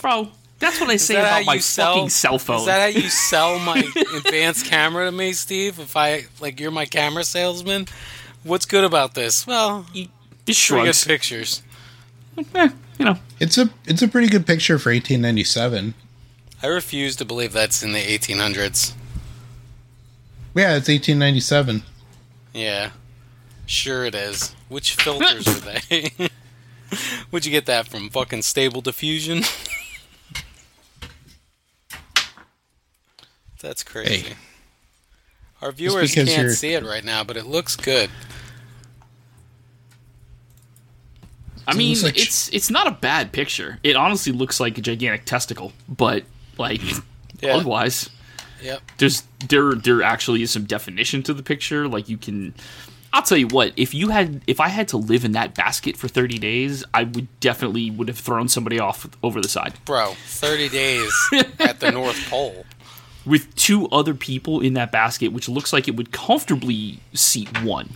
Bro, 0.00 0.28
that's 0.60 0.80
what 0.80 0.90
I 0.90 0.96
say 0.96 1.16
about 1.16 1.44
my 1.46 1.58
sell- 1.58 1.94
fucking 1.94 2.10
cell 2.10 2.38
phone. 2.38 2.60
Is 2.60 2.66
that 2.66 2.80
how 2.80 3.00
you 3.00 3.08
sell 3.08 3.58
my 3.58 3.78
advanced 4.16 4.66
camera 4.66 5.06
to 5.06 5.12
me, 5.12 5.32
Steve? 5.32 5.80
If 5.80 5.96
I 5.96 6.26
like, 6.40 6.60
you're 6.60 6.70
my 6.70 6.86
camera 6.86 7.24
salesman. 7.24 7.86
What's 8.42 8.66
good 8.66 8.84
about 8.84 9.14
this? 9.14 9.46
Well, 9.46 9.86
Just 9.92 9.94
pretty 9.94 10.08
good 10.46 10.54
shrugs. 10.94 11.04
pictures. 11.04 11.62
Eh, 12.54 12.68
you 12.98 13.04
know. 13.04 13.18
It's 13.38 13.58
a 13.58 13.70
it's 13.86 14.02
a 14.02 14.08
pretty 14.08 14.28
good 14.28 14.46
picture 14.46 14.78
for 14.78 14.90
1897. 14.90 15.94
I 16.62 16.66
refuse 16.66 17.16
to 17.16 17.24
believe 17.24 17.52
that's 17.52 17.82
in 17.82 17.92
the 17.92 17.98
1800s. 18.00 18.92
Yeah, 20.54 20.76
it's 20.76 20.88
1897. 20.88 21.82
Yeah, 22.54 22.90
sure 23.66 24.04
it 24.04 24.14
is. 24.14 24.54
Which 24.68 24.94
filters 25.02 25.46
are 25.46 25.60
they? 25.60 26.10
Where'd 27.30 27.44
you 27.46 27.52
get 27.52 27.66
that 27.66 27.86
from? 27.88 28.10
Fucking 28.10 28.42
Stable 28.42 28.80
Diffusion. 28.80 29.42
That's 33.62 33.84
crazy. 33.84 34.28
Hey. 34.30 34.34
Our 35.62 35.72
viewers 35.72 36.14
can't 36.14 36.28
you're- 36.28 36.50
see 36.52 36.72
it 36.72 36.84
right 36.84 37.04
now, 37.04 37.22
but 37.24 37.36
it 37.36 37.46
looks 37.46 37.76
good. 37.76 38.10
I 41.66 41.74
mean, 41.74 41.90
looks 41.90 42.02
like 42.02 42.18
it's 42.18 42.48
it's 42.48 42.70
not 42.70 42.86
a 42.86 42.90
bad 42.92 43.32
picture. 43.32 43.78
It 43.82 43.94
honestly 43.94 44.32
looks 44.32 44.58
like 44.58 44.78
a 44.78 44.80
gigantic 44.80 45.24
testicle, 45.24 45.72
but 45.88 46.24
like 46.58 46.80
Yeah. 47.42 47.56
otherwise, 47.56 48.10
Yep. 48.62 48.82
there's 48.98 49.22
there 49.48 49.74
there 49.74 50.02
actually 50.02 50.42
is 50.42 50.50
some 50.50 50.64
definition 50.64 51.22
to 51.24 51.34
the 51.34 51.42
picture. 51.42 51.86
Like 51.86 52.08
you 52.08 52.16
can, 52.18 52.54
I'll 53.12 53.22
tell 53.22 53.38
you 53.38 53.46
what. 53.46 53.72
If 53.76 53.94
you 53.94 54.08
had 54.08 54.40
if 54.46 54.58
I 54.60 54.68
had 54.68 54.88
to 54.88 54.96
live 54.96 55.24
in 55.24 55.32
that 55.32 55.54
basket 55.54 55.96
for 55.96 56.08
30 56.08 56.38
days, 56.38 56.82
I 56.92 57.04
would 57.04 57.28
definitely 57.40 57.90
would 57.90 58.08
have 58.08 58.18
thrown 58.18 58.48
somebody 58.48 58.78
off 58.80 59.06
over 59.22 59.40
the 59.40 59.48
side 59.48 59.74
Bro, 59.84 60.14
30 60.26 60.68
days 60.70 61.12
at 61.60 61.78
the 61.80 61.92
North 61.92 62.28
Pole. 62.28 62.64
With 63.26 63.54
two 63.54 63.88
other 63.88 64.14
people 64.14 64.60
in 64.60 64.74
that 64.74 64.90
basket, 64.92 65.28
which 65.28 65.48
looks 65.48 65.72
like 65.72 65.88
it 65.88 65.96
would 65.96 66.12
comfortably 66.12 67.00
seat 67.12 67.62
one. 67.62 67.90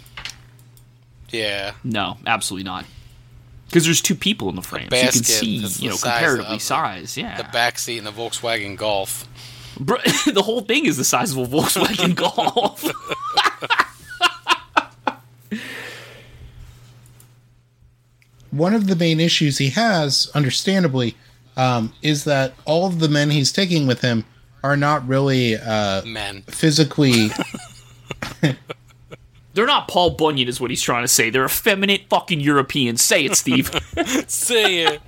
Yeah. 1.30 1.72
No, 1.82 2.18
absolutely 2.26 2.64
not. 2.64 2.84
Because 3.66 3.84
there's 3.84 4.00
two 4.00 4.14
people 4.14 4.48
in 4.50 4.56
the 4.56 4.62
frame, 4.62 4.88
so 4.90 4.96
you 4.96 5.02
can 5.02 5.06
basket 5.06 5.26
see, 5.26 5.56
you 5.82 5.88
know, 5.90 5.96
size 5.96 6.12
comparatively 6.12 6.58
size. 6.60 7.16
Yeah, 7.16 7.36
The 7.36 7.44
back 7.44 7.78
seat 7.78 7.98
in 7.98 8.04
the 8.04 8.12
Volkswagen 8.12 8.76
Golf. 8.76 9.26
Bro, 9.80 9.98
the 10.32 10.42
whole 10.42 10.60
thing 10.60 10.86
is 10.86 10.96
the 10.96 11.04
size 11.04 11.32
of 11.32 11.38
a 11.38 11.46
Volkswagen 11.46 12.14
Golf. 12.16 12.84
One 18.52 18.74
of 18.74 18.86
the 18.86 18.94
main 18.94 19.18
issues 19.18 19.58
he 19.58 19.70
has, 19.70 20.30
understandably, 20.34 21.16
um, 21.56 21.92
is 22.02 22.22
that 22.24 22.54
all 22.64 22.86
of 22.86 23.00
the 23.00 23.08
men 23.08 23.30
he's 23.30 23.50
taking 23.50 23.88
with 23.88 24.00
him 24.02 24.24
are 24.64 24.76
not 24.78 25.06
really 25.06 25.56
uh, 25.56 26.02
Men. 26.06 26.40
physically. 26.48 27.28
They're 29.52 29.66
not 29.66 29.88
Paul 29.88 30.10
Bunyan, 30.10 30.48
is 30.48 30.58
what 30.58 30.70
he's 30.70 30.80
trying 30.82 31.04
to 31.04 31.08
say. 31.08 31.28
They're 31.28 31.44
effeminate 31.44 32.08
fucking 32.08 32.40
Europeans. 32.40 33.02
Say 33.02 33.26
it, 33.26 33.36
Steve. 33.36 33.68
Say 34.26 34.80
it. 34.80 35.00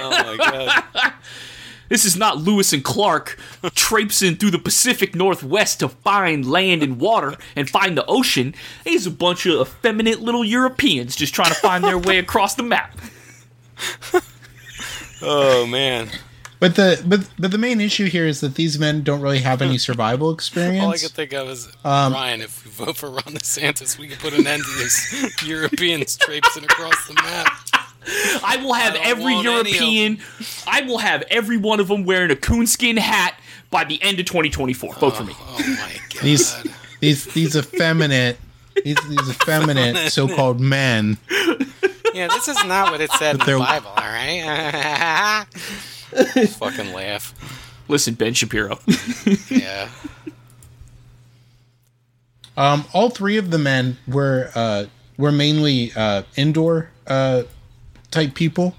oh 0.00 0.10
my 0.10 0.36
god. 0.38 1.12
this 1.90 2.06
is 2.06 2.16
not 2.16 2.38
Lewis 2.38 2.72
and 2.72 2.82
Clark 2.82 3.38
traipsing 3.74 4.36
through 4.36 4.52
the 4.52 4.58
Pacific 4.58 5.14
Northwest 5.14 5.80
to 5.80 5.90
find 5.90 6.50
land 6.50 6.82
and 6.82 6.98
water 6.98 7.34
and 7.54 7.68
find 7.68 7.96
the 7.96 8.06
ocean. 8.06 8.54
These 8.84 9.06
a 9.06 9.10
bunch 9.10 9.44
of 9.44 9.60
effeminate 9.60 10.20
little 10.20 10.44
Europeans 10.44 11.14
just 11.14 11.34
trying 11.34 11.50
to 11.50 11.60
find 11.60 11.84
their 11.84 11.98
way 11.98 12.18
across 12.18 12.54
the 12.54 12.62
map. 12.62 12.98
Oh 15.22 15.66
man. 15.66 16.10
But 16.58 16.74
the 16.76 17.02
but 17.06 17.28
but 17.38 17.50
the 17.50 17.58
main 17.58 17.80
issue 17.80 18.06
here 18.06 18.26
is 18.26 18.40
that 18.40 18.54
these 18.54 18.78
men 18.78 19.02
don't 19.02 19.20
really 19.20 19.40
have 19.40 19.60
any 19.60 19.76
survival 19.78 20.30
experience. 20.34 20.82
All 20.82 20.90
I 20.90 20.94
experience. 20.94 21.02
could 21.02 21.16
think 21.16 21.32
of 21.34 21.48
is 21.50 21.68
Um, 21.84 22.12
Ryan. 22.14 22.40
If 22.42 22.64
we 22.64 22.70
vote 22.70 22.96
for 22.96 23.10
Ron 23.10 23.22
DeSantis, 23.24 23.98
we 23.98 24.08
can 24.08 24.16
put 24.18 24.32
an 24.32 24.46
end 24.46 24.62
to 24.64 24.70
this 24.78 25.42
Europeans 25.46 26.16
traipsing 26.16 26.64
across 26.64 27.06
the 27.08 27.14
map. 27.14 27.52
I 28.44 28.56
will 28.62 28.72
have 28.72 28.94
I 28.94 29.00
every 29.00 29.34
want 29.34 29.46
any 29.48 29.58
of 29.60 29.66
European. 29.68 30.18
I 30.66 30.82
will 30.82 30.98
have 30.98 31.24
every 31.28 31.56
one 31.56 31.80
of 31.80 31.88
them 31.88 32.04
wearing 32.04 32.30
a 32.30 32.36
coonskin 32.36 32.96
hat 32.96 33.38
by 33.70 33.84
the 33.84 34.00
end 34.02 34.20
of 34.20 34.26
2024. 34.26 34.94
Vote 34.94 35.16
for 35.16 35.24
me. 35.24 35.32
Oh 35.36 35.56
my 35.58 35.92
god. 36.14 36.22
these 36.22 36.56
these 37.00 37.24
these 37.26 37.56
effeminate 37.56 38.38
these 38.84 38.96
these 39.08 39.28
effeminate 39.28 39.96
so-called 40.12 40.60
men. 40.60 41.18
Yeah, 42.14 42.28
this 42.28 42.48
is 42.48 42.64
not 42.64 42.92
what 42.92 43.00
it 43.00 43.10
said 43.12 43.32
in 43.34 43.38
the 43.40 43.58
Bible. 43.58 43.88
All 43.88 43.96
right. 43.96 45.46
Fucking 46.58 46.92
laugh. 46.92 47.34
Listen, 47.88 48.14
Ben 48.14 48.34
Shapiro. 48.34 48.78
Yeah. 49.50 49.88
Um, 52.56 52.84
all 52.94 53.10
three 53.10 53.36
of 53.36 53.50
the 53.50 53.58
men 53.58 53.98
were 54.08 54.50
uh, 54.54 54.86
were 55.18 55.32
mainly 55.32 55.92
uh, 55.94 56.22
indoor 56.36 56.90
uh, 57.06 57.42
type 58.10 58.34
people. 58.34 58.74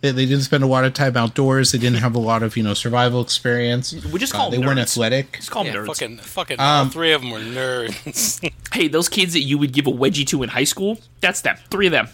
They, 0.00 0.10
they 0.12 0.24
didn't 0.26 0.42
spend 0.44 0.64
a 0.64 0.66
lot 0.66 0.84
of 0.84 0.94
time 0.94 1.16
outdoors. 1.16 1.70
They 1.72 1.78
didn't 1.78 1.98
have 1.98 2.16
a 2.16 2.18
lot 2.18 2.42
of 2.42 2.56
you 2.56 2.62
know 2.64 2.74
survival 2.74 3.20
experience. 3.20 3.92
We 4.06 4.18
just 4.18 4.34
Uh, 4.34 4.38
call 4.38 4.50
they 4.50 4.56
them 4.56 4.66
weren't 4.66 4.80
athletic. 4.80 5.34
Just 5.36 5.50
call 5.52 5.62
them 5.62 5.74
Yeah, 5.74 5.80
nerds. 5.82 5.86
fucking, 5.86 6.18
fucking, 6.18 6.58
all 6.58 6.82
Um, 6.82 6.90
three 6.90 7.12
of 7.12 7.20
them 7.22 7.30
were 7.30 7.38
nerds. 7.38 8.40
Hey, 8.72 8.86
those 8.86 9.08
kids 9.08 9.32
that 9.32 9.40
you 9.42 9.58
would 9.58 9.72
give 9.72 9.88
a 9.88 9.90
wedgie 9.90 10.24
to 10.28 10.44
in 10.44 10.48
high 10.48 10.62
school, 10.64 10.98
that's 11.20 11.40
them. 11.40 11.56
Three 11.72 11.86
of 11.86 11.92
them. 11.92 12.08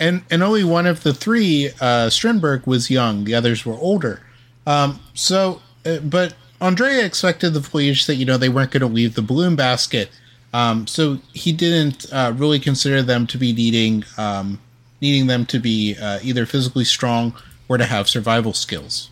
And 0.00 0.22
and 0.30 0.42
only 0.42 0.64
one 0.64 0.86
of 0.86 1.02
the 1.02 1.12
three, 1.14 1.70
uh, 1.80 2.08
Strindberg, 2.10 2.66
was 2.66 2.90
young. 2.90 3.24
The 3.24 3.34
others 3.34 3.64
were 3.66 3.74
older. 3.74 4.20
Um, 4.66 5.00
so, 5.14 5.60
uh, 5.86 5.98
but 5.98 6.34
Andrea 6.60 7.04
expected 7.04 7.50
the 7.54 7.60
voyage 7.60 8.06
that 8.06 8.16
you 8.16 8.24
know 8.24 8.36
they 8.36 8.48
weren't 8.48 8.70
going 8.70 8.80
to 8.80 8.86
leave 8.86 9.14
the 9.14 9.22
balloon 9.22 9.56
basket. 9.56 10.10
Um, 10.52 10.86
so 10.86 11.18
he 11.34 11.52
didn't 11.52 12.06
uh, 12.12 12.32
really 12.36 12.58
consider 12.58 13.02
them 13.02 13.26
to 13.28 13.38
be 13.38 13.52
needing 13.52 14.04
um, 14.16 14.60
needing 15.00 15.26
them 15.26 15.46
to 15.46 15.58
be 15.58 15.96
uh, 16.00 16.18
either 16.22 16.46
physically 16.46 16.84
strong 16.84 17.34
or 17.68 17.76
to 17.78 17.84
have 17.84 18.08
survival 18.08 18.52
skills. 18.52 19.10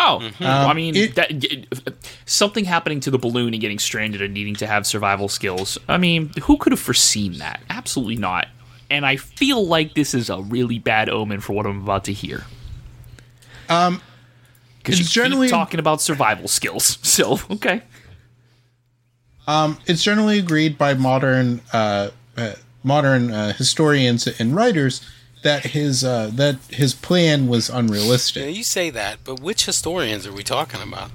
Oh, 0.00 0.20
well, 0.40 0.68
I 0.68 0.74
mean, 0.74 0.94
it- 0.94 1.16
that, 1.16 1.94
something 2.24 2.64
happening 2.64 3.00
to 3.00 3.10
the 3.10 3.18
balloon 3.18 3.52
and 3.52 3.60
getting 3.60 3.80
stranded 3.80 4.22
and 4.22 4.32
needing 4.32 4.54
to 4.56 4.66
have 4.68 4.86
survival 4.86 5.28
skills. 5.28 5.76
I 5.88 5.98
mean, 5.98 6.30
who 6.42 6.56
could 6.56 6.70
have 6.72 6.78
foreseen 6.80 7.38
that? 7.38 7.60
Absolutely 7.68 8.14
not. 8.14 8.46
And 8.90 9.04
I 9.04 9.16
feel 9.16 9.66
like 9.66 9.94
this 9.94 10.14
is 10.14 10.30
a 10.30 10.40
really 10.40 10.78
bad 10.78 11.08
omen 11.08 11.40
for 11.40 11.52
what 11.52 11.66
I'm 11.66 11.82
about 11.82 12.04
to 12.04 12.12
hear. 12.12 12.44
Um, 13.68 14.00
Because 14.78 14.98
you 14.98 15.02
it's 15.04 15.12
generally- 15.12 15.48
keep 15.48 15.52
talking 15.52 15.80
about 15.80 16.00
survival 16.00 16.48
skills. 16.48 16.98
So, 17.02 17.38
okay. 17.50 17.82
Um, 19.46 19.78
it's 19.86 20.02
generally 20.02 20.38
agreed 20.38 20.76
by 20.76 20.92
modern 20.94 21.62
uh, 21.72 22.10
uh, 22.36 22.52
modern 22.82 23.30
uh, 23.30 23.54
historians 23.54 24.26
and 24.26 24.54
writers 24.54 25.00
that 25.42 25.64
his 25.66 26.04
uh, 26.04 26.30
that 26.34 26.56
his 26.68 26.92
plan 26.94 27.46
was 27.48 27.70
Yeah, 27.70 27.78
unrealistic. 27.78 28.54
you 28.54 28.62
say 28.62 28.90
that, 28.90 29.20
but 29.24 29.40
which 29.40 29.64
historians 29.64 30.26
are 30.26 30.32
we 30.32 30.42
talking 30.42 30.82
about? 30.82 31.10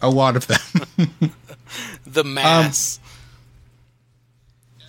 A 0.00 0.08
lot 0.10 0.36
of 0.36 0.46
them. 0.46 1.34
The 2.06 2.24
mass. 2.24 2.98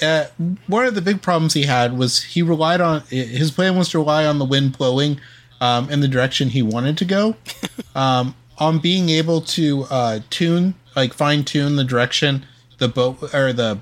Uh, 0.01 0.25
one 0.67 0.85
of 0.85 0.95
the 0.95 1.01
big 1.01 1.21
problems 1.21 1.53
he 1.53 1.63
had 1.63 1.97
was 1.97 2.23
he 2.23 2.41
relied 2.41 2.81
on 2.81 3.01
his 3.01 3.51
plan 3.51 3.77
was 3.77 3.89
to 3.89 3.99
rely 3.99 4.25
on 4.25 4.39
the 4.39 4.45
wind 4.45 4.77
blowing 4.77 5.19
um, 5.59 5.89
in 5.89 5.99
the 5.99 6.07
direction 6.07 6.49
he 6.49 6.61
wanted 6.61 6.97
to 6.97 7.05
go, 7.05 7.35
um, 7.95 8.35
on 8.57 8.79
being 8.79 9.09
able 9.09 9.41
to 9.41 9.85
uh, 9.89 10.19
tune 10.29 10.75
like 10.95 11.13
fine 11.13 11.43
tune 11.43 11.75
the 11.75 11.83
direction 11.83 12.45
the 12.79 12.87
boat 12.87 13.33
or 13.33 13.53
the 13.53 13.79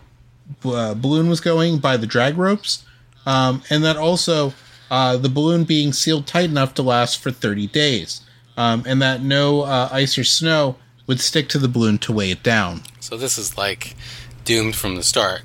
uh, 0.66 0.94
balloon 0.94 1.30
was 1.30 1.40
going 1.40 1.80
by 1.80 1.96
the 1.96 2.08
drag 2.08 2.38
ropes, 2.38 2.86
um, 3.26 3.64
and 3.70 3.84
that 3.84 3.98
also 3.98 4.54
uh, 4.92 5.16
the 5.16 5.30
balloon 5.30 5.64
being 5.64 5.94
sealed 5.94 6.28
tight 6.28 6.50
enough 6.50 6.74
to 6.74 6.82
last 6.82 7.20
for 7.20 7.32
30 7.32 7.68
days, 7.68 8.22
um, 8.58 8.84
and 8.86 9.02
that 9.02 9.22
no 9.22 9.62
uh, 9.62 9.90
ice 9.92 10.18
or 10.18 10.24
snow 10.24 10.76
would 11.08 11.20
stick 11.20 11.48
to 11.50 11.58
the 11.58 11.68
balloon 11.68 11.98
to 11.98 12.12
weigh 12.12 12.32
it 12.32 12.44
down. 12.44 12.82
So 13.00 13.18
this 13.18 13.38
is 13.38 13.58
like 13.58 13.96
doomed 14.44 14.76
from 14.76 14.96
the 14.96 15.04
start. 15.04 15.42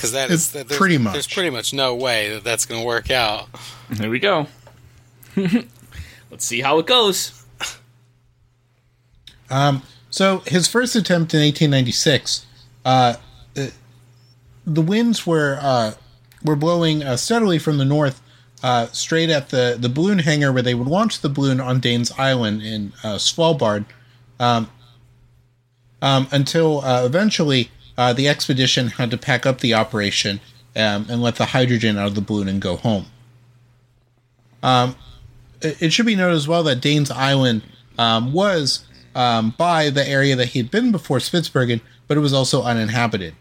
Because 0.00 0.12
that 0.12 0.30
is 0.30 0.54
It's 0.54 0.68
there's, 0.68 0.78
pretty 0.78 0.96
much. 0.96 1.12
There's 1.12 1.26
pretty 1.26 1.50
much 1.50 1.74
no 1.74 1.94
way 1.94 2.30
that 2.30 2.42
that's 2.42 2.64
going 2.64 2.80
to 2.80 2.86
work 2.86 3.10
out. 3.10 3.48
There 3.90 4.08
we 4.08 4.18
go. 4.18 4.46
Let's 5.36 6.46
see 6.46 6.62
how 6.62 6.78
it 6.78 6.86
goes. 6.86 7.44
Um, 9.50 9.82
so 10.08 10.38
his 10.46 10.66
first 10.68 10.96
attempt 10.96 11.34
in 11.34 11.40
1896, 11.40 12.46
uh, 12.86 13.16
uh, 13.54 13.66
the 14.66 14.80
winds 14.80 15.26
were 15.26 15.58
uh, 15.60 15.92
were 16.42 16.56
blowing 16.56 17.02
uh, 17.02 17.18
steadily 17.18 17.58
from 17.58 17.76
the 17.76 17.84
north, 17.84 18.22
uh, 18.62 18.86
straight 18.92 19.28
at 19.28 19.50
the 19.50 19.76
the 19.78 19.90
balloon 19.90 20.20
hangar 20.20 20.50
where 20.50 20.62
they 20.62 20.74
would 20.74 20.88
launch 20.88 21.20
the 21.20 21.28
balloon 21.28 21.60
on 21.60 21.78
Danes 21.78 22.10
Island 22.12 22.62
in 22.62 22.94
uh, 23.04 23.16
Svalbard, 23.16 23.84
um, 24.38 24.70
um, 26.00 26.26
until 26.30 26.80
uh, 26.80 27.04
eventually 27.04 27.70
uh, 27.96 28.12
the 28.12 28.28
expedition 28.28 28.88
had 28.88 29.10
to 29.10 29.18
pack 29.18 29.46
up 29.46 29.60
the 29.60 29.74
operation 29.74 30.40
um, 30.76 31.06
and 31.08 31.22
let 31.22 31.36
the 31.36 31.46
hydrogen 31.46 31.98
out 31.98 32.06
of 32.06 32.14
the 32.14 32.20
balloon 32.20 32.48
and 32.48 32.60
go 32.62 32.76
home. 32.76 33.06
Um, 34.62 34.96
it 35.62 35.92
should 35.92 36.06
be 36.06 36.14
noted 36.14 36.36
as 36.36 36.48
well 36.48 36.62
that 36.64 36.80
Danes 36.80 37.10
Island 37.10 37.62
um, 37.98 38.32
was 38.32 38.86
um, 39.14 39.54
by 39.58 39.90
the 39.90 40.06
area 40.06 40.36
that 40.36 40.46
he 40.46 40.58
had 40.58 40.70
been 40.70 40.92
before 40.92 41.18
Spitsbergen, 41.18 41.80
but 42.08 42.16
it 42.16 42.20
was 42.20 42.32
also 42.32 42.62
uninhabited. 42.62 43.34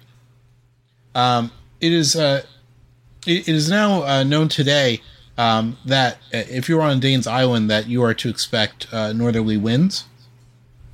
Um, 1.15 1.51
it 1.79 1.93
is 1.93 2.15
uh, 2.15 2.43
it, 3.25 3.47
it 3.47 3.55
is 3.55 3.69
now 3.69 4.03
uh, 4.03 4.23
known 4.23 4.49
today 4.49 5.01
um, 5.37 5.77
that 5.85 6.15
uh, 6.33 6.43
if 6.49 6.67
you're 6.67 6.81
on 6.81 6.99
Danes 6.99 7.27
Island, 7.27 7.69
that 7.69 7.87
you 7.87 8.03
are 8.03 8.13
to 8.13 8.29
expect 8.29 8.87
uh, 8.93 9.13
northerly 9.13 9.57
winds. 9.57 10.05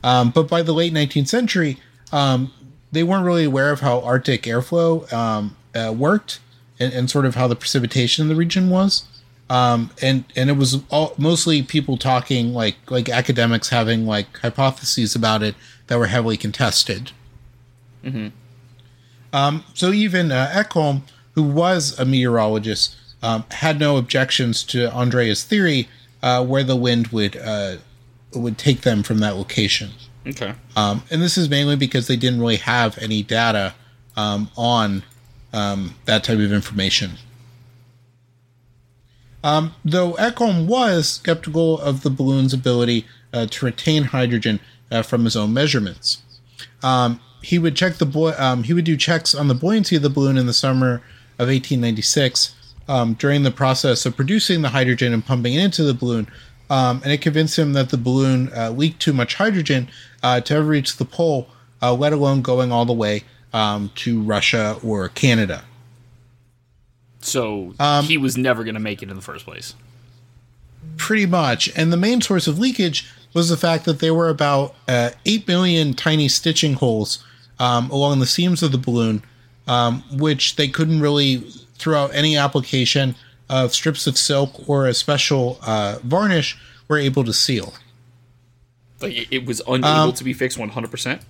But 0.01 0.43
by 0.43 0.61
the 0.61 0.73
late 0.73 0.93
19th 0.93 1.27
century, 1.27 1.79
um, 2.11 2.53
they 2.95 3.03
weren't 3.03 3.25
really 3.25 3.43
aware 3.43 3.71
of 3.71 3.81
how 3.81 4.01
Arctic 4.01 4.43
airflow 4.43 5.11
um, 5.13 5.55
uh, 5.75 5.93
worked 5.95 6.39
and, 6.79 6.93
and 6.93 7.09
sort 7.09 7.25
of 7.25 7.35
how 7.35 7.47
the 7.47 7.55
precipitation 7.55 8.23
in 8.23 8.29
the 8.29 8.35
region 8.35 8.69
was 8.69 9.03
um, 9.49 9.91
and 10.01 10.23
and 10.35 10.49
it 10.49 10.53
was 10.53 10.81
all 10.89 11.13
mostly 11.17 11.61
people 11.61 11.97
talking 11.97 12.53
like 12.53 12.75
like 12.89 13.09
academics 13.09 13.69
having 13.69 14.05
like 14.05 14.37
hypotheses 14.39 15.15
about 15.15 15.43
it 15.43 15.55
that 15.87 15.99
were 15.99 16.07
heavily 16.07 16.37
contested. 16.37 17.11
Um, 19.31 19.63
so 19.73 19.91
even 19.91 20.31
uh, 20.31 20.51
Ekholm, 20.53 21.01
who 21.33 21.43
was 21.43 21.97
a 21.99 22.05
meteorologist, 22.05 22.95
um, 23.21 23.43
had 23.51 23.79
no 23.79 23.97
objections 23.97 24.63
to 24.63 24.91
Andrea's 24.91 25.43
theory 25.43 25.89
uh, 26.23 26.43
where 26.43 26.63
the 26.63 26.75
wind 26.75 27.07
would 27.07 27.35
uh, 27.37 27.77
would 28.33 28.57
take 28.57 28.81
them 28.81 29.03
from 29.03 29.19
that 29.19 29.35
location. 29.35 29.91
Okay. 30.27 30.53
Um, 30.75 31.03
and 31.11 31.21
this 31.21 31.37
is 31.37 31.49
mainly 31.49 31.75
because 31.75 32.07
they 32.07 32.15
didn't 32.15 32.39
really 32.39 32.57
have 32.57 32.97
any 32.97 33.21
data 33.21 33.75
um, 34.15 34.49
on 34.57 35.03
um, 35.53 35.95
that 36.05 36.23
type 36.23 36.39
of 36.39 36.51
information. 36.51 37.11
Um, 39.43 39.75
though 39.85 40.13
Ekholm 40.13 40.65
was 40.65 41.07
skeptical 41.07 41.79
of 41.79 42.01
the 42.01 42.09
balloon's 42.09 42.53
ability 42.53 43.05
uh, 43.31 43.45
to 43.45 43.65
retain 43.65 44.05
hydrogen 44.05 44.59
uh, 44.91 45.03
from 45.03 45.23
his 45.23 45.35
own 45.35 45.53
measurements. 45.53 46.23
Um, 46.81 47.19
he 47.41 47.59
would 47.59 47.75
check 47.75 47.95
the 47.95 48.07
boy. 48.07 48.33
Um, 48.39 48.63
he 48.63 48.73
would 48.73 48.85
do 48.85 48.97
checks 48.97 49.35
on 49.35 49.47
the 49.47 49.53
buoyancy 49.53 49.95
of 49.95 50.01
the 50.01 50.09
balloon 50.09 50.37
in 50.37 50.47
the 50.47 50.53
summer 50.53 50.95
of 51.37 51.47
1896 51.47 52.55
um, 52.87 53.13
during 53.13 53.43
the 53.43 53.51
process 53.51 54.05
of 54.05 54.15
producing 54.15 54.63
the 54.63 54.69
hydrogen 54.69 55.13
and 55.13 55.23
pumping 55.23 55.53
it 55.53 55.63
into 55.63 55.83
the 55.83 55.93
balloon. 55.93 56.27
Um, 56.69 57.01
and 57.03 57.11
it 57.11 57.21
convinced 57.21 57.59
him 57.59 57.73
that 57.73 57.89
the 57.89 57.97
balloon 57.97 58.51
uh, 58.55 58.71
leaked 58.71 59.01
too 59.01 59.13
much 59.13 59.35
hydrogen 59.35 59.87
uh, 60.23 60.41
to 60.41 60.55
ever 60.55 60.65
reach 60.65 60.97
the 60.97 61.05
pole, 61.05 61.47
uh, 61.81 61.93
let 61.93 62.13
alone 62.13 62.41
going 62.41 62.71
all 62.71 62.85
the 62.85 62.93
way 62.93 63.23
um, 63.53 63.91
to 63.95 64.21
Russia 64.21 64.77
or 64.83 65.07
Canada. 65.09 65.63
So 67.21 67.73
Um, 67.79 68.05
he 68.05 68.17
was 68.17 68.37
never 68.37 68.63
going 68.63 68.75
to 68.75 68.79
make 68.79 69.01
it 69.01 69.09
in 69.09 69.15
the 69.15 69.21
first 69.21 69.45
place. 69.45 69.75
Pretty 70.97 71.25
much. 71.25 71.69
And 71.75 71.91
the 71.91 71.97
main 71.97 72.21
source 72.21 72.47
of 72.47 72.59
leakage 72.59 73.07
was 73.33 73.49
the 73.49 73.57
fact 73.57 73.85
that 73.85 73.99
there 73.99 74.13
were 74.13 74.29
about 74.29 74.75
uh, 74.87 75.11
8 75.25 75.47
million 75.47 75.93
tiny 75.93 76.27
stitching 76.27 76.73
holes 76.73 77.23
um, 77.59 77.89
along 77.89 78.19
the 78.19 78.25
seams 78.25 78.61
of 78.61 78.71
the 78.71 78.77
balloon, 78.77 79.23
um, 79.67 80.03
which 80.11 80.55
they 80.55 80.67
couldn't 80.67 81.01
really, 81.01 81.37
throughout 81.77 82.13
any 82.13 82.37
application 82.37 83.15
of 83.49 83.73
strips 83.73 84.07
of 84.07 84.17
silk 84.17 84.67
or 84.67 84.87
a 84.87 84.93
special 84.93 85.59
uh, 85.65 85.97
varnish, 86.03 86.57
were 86.87 86.97
able 86.97 87.23
to 87.23 87.33
seal. 87.33 87.73
Like 89.01 89.31
it, 89.31 89.45
was 89.45 89.61
unable 89.67 89.87
Um, 89.87 90.13
to 90.13 90.23
be 90.23 90.33
fixed 90.33 90.57
100%. 90.57 91.21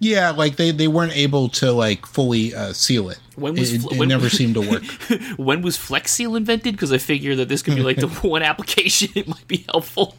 Yeah, 0.00 0.30
like 0.30 0.56
they, 0.56 0.70
they 0.70 0.88
weren't 0.88 1.16
able 1.16 1.48
to 1.50 1.70
like 1.72 2.04
fully 2.06 2.54
uh, 2.54 2.72
seal 2.72 3.08
it. 3.10 3.18
When 3.36 3.54
was 3.54 3.72
it, 3.72 3.80
fl- 3.82 3.94
it 3.94 3.98
when- 3.98 4.08
never 4.08 4.28
seemed 4.38 4.54
to 4.54 4.60
work. 4.60 4.82
when 5.38 5.62
was 5.62 5.76
Flex 5.76 6.12
Seal 6.12 6.34
invented? 6.36 6.74
Because 6.74 6.92
I 6.92 6.98
figure 6.98 7.34
that 7.36 7.48
this 7.48 7.62
could 7.62 7.74
be 7.76 7.82
like 7.82 7.96
the 7.98 8.08
one 8.28 8.42
application 8.42 9.10
it 9.14 9.28
might 9.28 9.46
be 9.48 9.64
helpful. 9.70 10.16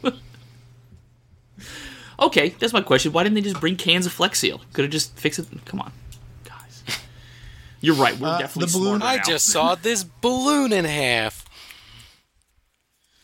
okay, 2.19 2.49
that's 2.59 2.73
my 2.73 2.81
question. 2.81 3.11
Why 3.11 3.23
didn't 3.23 3.35
they 3.35 3.41
just 3.41 3.59
bring 3.59 3.75
cans 3.75 4.05
of 4.05 4.13
Flex 4.13 4.39
Seal? 4.39 4.61
Could 4.73 4.85
have 4.85 4.91
just 4.91 5.17
fixed 5.19 5.39
it. 5.39 5.47
Come 5.65 5.81
on. 5.81 5.91
You're 7.85 7.95
right. 7.95 8.17
We're 8.17 8.27
Uh, 8.29 8.39
definitely 8.39 8.71
the 8.71 8.77
balloon- 8.79 8.99
smarter 9.01 9.13
I 9.13 9.17
now. 9.17 9.23
just 9.23 9.45
saw 9.47 9.75
this 9.75 10.03
balloon 10.03 10.73
in 10.73 10.85
half. 10.85 11.45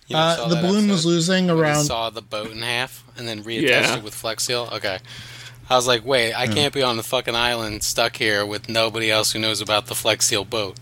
You 0.07 0.16
never 0.18 0.41
Uh, 0.41 0.47
the 0.49 0.55
that 0.55 0.62
balloon 0.62 0.88
was 0.89 1.05
losing 1.05 1.47
When 1.47 1.55
he 1.55 1.62
around. 1.62 1.86
saw 1.86 2.09
the 2.09 2.22
boat 2.22 2.51
in 2.51 2.62
half 2.62 3.03
and 3.18 3.28
then 3.28 3.43
reattached 3.43 3.62
Yeah. 3.70 3.95
it 3.97 4.03
with 4.03 4.14
Flex 4.14 4.43
Seal. 4.43 4.70
Okay. 4.74 4.99
I 5.70 5.76
was 5.76 5.88
like, 5.88 6.05
wait, 6.05 6.34
I 6.34 6.47
can't 6.47 6.74
be 6.74 6.84
on 6.84 6.97
the 6.97 7.03
fucking 7.03 7.36
island 7.36 7.82
stuck 7.84 8.18
here 8.18 8.45
with 8.45 8.68
nobody 8.68 9.09
else 9.09 9.32
who 9.32 9.39
knows 9.39 9.62
about 9.62 9.88
the 9.88 9.95
Flex 9.95 10.28
Seal 10.28 10.43
boat. 10.43 10.78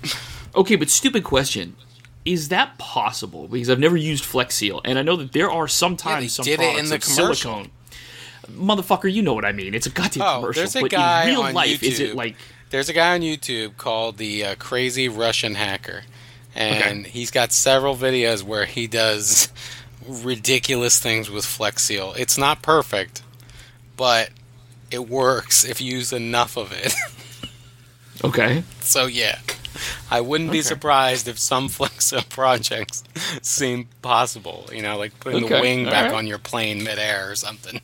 Okay, 0.56 0.76
but 0.76 0.90
stupid 0.90 1.24
question. 1.24 1.76
Is 2.26 2.50
that 2.50 2.78
possible? 2.80 3.48
Because 3.48 3.70
I've 3.70 3.80
never 3.80 3.96
used 3.98 4.26
Flex 4.26 4.56
Seal, 4.56 4.82
and 4.84 4.98
I 4.98 5.04
know 5.04 5.16
that 5.16 5.32
there 5.32 5.50
are 5.50 5.68
sometimes 5.68 6.24
they 6.24 6.28
some 6.28 6.44
did 6.44 6.54
it 6.54 6.58
products 6.58 6.80
in 6.80 6.90
the 6.90 6.96
of 6.96 7.02
commercial. 7.02 7.36
silicone. 7.54 7.72
Motherfucker, 8.52 9.14
you 9.14 9.22
know 9.22 9.34
what 9.36 9.46
I 9.46 9.52
mean. 9.52 9.76
It's 9.76 9.86
a 9.86 9.92
goddamn 9.92 10.24
Oh, 10.24 10.36
commercial. 10.42 10.60
there's 10.62 10.76
a 10.76 10.82
but 10.82 10.90
guy 10.92 11.24
in 11.26 11.30
real 11.30 11.42
on 11.44 11.54
life, 11.54 11.84
is 11.84 12.00
it 12.00 12.16
like 12.16 12.36
There's 12.70 12.88
a 12.90 12.94
guy 12.94 13.16
on 13.16 13.22
YouTube 13.22 13.78
called 13.78 14.18
the 14.18 14.46
uh, 14.46 14.56
Crazy 14.56 15.10
Russian 15.10 15.56
Hacker, 15.56 16.04
and 16.56 17.08
he's 17.08 17.32
got 17.32 17.52
several 17.52 17.96
videos 17.96 18.44
where 18.44 18.66
he 18.66 18.86
does 18.86 19.52
ridiculous 20.08 21.00
things 21.00 21.32
with 21.32 21.46
Flex 21.46 21.86
Seal. 21.86 22.14
It's 22.16 22.38
not 22.38 22.62
perfect, 22.62 23.24
but 23.98 24.30
it 24.92 25.10
works 25.10 25.66
if 25.66 25.82
you 25.82 25.98
use 25.98 26.14
enough 26.14 26.58
of 26.58 26.72
it. 26.72 26.94
okay? 28.24 28.64
so 28.82 29.08
yeah, 29.08 29.40
I 30.12 30.22
wouldn't 30.22 30.52
be 30.52 30.62
surprised 30.62 31.28
if 31.28 31.40
some 31.40 31.70
Flex 31.70 32.08
Seal 32.08 32.22
projects 32.30 33.04
seem 33.42 33.88
possible. 34.04 34.70
You 34.72 34.84
know, 34.84 34.98
like 34.98 35.20
putting 35.20 35.48
the 35.48 35.60
wing 35.60 35.86
all 35.86 35.92
back 35.92 36.12
right. 36.12 36.18
on 36.18 36.28
your 36.28 36.38
plane 36.40 36.84
midair 36.84 37.32
or 37.32 37.36
something. 37.36 37.82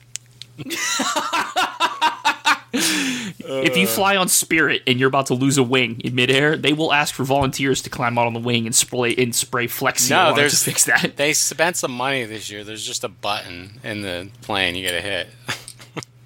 If 2.77 3.77
you 3.77 3.85
uh. 3.85 3.89
fly 3.89 4.15
on 4.15 4.27
Spirit 4.27 4.83
and 4.87 4.99
you're 4.99 5.07
about 5.07 5.27
to 5.27 5.33
lose 5.33 5.57
a 5.57 5.63
wing 5.63 6.01
in 6.01 6.15
midair, 6.15 6.57
they 6.57 6.73
will 6.73 6.91
ask 6.91 7.13
for 7.13 7.23
volunteers 7.23 7.81
to 7.83 7.89
climb 7.89 8.17
out 8.17 8.27
on 8.27 8.33
the 8.33 8.39
wing 8.39 8.65
and 8.65 8.75
spray 8.75 9.15
and 9.15 9.35
spray 9.35 9.67
Flex 9.67 10.03
Seal 10.03 10.17
No, 10.17 10.29
on 10.29 10.35
to 10.37 10.49
fix 10.49 10.85
that. 10.85 11.15
They 11.15 11.33
spent 11.33 11.77
some 11.77 11.91
money 11.91 12.23
this 12.25 12.49
year. 12.49 12.63
There's 12.63 12.85
just 12.85 13.03
a 13.03 13.09
button 13.09 13.79
in 13.83 14.01
the 14.01 14.29
plane 14.41 14.75
you 14.75 14.81
get 14.81 14.91
to 14.91 15.01
hit. 15.01 15.27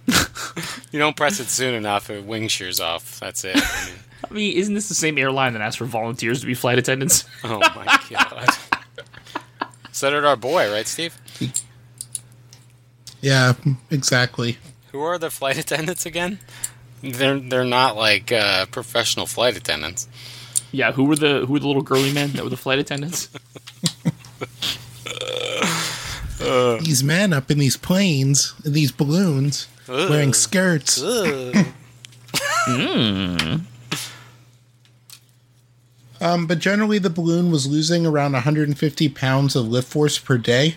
you 0.91 0.99
don't 0.99 1.15
press 1.15 1.39
it 1.39 1.47
soon 1.47 1.73
enough, 1.75 2.09
it 2.09 2.23
wing 2.23 2.47
shears 2.47 2.79
off. 2.79 3.19
That's 3.19 3.43
it. 3.43 3.57
I 3.57 3.59
mean, 3.85 3.95
I 4.29 4.33
mean, 4.33 4.57
isn't 4.57 4.73
this 4.73 4.89
the 4.89 4.95
same 4.95 5.17
airline 5.17 5.53
that 5.53 5.61
asked 5.61 5.77
for 5.77 5.85
volunteers 5.85 6.41
to 6.41 6.45
be 6.45 6.53
flight 6.53 6.77
attendants? 6.77 7.25
oh 7.43 7.59
my 7.59 7.99
god. 8.09 8.49
so 9.91 10.09
did 10.09 10.25
our 10.25 10.35
boy, 10.35 10.71
right, 10.71 10.87
Steve? 10.87 11.17
Yeah, 13.21 13.53
exactly. 13.91 14.57
Who 14.91 15.01
are 15.01 15.17
the 15.17 15.29
flight 15.29 15.57
attendants 15.63 16.05
again? 16.05 16.39
They're 17.01 17.39
they're 17.39 17.63
not 17.63 17.95
like 17.95 18.31
uh, 18.31 18.65
professional 18.67 19.25
flight 19.25 19.55
attendants. 19.55 20.07
Yeah, 20.71 20.91
who 20.91 21.05
were 21.05 21.15
the 21.15 21.45
who 21.45 21.53
were 21.53 21.59
the 21.59 21.67
little 21.67 21.81
girly 21.81 22.13
men 22.13 22.33
that 22.33 22.43
were 22.43 22.49
the 22.49 22.57
flight 22.57 22.79
attendants? 22.79 23.29
These 26.81 27.03
men 27.03 27.33
up 27.33 27.51
in 27.51 27.57
these 27.57 27.75
planes, 27.75 28.53
these 28.63 28.91
balloons, 28.91 29.67
wearing 29.87 30.33
skirts. 30.33 31.01
Ugh. 31.01 31.65
Um, 36.21 36.47
but 36.47 36.59
generally, 36.59 36.99
the 36.99 37.09
balloon 37.09 37.51
was 37.51 37.67
losing 37.67 38.05
around 38.05 38.33
150 38.33 39.09
pounds 39.09 39.55
of 39.55 39.67
lift 39.67 39.87
force 39.87 40.17
per 40.17 40.37
day. 40.37 40.75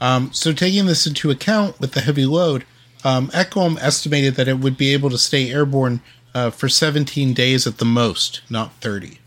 Um, 0.00 0.32
so, 0.32 0.52
taking 0.52 0.86
this 0.86 1.06
into 1.06 1.30
account 1.30 1.78
with 1.80 1.92
the 1.92 2.00
heavy 2.00 2.26
load, 2.26 2.64
um, 3.06 3.28
Ekholm 3.28 3.78
estimated 3.80 4.34
that 4.34 4.48
it 4.48 4.58
would 4.58 4.76
be 4.76 4.92
able 4.92 5.10
to 5.10 5.18
stay 5.18 5.52
airborne 5.52 6.00
uh, 6.34 6.50
for 6.50 6.68
17 6.68 7.34
days 7.34 7.64
at 7.64 7.78
the 7.78 7.84
most, 7.84 8.40
not 8.50 8.72
30. 8.80 9.20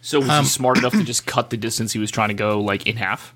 So 0.00 0.20
was 0.20 0.30
Um, 0.30 0.44
he 0.44 0.48
smart 0.48 0.78
enough 0.78 0.92
to 0.92 1.04
just 1.12 1.26
cut 1.26 1.50
the 1.50 1.58
distance 1.58 1.92
he 1.92 1.98
was 1.98 2.10
trying 2.10 2.28
to 2.28 2.34
go 2.34 2.58
like 2.58 2.86
in 2.86 2.96
half? 2.96 3.34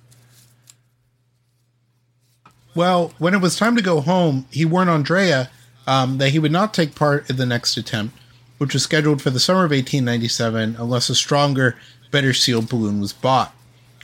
Well, 2.75 3.13
when 3.19 3.35
it 3.35 3.43
was 3.43 3.57
time 3.57 3.77
to 3.77 3.83
go 3.83 4.01
home, 4.01 4.47
he 4.51 4.65
warned 4.65 4.89
Andrea 4.89 5.51
um, 5.87 6.17
that 6.17 6.31
he 6.31 6.39
would 6.39 6.53
not 6.53 6.73
take 6.73 6.95
part 6.95 7.29
in 7.29 7.37
the 7.37 7.45
next 7.45 7.77
attempt, 7.77 8.17
which 8.57 8.73
was 8.73 8.83
scheduled 8.83 9.21
for 9.21 9.29
the 9.29 9.41
summer 9.41 9.65
of 9.65 9.71
1897 9.71 10.77
unless 10.79 11.11
a 11.11 11.15
stronger, 11.15 11.77
better 12.11 12.33
sealed 12.33 12.71
balloon 12.71 13.01
was 13.01 13.13
bought. 13.13 13.55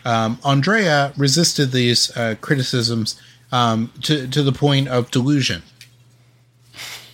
Um, 0.05 0.39
Andrea 0.45 1.15
resisted 1.17 1.73
these 1.73 2.15
uh, 2.15 2.35
criticisms 2.43 3.19
um, 3.53 3.93
to, 4.03 4.27
to 4.29 4.43
the 4.43 4.53
point 4.53 4.89
of 4.89 5.11
delusion. 5.11 5.63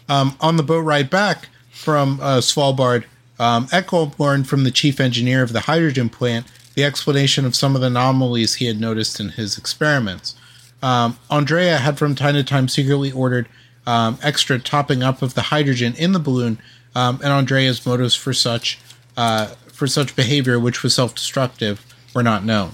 Um, 0.08 0.36
on 0.40 0.56
the 0.56 0.62
boat 0.62 0.80
ride 0.80 1.10
back 1.10 1.48
from 1.70 2.20
uh, 2.20 2.38
Svalbard, 2.38 3.04
um, 3.38 3.66
Ekholm 3.68 4.18
learned 4.18 4.48
from 4.48 4.64
the 4.64 4.70
chief 4.70 5.00
engineer 5.00 5.42
of 5.42 5.52
the 5.52 5.60
hydrogen 5.60 6.08
plant 6.08 6.46
the 6.74 6.84
explanation 6.84 7.44
of 7.44 7.54
some 7.54 7.74
of 7.74 7.80
the 7.80 7.88
anomalies 7.88 8.54
he 8.54 8.66
had 8.66 8.80
noticed 8.80 9.20
in 9.20 9.30
his 9.30 9.58
experiments. 9.58 10.34
Um, 10.82 11.18
Andrea 11.30 11.78
had 11.78 11.98
from 11.98 12.14
time 12.14 12.34
to 12.34 12.42
time 12.42 12.68
secretly 12.68 13.12
ordered 13.12 13.48
um, 13.86 14.18
extra 14.22 14.58
topping 14.58 15.02
up 15.02 15.22
of 15.22 15.34
the 15.34 15.42
hydrogen 15.42 15.94
in 15.96 16.12
the 16.12 16.18
balloon, 16.18 16.58
um, 16.94 17.16
and 17.22 17.32
Andrea's 17.32 17.84
motives 17.84 18.14
for 18.14 18.32
such 18.32 18.78
uh, 19.16 19.46
for 19.72 19.86
such 19.86 20.16
behavior, 20.16 20.58
which 20.58 20.82
was 20.82 20.94
self-destructive, 20.94 21.84
were 22.14 22.22
not 22.22 22.44
known. 22.44 22.72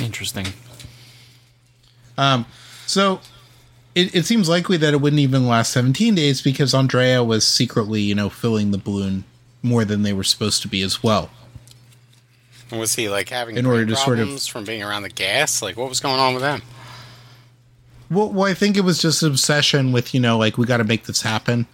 Interesting. 0.00 0.46
So 2.90 3.20
it, 3.94 4.12
it 4.14 4.26
seems 4.26 4.48
likely 4.48 4.76
that 4.78 4.92
it 4.92 5.00
wouldn't 5.00 5.20
even 5.20 5.46
last 5.46 5.72
17 5.72 6.16
days 6.16 6.42
because 6.42 6.74
Andrea 6.74 7.22
was 7.22 7.46
secretly, 7.46 8.00
you 8.00 8.16
know, 8.16 8.28
filling 8.28 8.72
the 8.72 8.78
balloon 8.78 9.22
more 9.62 9.84
than 9.84 10.02
they 10.02 10.12
were 10.12 10.24
supposed 10.24 10.60
to 10.62 10.68
be 10.68 10.82
as 10.82 11.00
well. 11.00 11.30
Was 12.72 12.96
he 12.96 13.08
like 13.08 13.28
having 13.28 13.56
In 13.56 13.64
order 13.66 13.86
to 13.86 13.94
sort 13.96 14.18
of- 14.18 14.24
problems 14.24 14.46
from 14.48 14.64
being 14.64 14.82
around 14.82 15.02
the 15.02 15.08
gas? 15.08 15.62
Like, 15.62 15.76
what 15.76 15.88
was 15.88 16.00
going 16.00 16.18
on 16.18 16.34
with 16.34 16.42
them? 16.42 16.62
Well, 18.10 18.28
well, 18.32 18.50
I 18.50 18.54
think 18.54 18.76
it 18.76 18.80
was 18.80 19.00
just 19.00 19.22
an 19.22 19.28
obsession 19.30 19.92
with, 19.92 20.12
you 20.12 20.18
know, 20.20 20.36
like 20.36 20.58
we 20.58 20.66
got 20.66 20.78
to 20.78 20.84
make 20.84 21.04
this 21.04 21.22
happen. 21.22 21.66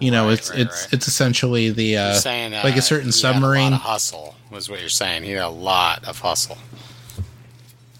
You 0.00 0.10
know, 0.10 0.26
Right, 0.26 0.32
it's 0.38 0.50
right, 0.50 0.58
it's 0.60 0.84
right. 0.86 0.92
it's 0.94 1.06
essentially 1.06 1.70
the 1.70 1.96
uh, 1.98 2.14
saying 2.14 2.52
uh, 2.54 2.62
like 2.64 2.76
a 2.76 2.82
certain 2.82 3.06
he 3.08 3.12
submarine. 3.12 3.62
Had 3.62 3.68
a 3.68 3.70
lot 3.70 3.80
of 3.80 3.80
hustle 3.82 4.34
was 4.50 4.68
what 4.68 4.80
you're 4.80 4.88
saying. 4.88 5.22
He 5.22 5.30
had 5.32 5.44
a 5.44 5.48
lot 5.48 6.04
of 6.04 6.18
hustle. 6.18 6.58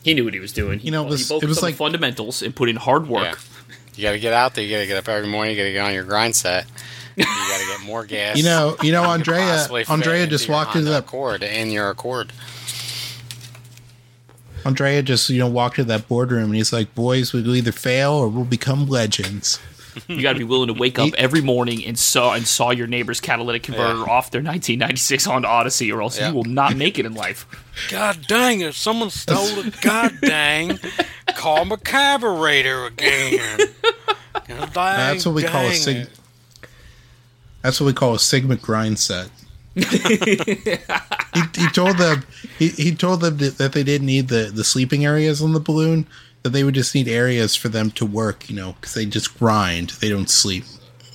He 0.02 0.14
knew 0.14 0.24
what 0.24 0.34
he 0.34 0.40
was 0.40 0.52
doing. 0.52 0.80
You 0.82 0.90
know, 0.90 1.02
it 1.02 1.06
He 1.06 1.10
was- 1.12 1.30
it 1.30 1.34
was 1.34 1.42
on 1.44 1.50
the 1.54 1.60
like- 1.62 1.76
fundamentals 1.76 2.42
and 2.42 2.54
put 2.54 2.68
in 2.68 2.76
hard 2.76 3.06
work. 3.08 3.22
Yeah. 3.24 3.74
You 3.94 4.02
got 4.04 4.12
to 4.12 4.18
get 4.20 4.32
out 4.32 4.54
there. 4.54 4.64
You 4.64 4.70
got 4.74 4.80
to 4.80 4.86
get 4.86 4.96
up 4.96 5.08
every 5.08 5.28
morning. 5.28 5.54
You 5.54 5.60
got 5.62 5.66
to 5.66 5.72
get 5.72 5.84
on 5.84 5.92
your 5.94 6.04
grind 6.04 6.34
set. 6.34 6.64
You 7.14 7.24
got 7.24 7.60
to 7.60 7.66
get 7.78 7.86
more 7.86 8.04
gas. 8.06 8.36
You 8.38 8.42
know, 8.44 8.74
you 8.82 8.90
know, 8.90 9.04
Andrea, 9.04 9.68
Andrea 9.88 10.26
just 10.26 10.48
walked 10.48 10.76
into 10.76 10.86
Honda 10.86 10.90
that. 10.92 10.98
Accord 11.04 11.42
in 11.42 11.70
your 11.70 11.90
Accord. 11.90 12.32
Andrea 14.64 15.02
just, 15.02 15.28
you 15.28 15.38
know, 15.38 15.48
walked 15.48 15.78
into 15.78 15.88
that 15.88 16.08
boardroom 16.08 16.44
and 16.44 16.54
he's 16.54 16.72
like, 16.72 16.94
"Boys, 16.94 17.32
we'll 17.32 17.54
either 17.54 17.72
fail 17.72 18.12
or 18.12 18.28
we'll 18.28 18.44
become 18.44 18.86
legends." 18.88 19.58
You 20.08 20.22
got 20.22 20.32
to 20.34 20.38
be 20.38 20.44
willing 20.44 20.68
to 20.68 20.74
wake 20.74 20.98
up 20.98 21.12
every 21.18 21.40
morning 21.40 21.84
and 21.84 21.98
saw 21.98 22.32
and 22.34 22.46
saw 22.46 22.70
your 22.70 22.86
neighbor's 22.86 23.20
catalytic 23.20 23.62
converter 23.64 23.98
Yeah. 23.98 24.04
off 24.12 24.30
their 24.30 24.40
1996 24.42 25.24
Honda 25.24 25.48
Odyssey, 25.48 25.92
or 25.92 26.00
else 26.02 26.18
Yeah. 26.18 26.28
you 26.30 26.34
will 26.34 26.44
not 26.44 26.76
make 26.76 26.98
it 26.98 27.06
in 27.06 27.14
life. 27.14 27.46
God 27.90 28.26
dang 28.26 28.60
it! 28.60 28.74
Someone 28.74 29.10
stole 29.10 29.44
the 29.46 29.76
god 29.82 30.12
dang 30.22 30.78
call 31.34 31.64
my 31.64 31.76
carburetor 31.76 32.86
again. 32.86 33.58
God 34.32 34.46
dang, 34.46 34.72
That's 34.72 35.26
what 35.26 35.34
we 35.34 35.42
call 35.42 35.66
a 35.66 35.74
sig. 35.74 35.96
it. 35.96 36.10
That's 37.62 37.80
what 37.80 37.86
we 37.86 37.92
call 37.92 38.14
a 38.14 38.18
Sigma 38.18 38.56
grind 38.56 38.98
set. 38.98 39.28
he, 39.74 39.84
he 41.56 41.68
told 41.72 41.96
them 41.96 42.24
he, 42.58 42.68
he 42.68 42.94
told 42.94 43.20
them 43.22 43.38
that 43.38 43.56
that 43.58 43.72
they 43.72 43.82
didn't 43.82 44.06
need 44.06 44.28
the, 44.28 44.50
the 44.54 44.64
sleeping 44.64 45.04
areas 45.06 45.40
on 45.42 45.52
the 45.52 45.60
balloon 45.60 46.06
that 46.42 46.50
they 46.50 46.64
would 46.64 46.74
just 46.74 46.94
need 46.94 47.08
areas 47.08 47.54
for 47.54 47.68
them 47.68 47.90
to 47.90 48.06
work 48.06 48.48
you 48.48 48.56
know 48.56 48.72
because 48.72 48.94
they 48.94 49.06
just 49.06 49.38
grind 49.38 49.90
they 50.00 50.08
don't 50.08 50.30
sleep 50.30 50.64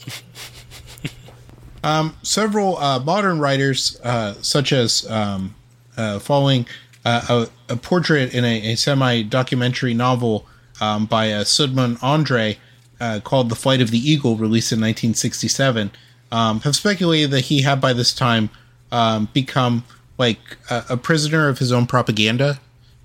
um, 1.84 2.16
several 2.24 2.78
uh, 2.78 3.00
modern 3.00 3.40
writers 3.40 4.00
uh, 4.04 4.34
such 4.42 4.72
as 4.72 5.10
um, 5.10 5.56
uh, 5.98 6.20
following 6.20 6.66
uh, 7.08 7.48
a, 7.70 7.74
a 7.74 7.78
portrait 7.78 8.34
in 8.34 8.44
a, 8.44 8.74
a 8.74 8.76
semi-documentary 8.76 9.94
novel 9.94 10.46
um, 10.82 11.06
by 11.06 11.32
uh, 11.32 11.44
Sundman 11.44 11.98
Andre 12.04 12.58
uh, 13.00 13.20
called 13.24 13.50
"The 13.50 13.56
Flight 13.56 13.82
of 13.82 13.92
the 13.92 13.98
Eagle," 13.98 14.36
released 14.36 14.72
in 14.72 14.80
1967, 14.80 15.92
um, 16.32 16.60
have 16.62 16.76
speculated 16.76 17.32
that 17.32 17.46
he 17.46 17.62
had 17.62 17.80
by 17.80 17.94
this 17.94 18.14
time 18.14 18.50
um, 18.92 19.30
become 19.34 19.86
like 20.18 20.40
a, 20.70 20.84
a 20.92 20.98
prisoner 20.98 21.48
of 21.48 21.60
his 21.60 21.72
own 21.72 21.86
propaganda. 21.86 22.60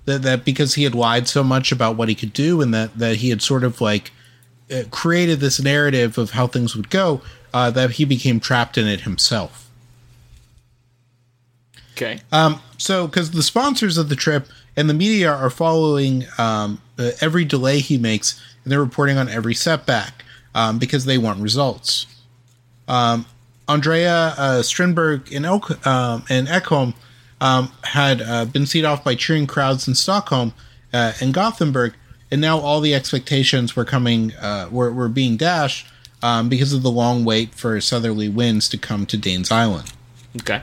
That, 0.05 0.21
that 0.23 0.43
because 0.43 0.75
he 0.75 0.83
had 0.83 0.93
lied 0.93 1.29
so 1.29 1.43
much 1.43 1.71
about 1.71 1.95
what 1.95 2.09
he 2.09 2.15
could 2.15 2.33
do, 2.33 2.61
and 2.61 2.73
that 2.73 2.97
that 2.97 3.17
he 3.17 3.29
had 3.29 3.41
sort 3.41 3.63
of 3.63 3.79
like 3.79 4.11
uh, 4.71 4.83
created 4.91 5.39
this 5.39 5.61
narrative 5.61 6.17
of 6.17 6.31
how 6.31 6.47
things 6.47 6.75
would 6.75 6.89
go, 6.89 7.21
uh, 7.53 7.71
that 7.71 7.91
he 7.91 8.05
became 8.05 8.39
trapped 8.39 8.77
in 8.77 8.87
it 8.87 9.01
himself. 9.01 9.69
Okay. 11.93 12.19
Um, 12.31 12.59
so, 12.77 13.07
because 13.07 13.31
the 13.31 13.43
sponsors 13.43 13.97
of 13.97 14.09
the 14.09 14.15
trip 14.15 14.47
and 14.75 14.89
the 14.89 14.93
media 14.93 15.31
are 15.31 15.49
following 15.49 16.25
um, 16.37 16.81
uh, 16.97 17.11
every 17.21 17.45
delay 17.45 17.79
he 17.79 17.97
makes, 17.97 18.41
and 18.63 18.71
they're 18.71 18.83
reporting 18.83 19.17
on 19.17 19.29
every 19.29 19.53
setback 19.53 20.23
um, 20.55 20.79
because 20.79 21.05
they 21.05 21.17
want 21.17 21.39
results. 21.39 22.07
Um, 22.87 23.25
Andrea 23.67 24.33
uh, 24.37 24.61
Strindberg 24.61 25.31
and, 25.31 25.45
Elk, 25.45 25.85
um, 25.87 26.25
and 26.29 26.47
Ekholm 26.47 26.93
um, 27.43 27.71
had 27.83 28.21
uh, 28.21 28.45
been 28.45 28.65
seen 28.65 28.85
off 28.85 29.03
by 29.03 29.15
cheering 29.15 29.45
crowds 29.47 29.87
in 29.87 29.95
Stockholm 29.95 30.53
uh, 30.93 31.13
and 31.21 31.33
Gothenburg, 31.33 31.93
and 32.31 32.39
now 32.39 32.57
all 32.57 32.79
the 32.81 32.95
expectations 32.95 33.75
were 33.75 33.85
coming 33.85 34.33
uh, 34.35 34.69
were, 34.71 34.91
were 34.91 35.09
being 35.09 35.37
dashed 35.37 35.85
um, 36.21 36.49
because 36.49 36.71
of 36.73 36.81
the 36.81 36.91
long 36.91 37.25
wait 37.25 37.53
for 37.53 37.79
southerly 37.81 38.29
winds 38.29 38.69
to 38.69 38.77
come 38.77 39.05
to 39.05 39.17
Danes 39.17 39.51
Island 39.51 39.91
Okay. 40.41 40.61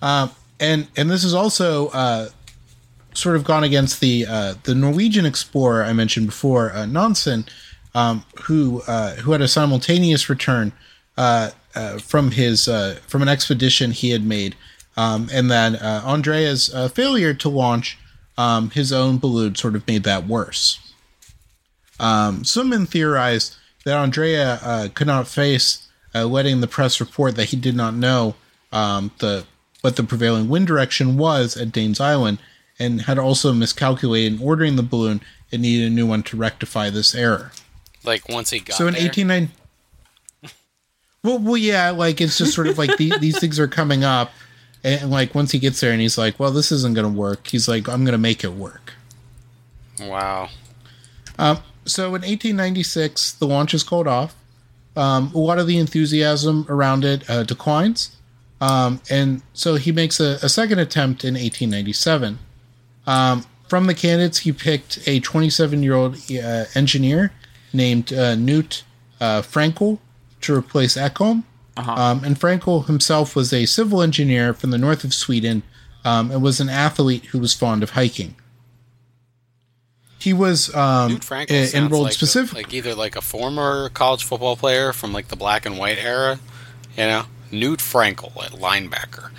and 0.00 0.86
and 0.96 1.10
this 1.10 1.24
is 1.24 1.34
also 1.34 1.88
uh, 1.88 2.28
sort 3.14 3.36
of 3.36 3.44
gone 3.44 3.64
against 3.64 4.00
the 4.00 4.26
uh, 4.28 4.54
the 4.62 4.74
Norwegian 4.74 5.26
explorer 5.26 5.84
I 5.84 5.92
mentioned 5.92 6.26
before, 6.26 6.72
uh, 6.72 6.86
Nansen, 6.86 7.44
um, 7.94 8.24
who 8.44 8.82
uh, 8.86 9.16
who 9.16 9.32
had 9.32 9.40
a 9.40 9.48
simultaneous 9.48 10.28
return 10.28 10.72
uh, 11.16 11.50
uh, 11.74 11.98
from 11.98 12.30
his 12.30 12.68
uh, 12.68 12.98
from 13.06 13.22
an 13.22 13.28
expedition 13.28 13.90
he 13.90 14.10
had 14.10 14.24
made, 14.24 14.54
um, 14.96 15.28
and 15.32 15.50
then 15.50 15.76
uh, 15.76 16.02
Andrea's 16.04 16.72
uh, 16.72 16.88
failure 16.88 17.34
to 17.34 17.48
launch 17.48 17.98
um, 18.36 18.70
his 18.70 18.92
own 18.92 19.18
balloon 19.18 19.54
sort 19.54 19.74
of 19.74 19.86
made 19.86 20.04
that 20.04 20.26
worse. 20.26 20.78
Um, 22.00 22.44
some 22.44 22.70
men 22.70 22.86
theorized 22.86 23.56
that 23.84 23.96
Andrea 23.96 24.58
uh, 24.62 24.88
could 24.94 25.06
not 25.06 25.28
face 25.28 25.88
uh, 26.14 26.26
letting 26.26 26.60
the 26.60 26.66
press 26.66 27.00
report 27.00 27.36
that 27.36 27.46
he 27.46 27.56
did 27.56 27.76
not 27.76 27.94
know 27.94 28.34
um, 28.72 29.10
the 29.18 29.44
what 29.80 29.96
the 29.96 30.04
prevailing 30.04 30.48
wind 30.48 30.66
direction 30.66 31.16
was 31.16 31.56
at 31.56 31.72
Danes 31.72 32.00
Island, 32.00 32.38
and 32.78 33.02
had 33.02 33.18
also 33.18 33.52
miscalculated 33.52 34.34
in 34.40 34.46
ordering 34.46 34.76
the 34.76 34.82
balloon 34.82 35.20
and 35.50 35.62
needed 35.62 35.90
a 35.90 35.94
new 35.94 36.06
one 36.06 36.22
to 36.24 36.36
rectify 36.36 36.88
this 36.88 37.14
error. 37.14 37.52
Like 38.04 38.28
once 38.28 38.50
he 38.50 38.60
got 38.60 38.76
so 38.76 38.86
in 38.86 38.96
eighteen. 38.96 39.50
Well, 41.24 41.38
well, 41.38 41.56
yeah, 41.56 41.90
like 41.90 42.20
it's 42.20 42.36
just 42.36 42.52
sort 42.52 42.66
of 42.66 42.78
like 42.78 42.96
the, 42.96 43.16
these 43.20 43.38
things 43.38 43.60
are 43.60 43.68
coming 43.68 44.02
up, 44.02 44.32
and 44.84 45.10
like 45.10 45.34
once 45.34 45.52
he 45.52 45.58
gets 45.58 45.80
there 45.80 45.92
and 45.92 46.00
he's 46.00 46.18
like, 46.18 46.38
"Well, 46.38 46.50
this 46.50 46.72
isn't 46.72 46.94
going 46.94 47.10
to 47.10 47.18
work." 47.18 47.46
He's 47.48 47.68
like, 47.68 47.88
"I'm 47.88 48.04
going 48.04 48.12
to 48.12 48.18
make 48.18 48.44
it 48.44 48.52
work." 48.52 48.94
Wow. 50.00 50.48
so 51.84 52.06
in 52.06 52.22
1896, 52.22 53.32
the 53.32 53.46
launch 53.46 53.74
is 53.74 53.82
called 53.82 54.08
off. 54.08 54.34
Um, 54.96 55.32
a 55.34 55.38
lot 55.38 55.58
of 55.58 55.66
the 55.66 55.78
enthusiasm 55.78 56.66
around 56.68 57.04
it 57.04 57.28
uh, 57.28 57.44
declines. 57.44 58.16
Um, 58.60 59.00
and 59.10 59.42
so 59.54 59.74
he 59.74 59.90
makes 59.90 60.20
a, 60.20 60.38
a 60.42 60.48
second 60.48 60.78
attempt 60.78 61.24
in 61.24 61.34
1897. 61.34 62.38
Um, 63.06 63.44
from 63.68 63.86
the 63.86 63.94
candidates, 63.94 64.38
he 64.40 64.52
picked 64.52 65.00
a 65.08 65.18
27 65.20 65.82
year 65.82 65.94
old 65.94 66.16
uh, 66.30 66.64
engineer 66.74 67.32
named 67.72 68.12
uh, 68.12 68.34
Newt 68.34 68.84
uh, 69.20 69.42
Fraenkel 69.42 69.98
to 70.42 70.54
replace 70.54 70.96
Ekholm. 70.96 71.42
Um, 71.76 72.22
and 72.24 72.38
Fraenkel 72.38 72.86
himself 72.86 73.34
was 73.34 73.52
a 73.52 73.64
civil 73.66 74.02
engineer 74.02 74.52
from 74.52 74.70
the 74.70 74.78
north 74.78 75.04
of 75.04 75.14
Sweden 75.14 75.62
um, 76.04 76.30
and 76.30 76.42
was 76.42 76.60
an 76.60 76.68
athlete 76.68 77.24
who 77.26 77.38
was 77.38 77.54
fond 77.54 77.82
of 77.82 77.90
hiking. 77.90 78.34
He 80.18 80.32
was 80.32 80.72
um, 80.74 81.12
Dude, 81.12 81.22
Fraenkel 81.22 81.50
e- 81.74 81.76
enrolled 81.76 82.04
like, 82.04 82.12
specifically. 82.12 82.62
like 82.62 82.74
either 82.74 82.94
like 82.94 83.16
a 83.16 83.20
former 83.20 83.88
college 83.88 84.22
football 84.24 84.54
player 84.56 84.92
from 84.92 85.12
like 85.12 85.28
the 85.28 85.36
black 85.36 85.66
and 85.66 85.78
white 85.78 85.98
era, 85.98 86.38
you 86.96 87.04
know, 87.04 87.24
Newt 87.50 87.80
Fraenkel 87.80 88.36
at 88.44 88.52
linebacker, 88.52 89.30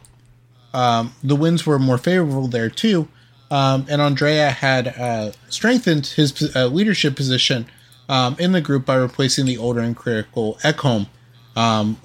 Um, 0.73 1.15
the 1.21 1.35
winds 1.35 1.65
were 1.65 1.77
more 1.77 1.97
favorable 1.97 2.47
there 2.47 2.69
too, 2.69 3.09
um, 3.51 3.85
and 3.89 4.01
Andrea 4.01 4.51
had 4.51 4.87
uh, 4.87 5.33
strengthened 5.49 6.07
his 6.07 6.55
uh, 6.55 6.67
leadership 6.67 7.17
position 7.17 7.65
um, 8.07 8.37
in 8.39 8.53
the 8.53 8.61
group 8.61 8.85
by 8.85 8.95
replacing 8.95 9.45
the 9.45 9.57
older 9.57 9.81
and 9.81 9.97
critical 9.97 10.57
Ekholm 10.63 11.07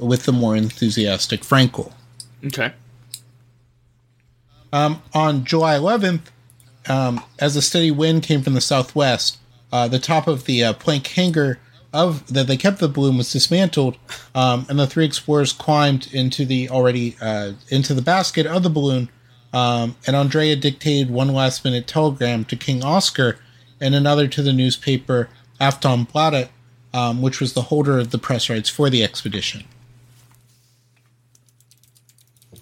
with 0.01 0.25
the 0.25 0.33
more 0.33 0.57
enthusiastic 0.57 1.43
Fraenkel. 1.43 1.93
Okay. 2.45 2.73
Um, 4.73 5.03
on 5.13 5.45
July 5.45 5.77
11th, 5.77 6.29
um, 6.89 7.23
as 7.39 7.57
a 7.57 7.63
steady 7.63 7.91
wind 7.91 8.23
came 8.23 8.43
from 8.43 8.55
the 8.55 8.61
southwest, 8.61 9.39
uh, 9.73 9.89
the 9.89 9.99
top 9.99 10.27
of 10.27 10.45
the 10.45 10.65
uh, 10.65 10.73
plank 10.73 11.07
hangar 11.09 11.59
of 11.93 12.27
that 12.33 12.47
they 12.47 12.57
kept 12.57 12.79
the 12.79 12.89
balloon 12.89 13.19
was 13.19 13.31
dismantled, 13.31 13.99
um, 14.35 14.67
and 14.69 14.79
the 14.79 14.87
three 14.87 15.05
explorers 15.05 15.53
climbed 15.53 16.13
into 16.13 16.45
the 16.45 16.69
already 16.71 17.17
uh, 17.21 17.53
into 17.69 17.95
the 17.95 18.03
basket 18.03 18.47
of 18.47 18.63
the 18.63 18.71
balloon. 18.71 19.11
Um, 19.53 19.97
and 20.07 20.17
Andrea 20.17 20.57
dictated 20.57 21.11
one 21.11 21.29
last 21.29 21.65
minute 21.65 21.87
telegram 21.87 22.47
to 22.47 22.57
King 22.57 22.83
Oscar 22.83 23.39
and 23.81 23.95
another 23.95 24.27
to 24.29 24.43
the 24.43 24.53
newspaper 24.53 25.29
Aftonbladet, 25.61 26.49
um, 26.95 27.21
which 27.21 27.39
was 27.39 27.53
the 27.53 27.63
holder 27.63 27.99
of 27.99 28.11
the 28.11 28.19
press 28.19 28.49
rights 28.49 28.71
for 28.71 28.89
the 28.89 29.05
expedition. 29.05 29.65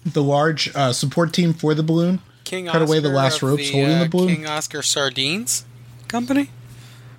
The 0.05 0.23
large 0.23 0.75
uh, 0.75 0.93
support 0.93 1.31
team 1.33 1.53
for 1.53 1.73
the 1.75 1.83
balloon 1.83 2.21
King 2.43 2.67
cut 2.67 2.81
away 2.81 2.99
the 2.99 3.09
last 3.09 3.37
of 3.41 3.49
ropes 3.49 3.69
holding 3.69 3.99
the 3.99 4.05
uh, 4.05 4.07
balloon. 4.07 4.27
King 4.35 4.47
Oscar 4.47 4.81
Sardines 4.81 5.65
Company. 6.07 6.49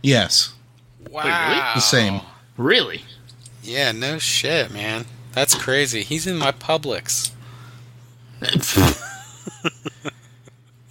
Yes, 0.02 0.52
Wow, 1.10 1.72
the 1.74 1.80
same. 1.80 2.20
Really? 2.56 3.02
Yeah, 3.62 3.92
no 3.92 4.18
shit, 4.18 4.72
man. 4.72 5.04
That's 5.32 5.54
crazy. 5.54 6.02
He's 6.02 6.26
in 6.26 6.38
my 6.38 6.52
Publix. 6.52 7.30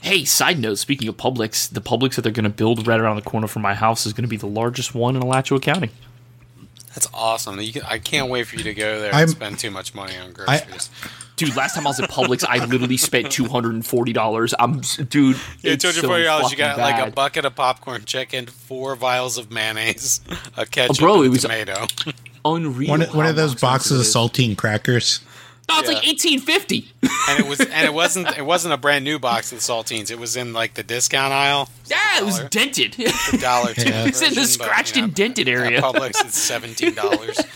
Hey, 0.02 0.26
side 0.26 0.58
note, 0.60 0.80
speaking 0.80 1.08
of 1.08 1.16
Publix, 1.18 1.72
the 1.72 1.80
Publix 1.80 2.16
that 2.16 2.24
they're 2.24 2.32
going 2.32 2.44
to 2.44 2.50
build 2.50 2.88
right 2.88 3.00
around 3.00 3.18
the 3.18 3.22
corner 3.22 3.48
from 3.48 3.62
my 3.62 3.76
house 3.76 4.08
is 4.08 4.14
going 4.14 4.24
to 4.24 4.28
be 4.28 4.36
the 4.36 4.48
largest 4.48 4.96
one 4.96 5.16
in 5.16 5.22
Alachua 5.22 5.60
County. 5.60 5.92
That's 6.90 7.08
awesome. 7.14 7.62
You 7.62 7.72
can, 7.72 7.84
I 7.84 8.00
can't 8.00 8.28
wait 8.28 8.48
for 8.48 8.56
you 8.56 8.64
to 8.64 8.74
go 8.74 9.00
there 9.00 9.14
I'm- 9.14 9.22
and 9.22 9.30
spend 9.30 9.60
too 9.60 9.70
much 9.70 9.94
money 9.94 10.18
on 10.18 10.34
groceries. 10.34 10.90
Dude, 11.38 11.56
last 11.56 11.74
time 11.76 11.88
I 11.88 11.90
was 11.90 12.00
at 12.00 12.10
Publix, 12.10 12.46
I 12.48 12.64
literally 12.66 12.98
spent 12.98 13.32
two 13.32 13.46
hundred 13.46 13.74
and 13.74 13.86
forty 13.86 14.14
dollars. 14.14 14.54
I'm, 14.60 14.82
dude. 15.10 15.38
yeah, 15.62 15.74
it's 15.74 15.82
two 15.82 15.88
hundred 15.88 16.02
so 16.02 16.08
forty 16.08 16.24
dollars. 16.24 16.52
You 16.52 16.58
fucking 16.58 16.78
got 16.78 16.78
like 16.78 17.08
a 17.08 17.12
bucket 17.12 17.46
of 17.46 17.56
popcorn 17.56 18.06
chicken, 18.06 18.46
four 18.46 18.96
vials 18.96 19.38
of 19.38 19.50
mayonnaise, 19.52 20.22
a 20.30 20.62
oh, 20.62 20.66
ketchup, 20.66 21.00
bro, 21.00 21.16
and 21.18 21.26
it 21.26 21.30
was- 21.30 21.42
tomato. 21.42 21.86
unreal. 22.46 22.90
one, 22.90 23.02
one 23.02 23.26
of 23.26 23.36
those 23.36 23.56
boxes 23.56 24.00
of 24.00 24.06
saltine 24.06 24.58
crackers. 24.58 25.20
No, 25.70 25.80
it's 25.80 25.88
Yeah. 25.90 25.96
like 25.96 26.08
eighteen 26.08 26.40
fifty. 26.42 26.88
and 27.30 27.40
it 27.40 27.48
was 27.48 27.60
and 27.62 27.86
it 27.86 27.94
wasn't 27.94 28.38
it 28.38 28.46
wasn't 28.46 28.74
a 28.74 28.78
brand 28.78 29.06
new 29.06 29.20
box 29.20 29.52
of 29.54 29.60
saltines. 29.60 30.12
It 30.12 30.20
was 30.20 30.36
in 30.36 30.52
like 30.54 30.74
the 30.74 30.84
discount 30.84 31.32
aisle. 31.34 31.70
Yeah, 31.86 31.98
it 32.20 32.26
was 32.26 32.38
Dollar. 32.38 32.50
dented. 32.50 32.94
The 32.94 33.38
dollar 33.42 33.74
two. 33.74 33.82
Yeah. 33.90 34.06
It's 34.08 34.22
in 34.22 34.30
the 34.30 34.36
version, 34.42 34.58
but, 34.60 34.66
scratched 34.66 34.96
you 34.96 35.02
know, 35.04 35.06
and 35.06 35.16
dented 35.16 35.48
area. 35.48 35.78
At 35.78 35.84
Publix, 35.84 36.26
it's 36.26 36.38
seventeen 36.38 36.94
dollars. 36.94 37.40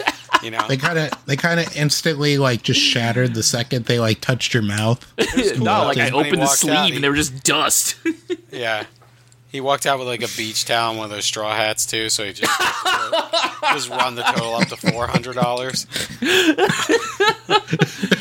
You 0.43 0.51
know, 0.51 0.67
They 0.67 0.77
kind 0.77 0.99
of 0.99 1.09
they 1.25 1.37
kind 1.37 1.59
of 1.59 1.75
instantly 1.75 2.37
like 2.37 2.61
just 2.61 2.79
shattered 2.79 3.33
the 3.33 3.41
second 3.41 3.85
they 3.85 3.99
like 3.99 4.21
touched 4.21 4.53
your 4.53 4.61
mouth. 4.63 5.03
no, 5.57 5.85
like 5.85 5.97
I 5.97 6.11
opened 6.11 6.41
the 6.41 6.45
sleeve 6.47 6.73
out, 6.75 6.89
he- 6.89 6.95
and 6.95 7.03
they 7.03 7.09
were 7.09 7.15
just 7.15 7.43
dust. 7.43 7.95
yeah. 8.51 8.85
He 9.55 9.61
walked 9.61 9.85
out 9.85 9.99
with 9.99 10.07
like 10.09 10.21
a 10.21 10.27
beach 10.35 10.65
towel 10.65 10.89
and 10.89 10.97
one 10.99 11.05
of 11.05 11.11
those 11.11 11.23
straw 11.25 11.55
hats 11.55 11.85
too, 11.85 12.09
so 12.09 12.25
he 12.25 12.33
just 12.33 12.51
just 13.71 13.89
run 13.89 14.15
the 14.15 14.21
total 14.23 14.55
up 14.55 14.67
to 14.67 14.75
four 14.75 15.07
hundred 15.07 15.35
dollars. 15.35 15.87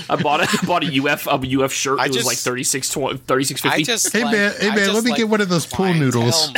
I 0.08 0.16
bought 0.22 0.42
a 0.42 0.66
bought 0.66 0.84
a 0.84 1.02
UF 1.12 1.26
a 1.26 1.62
UF 1.64 1.72
shirt. 1.72 1.98
I 1.98 2.06
it 2.06 2.14
was 2.14 2.24
like 2.26 2.36
36 2.38 2.88
36 2.94 3.64
I 3.64 3.68
50. 3.70 3.84
just 3.84 4.12
Hey, 4.12 4.22
like- 4.22 4.32
man- 4.32 4.54
hey, 4.60 4.68
man, 4.70 4.94
let 4.94 5.02
me 5.04 5.10
like 5.10 5.18
get 5.18 5.28
one 5.28 5.40
of 5.40 5.48
those 5.48 5.66
pool 5.66 5.92
noodles. 5.92 6.50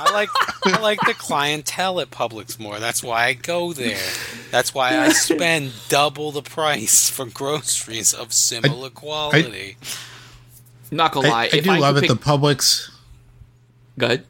I 0.00 0.10
like 0.12 0.28
I 0.64 0.80
like 0.80 1.00
the 1.06 1.12
clientele 1.14 2.00
at 2.00 2.10
Publix 2.10 2.58
more. 2.58 2.78
That's 2.78 3.02
why 3.02 3.26
I 3.26 3.32
go 3.34 3.72
there. 3.72 3.98
That's 4.50 4.72
why 4.72 4.96
I 4.98 5.10
spend 5.10 5.72
double 5.90 6.32
the 6.32 6.40
price 6.42 7.10
for 7.10 7.26
groceries 7.26 8.14
of 8.14 8.32
similar 8.32 8.90
quality. 8.90 9.76
Not 10.90 11.12
gonna 11.12 11.28
lie, 11.28 11.50
I, 11.52 11.56
I 11.58 11.60
do 11.60 11.70
I 11.70 11.78
love 11.78 11.96
it. 11.98 12.00
pick, 12.02 12.08
The 12.10 12.16
Publix. 12.16 12.90
Go 13.98 14.06
ahead. 14.06 14.24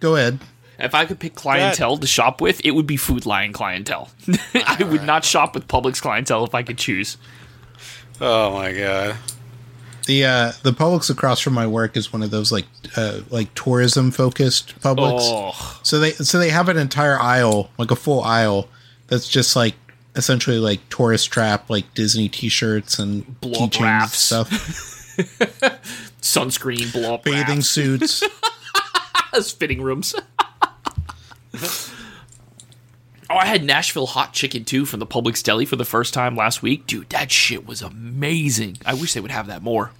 Go 0.00 0.16
ahead. 0.16 0.38
If 0.78 0.94
I 0.94 1.06
could 1.06 1.18
pick 1.18 1.34
clientele 1.34 1.96
to 1.96 2.06
shop 2.06 2.40
with, 2.40 2.60
it 2.64 2.70
would 2.70 2.86
be 2.86 2.96
Food 2.96 3.26
Lion 3.26 3.52
clientele. 3.52 4.10
I 4.54 4.84
would 4.84 5.02
not 5.02 5.24
shop 5.24 5.54
with 5.54 5.66
Publix 5.66 6.00
clientele 6.00 6.44
if 6.44 6.54
I 6.54 6.62
could 6.62 6.78
choose. 6.78 7.16
oh 8.20 8.52
my 8.52 8.72
god! 8.72 9.16
The 10.06 10.24
uh 10.24 10.52
the 10.62 10.70
Publix 10.70 11.10
across 11.10 11.40
from 11.40 11.54
my 11.54 11.66
work 11.66 11.96
is 11.96 12.12
one 12.12 12.22
of 12.22 12.30
those 12.30 12.52
like 12.52 12.66
uh 12.96 13.20
like 13.28 13.52
tourism 13.54 14.12
focused 14.12 14.78
Publix. 14.80 15.18
Oh, 15.20 15.80
So 15.82 15.98
they 15.98 16.12
so 16.12 16.38
they 16.38 16.50
have 16.50 16.68
an 16.68 16.78
entire 16.78 17.18
aisle, 17.18 17.70
like 17.76 17.90
a 17.90 17.96
full 17.96 18.22
aisle, 18.22 18.68
that's 19.08 19.28
just 19.28 19.56
like 19.56 19.74
essentially 20.14 20.58
like 20.60 20.80
tourist 20.90 21.30
trap, 21.32 21.68
like 21.68 21.92
Disney 21.94 22.28
T-shirts 22.28 23.00
and 23.00 23.40
Blow 23.40 23.64
up 23.64 23.70
keychains 23.72 24.10
stuff, 24.10 24.48
sunscreen, 26.22 26.92
blow 26.92 27.14
up 27.14 27.24
bathing 27.24 27.56
wraps, 27.56 27.68
suits. 27.68 28.22
fitting 29.58 29.82
rooms. 29.82 30.14
oh, 31.54 31.92
I 33.30 33.46
had 33.46 33.64
Nashville 33.64 34.06
hot 34.06 34.32
chicken 34.32 34.64
too 34.64 34.84
from 34.84 35.00
the 35.00 35.06
Publix 35.06 35.42
deli 35.42 35.64
for 35.66 35.76
the 35.76 35.84
first 35.84 36.14
time 36.14 36.36
last 36.36 36.62
week. 36.62 36.86
Dude, 36.86 37.08
that 37.10 37.30
shit 37.30 37.66
was 37.66 37.82
amazing. 37.82 38.78
I 38.84 38.94
wish 38.94 39.14
they 39.14 39.20
would 39.20 39.30
have 39.30 39.46
that 39.48 39.62
more. 39.62 39.92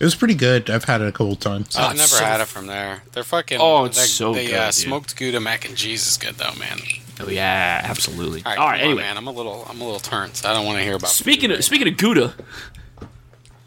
It 0.00 0.04
was 0.04 0.14
pretty 0.14 0.34
good. 0.34 0.70
I've 0.70 0.84
had 0.84 1.00
it 1.00 1.08
a 1.08 1.12
couple 1.12 1.34
times. 1.34 1.74
I've 1.74 1.96
never 1.96 2.06
so 2.06 2.24
had 2.24 2.40
it 2.40 2.46
from 2.46 2.68
there. 2.68 3.02
They're 3.12 3.24
fucking. 3.24 3.58
Oh, 3.60 3.84
it's 3.86 4.00
the, 4.00 4.06
so 4.06 4.32
the, 4.32 4.46
good, 4.46 4.54
uh, 4.54 4.66
dude. 4.66 4.74
smoked 4.74 5.16
Gouda 5.16 5.40
mac 5.40 5.68
and 5.68 5.76
cheese 5.76 6.06
is 6.06 6.16
good 6.16 6.36
though, 6.36 6.54
man. 6.54 6.78
Oh 7.20 7.28
yeah, 7.28 7.80
absolutely. 7.82 8.44
All 8.46 8.52
right, 8.52 8.58
All 8.58 8.66
right, 8.68 8.78
come 8.78 8.84
on, 8.84 8.90
anyway. 8.92 9.02
man, 9.02 9.16
I'm 9.16 9.26
a 9.26 9.32
little, 9.32 9.66
I'm 9.68 9.80
a 9.80 9.84
little 9.84 9.98
turned. 9.98 10.36
So 10.36 10.48
I 10.48 10.52
don't 10.52 10.66
want 10.66 10.78
to 10.78 10.84
hear 10.84 10.94
about. 10.94 11.10
Speaking 11.10 11.50
food 11.50 11.58
of 11.58 11.64
speaking 11.64 11.88
of 11.88 11.96
Gouda, 11.96 12.32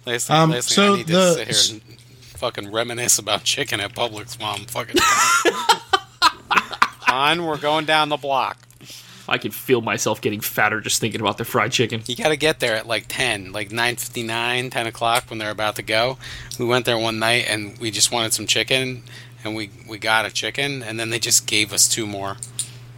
Last 0.05 0.27
thing, 0.27 0.35
Um, 0.35 0.51
last 0.51 0.69
thing 0.69 0.75
so 0.75 0.93
I 0.93 0.97
need 0.97 1.07
the- 1.07 1.81
to 2.41 2.49
sit 2.49 2.61
here 2.61 2.65
and 2.65 2.71
fucking 2.71 2.71
reminisce 2.71 3.19
about 3.19 3.43
chicken 3.43 3.79
at 3.79 3.93
Publix 3.93 4.39
while 4.39 4.55
I'm 4.55 4.65
fucking. 4.65 4.95
On, 7.11 7.45
we're 7.45 7.57
going 7.57 7.85
down 7.85 8.09
the 8.09 8.17
block. 8.17 8.57
I 9.29 9.37
can 9.37 9.51
feel 9.51 9.81
myself 9.81 10.19
getting 10.21 10.41
fatter 10.41 10.81
just 10.81 10.99
thinking 10.99 11.21
about 11.21 11.37
the 11.37 11.45
fried 11.45 11.71
chicken. 11.71 12.01
You 12.05 12.15
got 12.15 12.29
to 12.29 12.37
get 12.37 12.59
there 12.59 12.75
at 12.75 12.87
like 12.87 13.05
10, 13.07 13.51
like 13.51 13.69
9.59, 13.69 14.71
10 14.71 14.87
o'clock 14.87 15.25
when 15.29 15.37
they're 15.39 15.51
about 15.51 15.75
to 15.75 15.83
go. 15.83 16.17
We 16.59 16.65
went 16.65 16.85
there 16.85 16.97
one 16.97 17.19
night 17.19 17.45
and 17.47 17.77
we 17.79 17.91
just 17.91 18.11
wanted 18.11 18.33
some 18.33 18.47
chicken 18.47 19.03
and 19.43 19.55
we, 19.55 19.69
we 19.87 19.99
got 19.99 20.25
a 20.25 20.31
chicken 20.31 20.81
and 20.83 20.99
then 20.99 21.09
they 21.11 21.19
just 21.19 21.45
gave 21.47 21.71
us 21.73 21.87
two 21.87 22.07
more 22.07 22.37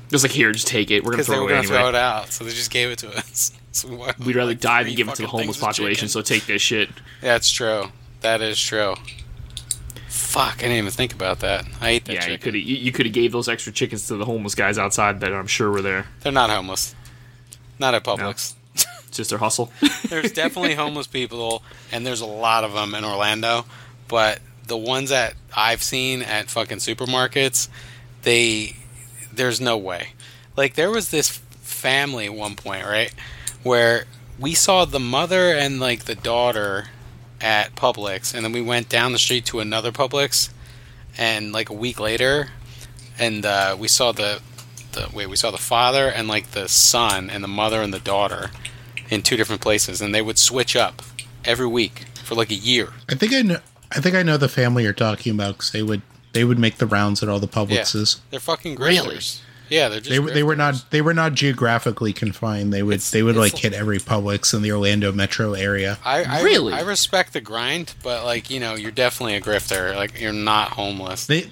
Just 0.10 0.24
like 0.24 0.32
here, 0.32 0.52
just 0.52 0.68
take 0.68 0.90
it. 0.92 1.04
We're 1.04 1.12
gonna 1.12 1.24
because 1.24 1.28
they 1.28 1.34
throw 1.34 1.44
were 1.44 1.50
it 1.50 1.54
away 1.54 1.62
to 1.62 1.68
throw 1.68 1.78
anyway. 1.78 1.90
it 1.90 1.96
out. 1.96 2.32
So 2.32 2.44
they 2.46 2.52
just 2.52 2.72
gave 2.72 2.90
it 2.92 3.00
to 3.00 3.10
us. 3.18 3.52
So 3.74 3.88
we 3.90 3.96
went- 3.96 4.20
We'd 4.20 4.36
rather 4.36 4.52
like 4.52 4.60
die 4.60 4.84
than 4.84 4.94
give 4.94 5.10
it 5.10 5.16
to 5.16 5.24
the 5.24 5.28
homeless 5.28 5.58
things 5.58 5.58
of 5.58 5.62
population. 5.64 6.08
So 6.08 6.22
take 6.22 6.46
this 6.46 6.62
shit. 6.62 6.90
That's 7.22 7.50
true. 7.50 7.86
That 8.22 8.40
is 8.42 8.62
true. 8.62 8.94
Fuck, 10.14 10.60
I 10.60 10.62
didn't 10.68 10.78
even 10.78 10.92
think 10.92 11.12
about 11.14 11.40
that. 11.40 11.66
I 11.82 11.90
ate 11.90 12.06
that 12.06 12.14
Yeah, 12.14 12.20
chicken. 12.22 12.54
you, 12.56 12.92
could 12.92 13.08
have 13.08 13.14
gave 13.14 13.32
those 13.32 13.50
extra 13.50 13.74
chickens 13.74 14.08
to 14.10 14.16
the 14.16 14.26
homeless 14.26 14.54
guys 14.54 14.78
outside 14.78 15.22
that 15.22 15.34
I'm 15.34 15.48
sure 15.48 15.72
were 15.72 15.82
there. 15.82 16.06
They're 16.22 16.32
not 16.32 16.52
homeless. 16.52 16.94
Not 17.80 17.96
at 17.96 18.04
Publix. 18.04 18.54
It's 18.76 18.86
just 19.18 19.32
their 19.32 19.40
hustle. 19.40 19.72
there's 20.10 20.32
definitely 20.32 20.76
homeless 20.76 21.08
people, 21.08 21.64
and 21.92 22.06
there's 22.06 22.22
a 22.22 22.28
lot 22.28 22.64
of 22.64 22.74
them 22.74 22.94
in 22.94 23.04
Orlando. 23.04 23.66
But 24.08 24.40
the 24.68 24.78
ones 24.78 25.10
that 25.10 25.34
I've 25.58 25.82
seen 25.82 26.22
at 26.22 26.48
fucking 26.48 26.78
supermarkets, 26.78 27.68
they 28.22 28.76
there's 29.34 29.60
no 29.60 29.78
way. 29.78 30.10
Like 30.56 30.76
there 30.76 30.92
was 30.92 31.10
this 31.10 31.30
family 31.62 32.26
at 32.28 32.36
one 32.36 32.56
point, 32.56 32.86
right, 32.86 33.12
where 33.64 34.06
we 34.40 34.54
saw 34.54 34.86
the 34.86 35.00
mother 35.00 35.54
and 35.54 35.80
like 35.80 36.06
the 36.06 36.16
daughter 36.16 36.90
at 37.44 37.76
Publix, 37.76 38.34
and 38.34 38.44
then 38.44 38.54
we 38.54 38.62
went 38.62 38.90
down 38.90 39.12
the 39.12 39.20
street 39.20 39.46
to 39.48 39.60
another 39.60 39.92
Publix, 39.92 40.50
and 41.18 41.52
like 41.52 41.70
a 41.70 41.74
week 41.74 42.00
later, 42.00 42.50
and 43.20 43.46
uh, 43.46 43.76
we 43.78 43.88
saw 43.88 44.12
the 44.12 44.42
the 44.94 45.10
wait, 45.14 45.28
we 45.28 45.36
saw 45.36 45.52
the 45.52 45.58
father 45.58 46.08
and 46.08 46.28
like 46.28 46.52
the 46.52 46.68
son 46.70 47.30
and 47.30 47.44
the 47.44 47.48
mother 47.48 47.82
and 47.82 47.94
the 47.94 48.00
daughter 48.00 48.52
in 49.10 49.22
two 49.22 49.36
different 49.36 49.62
places, 49.62 50.02
and 50.02 50.16
they 50.16 50.22
would 50.22 50.38
switch 50.38 50.76
up 50.76 51.02
every 51.44 51.68
week 51.68 52.06
for 52.24 52.36
like 52.36 52.50
a 52.50 52.56
year. 52.56 52.94
I 53.10 53.16
think 53.16 53.34
I 53.34 53.42
know. 53.42 53.60
I 53.92 54.00
think 54.00 54.16
I 54.16 54.24
know 54.24 54.38
the 54.38 54.50
family 54.50 54.84
you're 54.84 54.94
talking 54.94 55.34
about 55.34 55.58
because 55.58 55.72
they 55.72 55.84
would 55.84 56.02
they 56.32 56.44
would 56.44 56.58
make 56.58 56.78
the 56.78 56.88
rounds 56.88 57.22
at 57.22 57.30
all 57.30 57.40
the 57.40 57.48
Publixes. 57.48 58.20
They're 58.32 58.40
fucking 58.40 58.76
Really? 58.78 59.20
Grifters. 59.66 59.70
Yeah, 59.70 59.90
they're 59.90 60.00
just 60.00 60.10
They 60.10 60.20
were 60.20 60.32
they 60.32 60.44
were 60.44 60.56
not 60.56 60.86
they 60.92 61.02
were 61.02 61.14
not 61.14 61.34
geographically 61.34 62.14
confined. 62.14 62.74
They 62.74 62.84
would 62.84 62.96
It's- 62.96 63.12
they 63.12 63.24
would 63.24 63.36
like 63.36 63.58
hit 63.58 63.74
every 63.74 64.00
Publix 64.00 64.54
in 64.54 64.62
the 64.62 64.72
Orlando 64.72 65.12
metro 65.12 65.54
area. 65.54 65.98
I, 66.06 66.24
I 66.24 66.42
Really? 66.42 66.74
I 66.74 66.82
respect 66.82 67.34
the 67.34 67.42
grind, 67.42 67.94
but 68.04 68.24
like 68.26 68.50
you 68.50 68.60
know, 68.60 68.76
you're 68.76 68.92
definitely 68.92 69.36
a 69.36 69.42
grifter. 69.42 69.96
Like 69.96 70.20
you're 70.20 70.34
not 70.34 70.72
homeless. 70.72 71.26
They, 71.28 71.50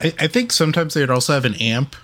I, 0.00 0.14
I 0.18 0.26
think 0.28 0.52
sometimes 0.52 0.94
they 0.94 1.00
would 1.00 1.10
also 1.10 1.32
have 1.32 1.44
an 1.44 1.54
amp, 1.56 1.96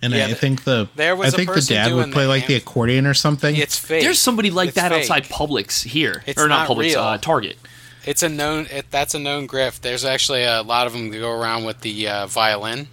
and 0.00 0.12
Yeah, 0.14 0.26
I, 0.26 0.30
I 0.30 0.34
think 0.34 0.64
the 0.64 0.88
there 0.96 1.14
was 1.14 1.26
I 1.34 1.36
a 1.36 1.44
think 1.44 1.54
the 1.54 1.60
dad 1.60 1.92
would 1.92 2.10
play 2.12 2.22
the 2.24 2.28
like 2.30 2.46
the 2.46 2.54
accordion 2.54 3.06
or 3.06 3.14
something. 3.14 3.54
It's 3.56 3.78
fake. 3.78 4.02
There's 4.02 4.18
somebody 4.18 4.50
like 4.50 4.68
It's 4.68 4.76
that 4.76 4.90
fake. 4.92 5.02
outside 5.02 5.24
Publix 5.24 5.84
here, 5.84 6.22
It's 6.26 6.40
or 6.40 6.48
not, 6.48 6.68
not 6.68 6.76
Publix, 6.76 6.80
real. 6.82 7.00
uh, 7.00 7.18
Target. 7.18 7.58
It's 8.06 8.22
a 8.22 8.28
known. 8.30 8.66
It, 8.70 8.86
that's 8.90 9.14
a 9.14 9.18
known 9.18 9.46
grift. 9.46 9.80
There's 9.82 10.04
actually 10.06 10.42
a 10.44 10.62
lot 10.62 10.86
of 10.86 10.94
them 10.94 11.10
that 11.10 11.18
go 11.18 11.30
around 11.30 11.64
with 11.64 11.82
the 11.82 12.08
uh, 12.08 12.26
violin, 12.26 12.88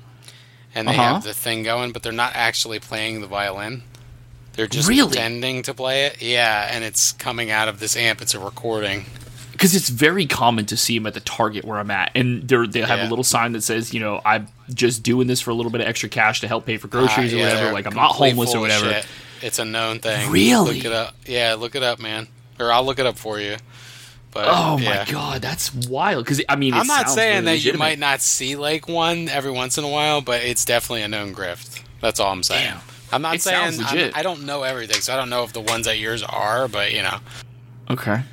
and 0.75 0.87
they 0.87 0.91
Uh-huh. 0.91 1.13
have 1.15 1.23
the 1.23 1.33
thing 1.33 1.63
going, 1.63 1.91
but 1.91 2.03
they're 2.03 2.11
not 2.11 2.33
actually 2.35 2.79
playing 2.79 3.21
the 3.21 3.27
violin. 3.27 3.81
They're 4.53 4.67
just 4.67 4.87
Really? 4.87 5.07
pretending 5.09 5.63
to 5.63 5.73
play 5.73 6.05
it. 6.05 6.21
Yeah, 6.21 6.69
and 6.71 6.83
it's 6.83 7.11
coming 7.13 7.49
out 7.51 7.67
of 7.67 7.79
this 7.79 7.95
amp. 7.97 8.21
It's 8.21 8.33
a 8.33 8.39
recording. 8.39 9.05
because 9.51 9.73
it's 9.73 9.87
very 9.87 10.25
common 10.25 10.65
to 10.65 10.75
see 10.75 10.97
them 10.97 11.07
at 11.07 11.13
the 11.13 11.21
Target 11.21 11.63
where 11.63 11.79
I'm 11.79 11.89
at, 11.89 12.11
and 12.13 12.45
they're, 12.45 12.67
they 12.67 12.81
have 12.81 12.99
Yeah. 12.99 13.07
a 13.07 13.09
little 13.09 13.23
sign 13.23 13.53
that 13.53 13.63
says, 13.63 13.93
you 13.93 14.01
know, 14.01 14.21
I'm 14.25 14.49
just 14.73 15.01
doing 15.01 15.27
this 15.27 15.39
for 15.39 15.51
a 15.51 15.53
little 15.53 15.71
bit 15.71 15.79
of 15.79 15.87
extra 15.87 16.09
cash 16.09 16.41
to 16.41 16.47
help 16.49 16.65
pay 16.65 16.75
for 16.75 16.89
groceries 16.89 17.33
Uh, 17.33 17.37
or 17.37 17.39
whatever. 17.39 17.71
Like 17.71 17.85
I'm 17.85 17.95
not 17.95 18.11
homeless 18.11 18.53
or 18.53 18.59
whatever. 18.59 18.91
shit. 18.91 19.05
It's 19.41 19.57
a 19.57 19.63
known 19.63 19.99
thing. 19.99 20.29
Really? 20.29 20.75
Look 20.75 20.83
it 20.85 20.91
up. 20.91 21.15
Yeah, 21.25 21.55
look 21.57 21.73
it 21.75 21.83
up, 21.83 21.99
man. 21.99 22.27
Or 22.59 22.69
I'll 22.69 22.83
look 22.85 22.99
it 22.99 23.05
up 23.05 23.17
for 23.17 23.39
you. 23.39 23.55
But 24.35 24.47
Oh 24.49 24.77
yeah. 24.77 25.05
my 25.05 25.11
god, 25.11 25.41
that's 25.41 25.73
wild. 25.73 26.25
Because 26.25 26.41
I 26.49 26.57
mean, 26.57 26.73
it 26.73 26.77
I'm 26.77 26.87
not 26.87 27.09
saying 27.09 27.45
really 27.45 27.57
that 27.57 27.63
you 27.63 27.73
might 27.75 27.97
not 27.99 28.19
see 28.19 28.57
like 28.57 28.85
one 28.89 29.29
every 29.29 29.49
once 29.51 29.77
in 29.77 29.85
a 29.85 29.89
while, 29.89 30.19
but 30.19 30.43
it's 30.43 30.65
definitely 30.65 31.03
a 31.03 31.07
known 31.07 31.33
grift. 31.33 31.81
That's 32.01 32.19
all 32.19 32.33
I'm 32.33 32.43
saying. 32.43 32.65
Damn. 32.73 32.81
I'm 33.13 33.21
not 33.21 33.35
It 33.35 33.41
saying 33.43 33.71
sounds 33.71 33.93
I'm- 33.93 34.11
I 34.13 34.23
don't 34.23 34.45
know 34.45 34.63
everything, 34.63 34.99
so 34.99 35.13
I 35.13 35.15
don't 35.15 35.29
know 35.29 35.43
if 35.45 35.53
the 35.53 35.61
ones 35.61 35.87
at 35.87 35.99
yours 35.99 36.21
are, 36.21 36.67
but 36.67 36.91
you 36.91 37.01
know. 37.01 37.17
Okay. 37.89 38.23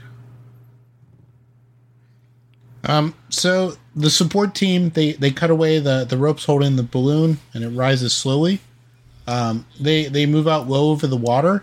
Um, 2.85 3.15
so 3.29 3.77
the 3.95 4.11
support 4.11 4.57
team 4.57 4.91
they 4.91 5.13
they 5.13 5.31
cut 5.31 5.51
away 5.51 5.79
the 5.79 6.05
the 6.05 6.17
ropes 6.17 6.45
holding 6.45 6.75
the 6.75 6.83
balloon, 6.83 7.39
and 7.55 7.63
it 7.63 7.69
rises 7.69 8.13
slowly. 8.13 8.61
Um, 9.29 9.67
they 9.79 10.07
they 10.07 10.27
move 10.27 10.49
out 10.49 10.69
low 10.69 10.91
over 10.91 11.07
the 11.07 11.17
water, 11.17 11.63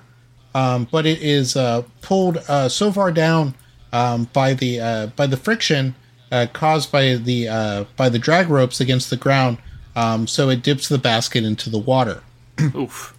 um, 0.56 0.88
but 0.90 1.06
it 1.06 1.22
is 1.22 1.58
uh, 1.58 1.82
pulled 2.02 2.38
uh, 2.48 2.70
so 2.70 2.90
far 2.94 3.12
down 3.12 3.54
um, 3.92 4.30
by 4.34 4.54
the 4.54 4.80
uh, 4.80 5.08
by 5.08 5.28
the 5.28 5.38
friction 5.38 5.96
uh, 6.32 6.48
caused 6.54 6.92
by 6.92 7.16
the 7.16 7.48
uh, 7.48 7.86
by 7.96 8.10
the 8.10 8.20
drag 8.20 8.50
ropes 8.50 8.80
against 8.80 9.10
the 9.10 9.18
ground. 9.18 9.58
Um, 9.96 10.28
so 10.28 10.50
it 10.50 10.64
dips 10.64 10.88
the 10.88 10.98
basket 10.98 11.44
into 11.44 11.70
the 11.70 11.80
water. 11.80 12.24
Oof. 12.76 13.16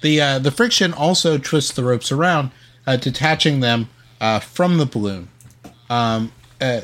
The 0.00 0.20
uh, 0.20 0.38
the 0.38 0.50
friction 0.50 0.92
also 0.92 1.38
twists 1.38 1.72
the 1.72 1.84
ropes 1.84 2.10
around, 2.10 2.50
uh, 2.86 2.96
detaching 2.96 3.60
them 3.60 3.88
uh, 4.20 4.40
from 4.40 4.78
the 4.78 4.86
balloon. 4.86 5.28
Um, 5.88 6.32
uh, 6.60 6.80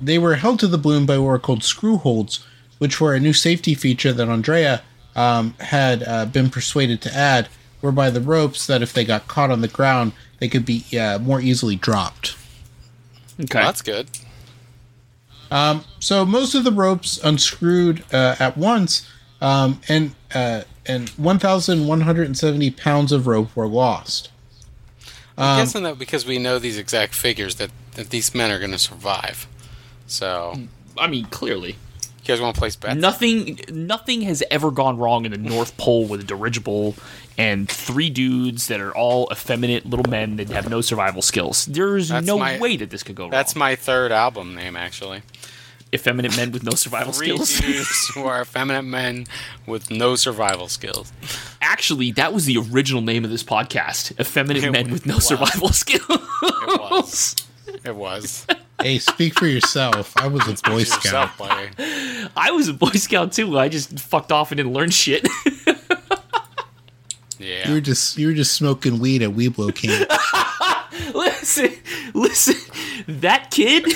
they 0.00 0.18
were 0.18 0.36
held 0.36 0.60
to 0.60 0.66
the 0.66 0.78
balloon 0.78 1.06
by 1.06 1.18
what 1.18 1.26
were 1.26 1.38
called 1.38 1.64
screw 1.64 1.96
holds, 1.96 2.44
which 2.78 3.00
were 3.00 3.14
a 3.14 3.20
new 3.20 3.32
safety 3.32 3.74
feature 3.74 4.12
that 4.12 4.28
Andrée 4.28 4.80
um, 5.14 5.54
had 5.60 6.02
uh, 6.04 6.24
been 6.26 6.48
persuaded 6.48 7.02
to 7.02 7.14
add, 7.14 7.48
whereby 7.80 8.10
the 8.10 8.20
ropes 8.20 8.66
that 8.66 8.82
if 8.82 8.92
they 8.92 9.04
got 9.04 9.28
caught 9.28 9.50
on 9.50 9.60
the 9.60 9.68
ground, 9.68 10.12
they 10.38 10.48
could 10.48 10.64
be 10.64 10.84
uh, 10.98 11.18
more 11.18 11.40
easily 11.40 11.76
dropped. 11.76 12.36
Okay. 13.40 13.58
Well, 13.58 13.66
that's 13.66 13.82
good. 13.82 14.08
So 16.00 16.24
most 16.24 16.54
of 16.54 16.64
the 16.64 16.72
ropes 16.72 17.18
unscrewed 17.22 18.04
uh, 18.12 18.36
at 18.38 18.56
once, 18.56 19.08
um, 19.40 19.80
and 19.88 20.14
uh, 20.34 20.62
and 20.86 21.08
1,170 21.10 22.70
pounds 22.72 23.12
of 23.12 23.26
rope 23.26 23.54
were 23.56 23.66
lost. 23.68 24.30
I'm 25.38 25.58
Um, 25.58 25.64
guessing 25.64 25.82
that 25.84 25.98
because 25.98 26.26
we 26.26 26.38
know 26.38 26.58
these 26.58 26.76
exact 26.78 27.14
figures 27.14 27.54
that, 27.56 27.70
that 27.94 28.10
these 28.10 28.34
men 28.34 28.50
are 28.50 28.58
going 28.58 28.70
to 28.72 28.78
survive. 28.78 29.46
So, 30.06 30.60
I 30.98 31.06
mean, 31.06 31.24
clearly, 31.26 31.76
you 32.28 32.34
guys 32.34 32.40
want 32.40 32.54
to 32.54 32.58
place 32.58 32.76
bets? 32.76 32.96
nothing 33.00 33.60
nothing 33.70 34.22
has 34.22 34.42
ever 34.50 34.70
gone 34.70 34.98
wrong 34.98 35.24
in 35.24 35.30
the 35.32 35.38
North 35.38 35.76
Pole 35.76 36.06
with 36.06 36.20
a 36.20 36.24
dirigible 36.24 36.94
and 37.36 37.68
three 37.68 38.10
dudes 38.10 38.68
that 38.68 38.80
are 38.80 38.94
all 38.94 39.28
effeminate 39.32 39.84
little 39.86 40.08
men 40.10 40.36
that 40.36 40.48
have 40.50 40.70
no 40.70 40.80
survival 40.80 41.20
skills. 41.22 41.66
There's 41.66 42.08
That's 42.08 42.26
no 42.26 42.38
my- 42.38 42.58
way 42.58 42.76
that 42.76 42.90
this 42.90 43.02
could 43.02 43.16
go 43.16 43.24
wrong. 43.24 43.30
That's 43.30 43.56
my 43.56 43.74
third 43.76 44.12
album 44.12 44.54
name, 44.54 44.76
actually. 44.76 45.22
effeminate 45.92 46.36
men 46.36 46.50
with 46.52 46.62
no 46.64 46.72
survival 46.72 47.12
Three 47.12 47.28
skills. 47.36 47.60
dudes 47.60 48.08
who 48.14 48.24
are 48.24 48.40
effeminate 48.42 48.84
men 48.84 49.26
with 49.66 49.90
no 49.90 50.16
survival 50.16 50.66
skills. 50.68 51.12
Actually, 51.60 52.10
that 52.12 52.32
was 52.32 52.46
the 52.46 52.56
original 52.56 53.02
name 53.02 53.24
of 53.24 53.30
this 53.30 53.42
podcast: 53.44 54.18
effeminate 54.20 54.64
It 54.64 54.70
men 54.72 54.90
with 54.90 55.04
no 55.06 55.16
was. 55.16 55.26
survival 55.26 55.68
skills. 55.70 56.02
It 56.42 56.80
was. 56.90 57.36
It 57.84 57.94
was. 57.96 58.46
Hey, 58.80 58.98
speak 58.98 59.38
for 59.38 59.46
yourself. 59.46 60.12
I 60.16 60.26
was 60.26 60.42
a 60.48 60.62
Boy 60.68 60.84
Scout. 60.84 61.04
Yourself. 61.38 61.40
I 62.36 62.50
was 62.50 62.68
a 62.68 62.74
Boy 62.74 62.90
Scout 62.90 63.32
too. 63.32 63.58
I 63.58 63.68
just 63.68 63.98
fucked 63.98 64.32
off 64.32 64.50
and 64.50 64.56
didn't 64.58 64.72
learn 64.72 64.90
shit. 64.90 65.26
Yeah. 67.44 67.68
You 67.68 67.74
were 67.74 67.80
just 67.80 68.16
you 68.16 68.28
were 68.28 68.32
just 68.32 68.54
smoking 68.54 68.98
weed 68.98 69.22
at 69.22 69.30
Weeblo 69.30 69.74
Camp. 69.74 70.10
listen, 71.14 71.70
listen. 72.14 72.54
That 73.06 73.50
kid, 73.50 73.86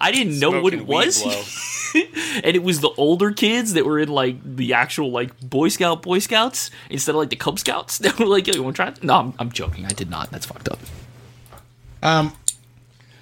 I 0.00 0.12
didn't 0.12 0.38
know 0.38 0.60
what 0.60 0.72
it 0.72 0.86
was. 0.86 1.24
and 1.94 2.56
it 2.56 2.62
was 2.62 2.80
the 2.80 2.90
older 2.96 3.32
kids 3.32 3.72
that 3.72 3.84
were 3.84 3.98
in 3.98 4.08
like 4.08 4.36
the 4.44 4.74
actual 4.74 5.10
like 5.10 5.38
Boy 5.40 5.68
Scout 5.68 6.02
Boy 6.02 6.20
Scouts 6.20 6.70
instead 6.90 7.12
of 7.12 7.16
like 7.16 7.30
the 7.30 7.36
Cub 7.36 7.58
Scouts 7.58 7.98
that 7.98 8.18
were 8.18 8.26
like, 8.26 8.46
"Yo, 8.46 8.54
you 8.54 8.62
want 8.62 8.76
to 8.76 8.82
try?" 8.82 8.92
it?" 8.92 9.02
No, 9.02 9.14
I'm, 9.14 9.34
I'm 9.38 9.50
joking. 9.50 9.84
I 9.84 9.90
did 9.90 10.08
not. 10.08 10.30
That's 10.30 10.46
fucked 10.46 10.68
up. 10.68 10.78
Um, 12.04 12.32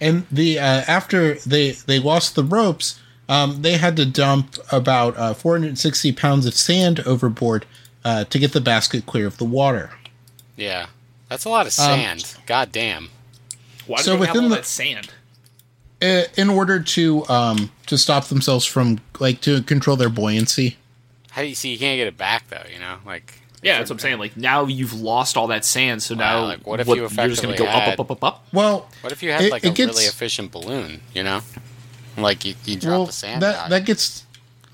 and 0.01 0.27
the 0.31 0.59
uh, 0.59 0.83
after 0.87 1.35
they 1.35 1.73
they 1.73 1.99
lost 1.99 2.35
the 2.35 2.45
ropes, 2.45 3.01
um, 3.29 3.63
they 3.63 3.77
had 3.77 3.97
to 3.97 4.07
dump 4.07 4.57
about 4.73 5.17
uh, 5.17 5.35
460 5.35 6.13
pounds 6.13 6.47
of 6.47 6.55
sand 6.55 7.01
overboard 7.01 7.67
uh, 8.05 8.25
to 8.25 8.39
get 8.39 8.53
the 8.53 8.61
basket 8.61 9.07
clear 9.07 9.27
of 9.27 9.37
the 9.39 9.45
water. 9.45 9.91
Yeah. 10.57 10.87
That's 11.29 11.45
a 11.45 11.49
lot 11.49 11.61
Um, 11.63 11.67
of 11.69 11.73
sand. 11.73 12.35
God 12.47 12.73
damn. 12.73 13.09
Why 13.87 14.01
So 14.01 14.13
do 14.17 14.19
they 14.21 14.27
have 14.27 14.35
within 14.35 14.45
all 14.45 14.49
the- 14.51 14.57
that 14.57 14.67
sand? 14.67 15.11
Uh, 16.03 16.23
in 16.37 16.49
order 16.49 16.81
to 16.81 17.29
um, 17.29 17.71
to 17.87 17.99
stop 17.99 18.25
themselves 18.29 18.65
from 18.65 19.01
like 19.19 19.43
to 19.43 19.63
control 19.63 19.97
their 19.97 20.09
buoyancy. 20.09 20.79
How 21.33 21.43
do 21.43 21.49
you 21.49 21.55
see? 21.55 21.71
You 21.73 21.79
can't 21.79 21.99
get 21.99 22.07
it 22.07 22.17
back 22.17 22.49
though. 22.49 22.65
You 22.73 22.81
know, 22.81 22.97
like 23.05 23.35
Yeah, 23.63 23.79
that's 23.79 23.91
what 23.91 23.97
I'm 23.97 23.99
saying. 24.01 24.19
Like 24.19 24.37
now 24.37 24.65
you've 24.65 24.95
lost 25.01 25.37
all 25.37 25.49
that 25.49 25.65
sand, 25.65 26.03
so 26.03 26.15
now 26.15 26.45
like, 26.45 26.67
what 26.67 26.81
if 26.81 26.87
you 26.89 26.95
you're 26.97 27.09
just 27.09 27.43
gonna 27.43 27.57
go 27.57 27.67
up, 27.67 27.83
had- 27.83 27.93
up, 27.95 28.01
up, 28.01 28.11
up, 28.13 28.25
up? 28.25 28.47
Well, 28.53 28.89
What 29.03 29.13
if 29.13 29.23
you 29.23 29.31
had 29.33 29.43
It- 29.43 29.51
like 29.53 29.65
it 29.65 29.69
a 29.69 29.73
gets- 29.73 29.93
really 29.97 30.07
efficient 30.07 30.51
balloon? 30.51 31.03
You 31.15 31.23
know, 31.25 31.43
like 32.17 32.45
you, 32.45 32.55
you 32.65 32.77
drop 32.77 32.91
well 32.91 33.07
the 33.07 33.13
sand 33.13 33.43
that 33.43 33.55
out. 33.57 33.71
that 33.71 33.85
gets 33.85 34.25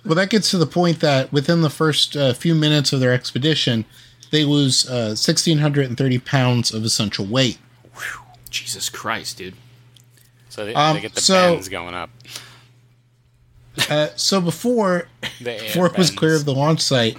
well 0.04 0.14
that 0.14 0.30
gets 0.30 0.50
to 0.52 0.58
the 0.58 0.66
point 0.66 1.00
that 1.00 1.32
within 1.32 1.62
the 1.62 1.70
first 1.70 2.16
uh, 2.16 2.32
few 2.32 2.54
minutes 2.54 2.92
of 2.92 3.00
their 3.00 3.12
expedition, 3.12 3.84
they 4.30 4.44
lose 4.44 4.88
uh, 4.88 5.14
1,630 5.16 6.18
pounds 6.20 6.72
of 6.72 6.84
essential 6.84 7.26
weight. 7.26 7.58
Jesus 8.50 8.88
Christ, 8.88 9.38
dude. 9.38 9.54
so 10.48 10.64
they, 10.64 10.74
um, 10.74 10.94
they 10.96 11.02
get 11.02 11.14
the 11.14 11.20
so- 11.20 11.52
bends 11.54 11.68
going 11.68 11.94
up. 11.94 12.10
Uh, 13.90 14.08
so 14.16 14.40
before 14.40 15.08
The 15.40 15.52
air 15.54 15.60
before 15.60 15.86
it 15.86 15.98
was 15.98 16.10
clear 16.10 16.34
of 16.34 16.44
the 16.44 16.54
launch 16.54 16.80
site, 16.80 17.16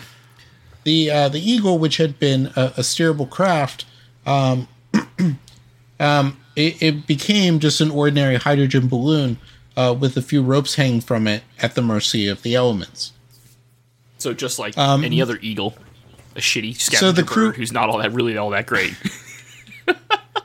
the 0.88 1.12
uh, 1.12 1.28
the 1.28 1.40
Eagle, 1.40 1.78
which 1.78 1.98
had 1.98 2.18
been 2.18 2.46
a, 2.56 2.68
a 2.78 2.82
steerable 2.82 3.30
craft, 3.30 3.84
um, 4.26 4.70
um, 6.00 6.40
it, 6.56 6.82
it 6.82 7.06
became 7.06 7.60
just 7.60 7.82
an 7.82 7.92
ordinary 7.92 8.38
hydrogen 8.38 8.88
balloon 8.88 9.38
uh, 9.76 9.94
with 10.00 10.16
a 10.16 10.22
few 10.22 10.42
ropes 10.42 10.76
hanging 10.76 11.02
from 11.02 11.28
it 11.28 11.44
at 11.62 11.76
the 11.76 11.82
mercy 11.82 12.30
of 12.30 12.42
the 12.42 12.56
elements. 12.56 13.12
So 14.18 14.34
just 14.34 14.60
like 14.60 14.78
Um, 14.78 15.04
any 15.04 15.22
other 15.22 15.38
eagle, 15.42 15.76
a 16.38 16.40
shitty 16.40 16.80
scavenger 16.80 17.12
the 17.12 17.24
crew- 17.28 17.52
who's 17.52 17.74
not 17.74 17.90
all 17.90 17.98
that 17.98 18.14
really 18.14 18.38
all 18.38 18.52
that 18.52 18.66
great. 18.66 18.96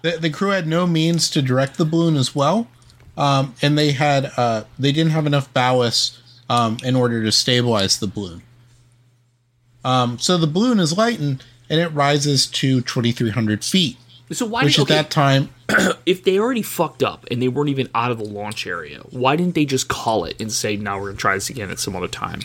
The, 0.03 0.19
the 0.19 0.31
crew 0.31 0.51
had 0.51 0.67
no 0.67 0.85
means 0.89 1.31
to 1.31 1.41
direct 1.41 1.77
the 1.79 1.85
balloon 1.85 2.17
as 2.17 2.35
well, 2.35 2.67
um, 3.17 3.55
and 3.63 3.79
they 3.79 3.93
had 3.93 4.33
uh, 4.37 4.65
they 4.77 4.91
didn't 4.91 5.13
have 5.13 5.27
enough 5.27 5.55
ballast 5.55 6.19
um, 6.51 6.79
in 6.83 6.97
order 6.97 7.23
to 7.23 7.31
stabilize 7.31 8.01
the 8.01 8.09
balloon. 8.09 8.43
Um, 9.85 10.19
so 10.19 10.39
the 10.39 10.47
balloon 10.47 10.79
is 10.81 10.97
lightened 10.97 11.45
and 11.69 11.81
it 11.81 11.89
rises 11.89 12.47
to 12.49 12.81
2,300 12.83 13.65
feet, 13.65 13.97
so 14.31 14.47
why 14.47 14.65
which 14.65 14.77
did 14.77 14.83
at 14.83 14.85
okay, 14.85 14.95
that 14.95 15.11
time 15.11 15.51
if 16.07 16.25
they 16.25 16.39
already 16.39 16.63
fucked 16.63 17.03
up 17.03 17.27
and 17.31 17.41
they 17.43 17.49
weren't 17.49 17.69
even 17.71 17.89
out 17.95 18.11
of 18.11 18.19
the 18.19 18.25
launch 18.25 18.67
area, 18.67 19.01
why 19.11 19.37
didn't 19.37 19.55
they 19.55 19.65
just 19.65 19.89
call 19.89 20.25
it 20.25 20.41
and 20.41 20.53
say, 20.53 20.77
"Now 20.77 20.99
we're 20.99 21.09
gonna 21.09 21.19
try 21.19 21.35
this 21.35 21.51
again 21.51 21.71
at 21.71 21.79
some 21.79 21.97
other 21.97 22.09
time"? 22.09 22.41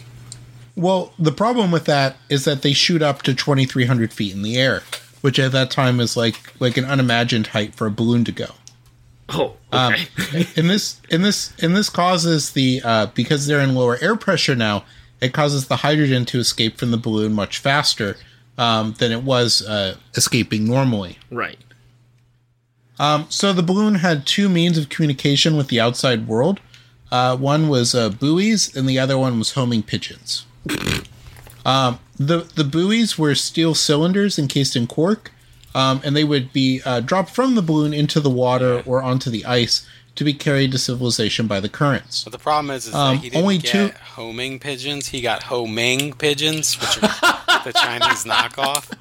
Well, 0.76 1.14
the 1.18 1.32
problem 1.32 1.72
with 1.72 1.86
that 1.86 2.18
is 2.30 2.46
that 2.46 2.62
they 2.62 2.74
shoot 2.74 3.02
up 3.02 3.22
to 3.24 3.34
2,300 3.34 4.14
feet 4.14 4.34
in 4.34 4.44
the 4.44 4.58
air, 4.58 4.84
which 5.22 5.40
at 5.40 5.52
that 5.52 5.72
time 5.72 6.00
is 6.00 6.16
like 6.16 6.54
like 6.60 6.78
an 6.78 6.86
unimagined 6.86 7.48
height 7.48 7.76
for 7.76 7.88
a 7.88 7.92
balloon 7.92 8.24
to 8.26 8.32
go. 8.32 8.52
Oh, 9.30 9.54
Um, 9.72 9.94
okay. 10.20 10.48
and 10.56 10.70
this 10.70 11.02
and 11.12 11.24
this 11.26 11.52
and 11.62 11.76
this 11.76 11.90
causes 11.90 12.52
the 12.52 12.82
uh, 12.84 13.06
because 13.08 13.46
they're 13.48 13.60
in 13.60 13.76
lower 13.76 13.98
air 14.02 14.16
pressure 14.16 14.56
now, 14.56 14.86
it 15.22 15.34
causes 15.34 15.68
the 15.68 15.78
hydrogen 15.78 16.26
to 16.26 16.40
escape 16.40 16.78
from 16.78 16.92
the 16.92 16.98
balloon 16.98 17.34
much 17.34 17.60
faster 17.60 18.18
um, 18.58 18.94
than 19.00 19.12
it 19.12 19.24
was 19.24 19.66
uh, 19.68 19.96
escaping 20.16 20.66
normally. 20.66 21.18
right. 21.32 21.60
Um, 23.00 23.28
so 23.30 23.54
the 23.54 23.62
balloon 23.62 23.96
had 23.96 24.26
two 24.26 24.50
means 24.50 24.78
of 24.78 24.90
communication 24.90 25.56
with 25.56 25.68
the 25.68 25.80
outside 25.80 26.28
world. 26.28 26.60
Uh, 27.12 27.38
one 27.38 27.70
was 27.70 27.94
uh, 27.94 28.10
buoys, 28.10 28.76
and 28.76 28.90
the 28.90 28.98
other 28.98 29.18
one 29.18 29.38
was 29.38 29.52
homing 29.52 29.84
pigeons. 29.84 30.46
um, 31.66 32.00
the 32.18 32.40
the 32.56 32.64
buoys 32.64 33.18
were 33.18 33.36
steel 33.36 33.76
cylinders 33.76 34.40
encased 34.40 34.76
in 34.76 34.88
cork, 34.88 35.32
um, 35.76 36.02
and 36.04 36.16
they 36.16 36.24
would 36.24 36.52
be 36.52 36.82
uh, 36.86 37.00
dropped 37.00 37.30
from 37.30 37.56
the 37.56 37.62
balloon 37.62 37.94
into 37.94 38.20
the 38.20 38.30
water 38.32 38.82
or 38.86 39.04
onto 39.04 39.30
the 39.30 39.46
ice 39.46 39.88
to 40.18 40.24
be 40.24 40.34
carried 40.34 40.72
to 40.74 40.78
civilization 40.78 41.48
by 41.48 41.60
the 41.60 41.70
currents. 41.70 42.24
But 42.24 42.34
the 42.34 42.40
problem 42.40 42.76
is, 42.76 42.88
is 42.88 42.94
Um, 42.94 43.16
that 43.16 43.24
he 43.24 43.30
didn't 43.30 43.42
only 43.44 43.58
get 43.60 43.72
two- 43.72 43.92
homing 44.16 44.60
pigeons. 44.60 45.08
He 45.08 45.22
got 45.22 45.44
homing 45.44 46.14
pigeons, 46.14 46.76
which 46.80 46.98
are 47.04 47.62
the 47.64 47.74
Chinese 47.74 48.26
knockoff. 48.26 48.92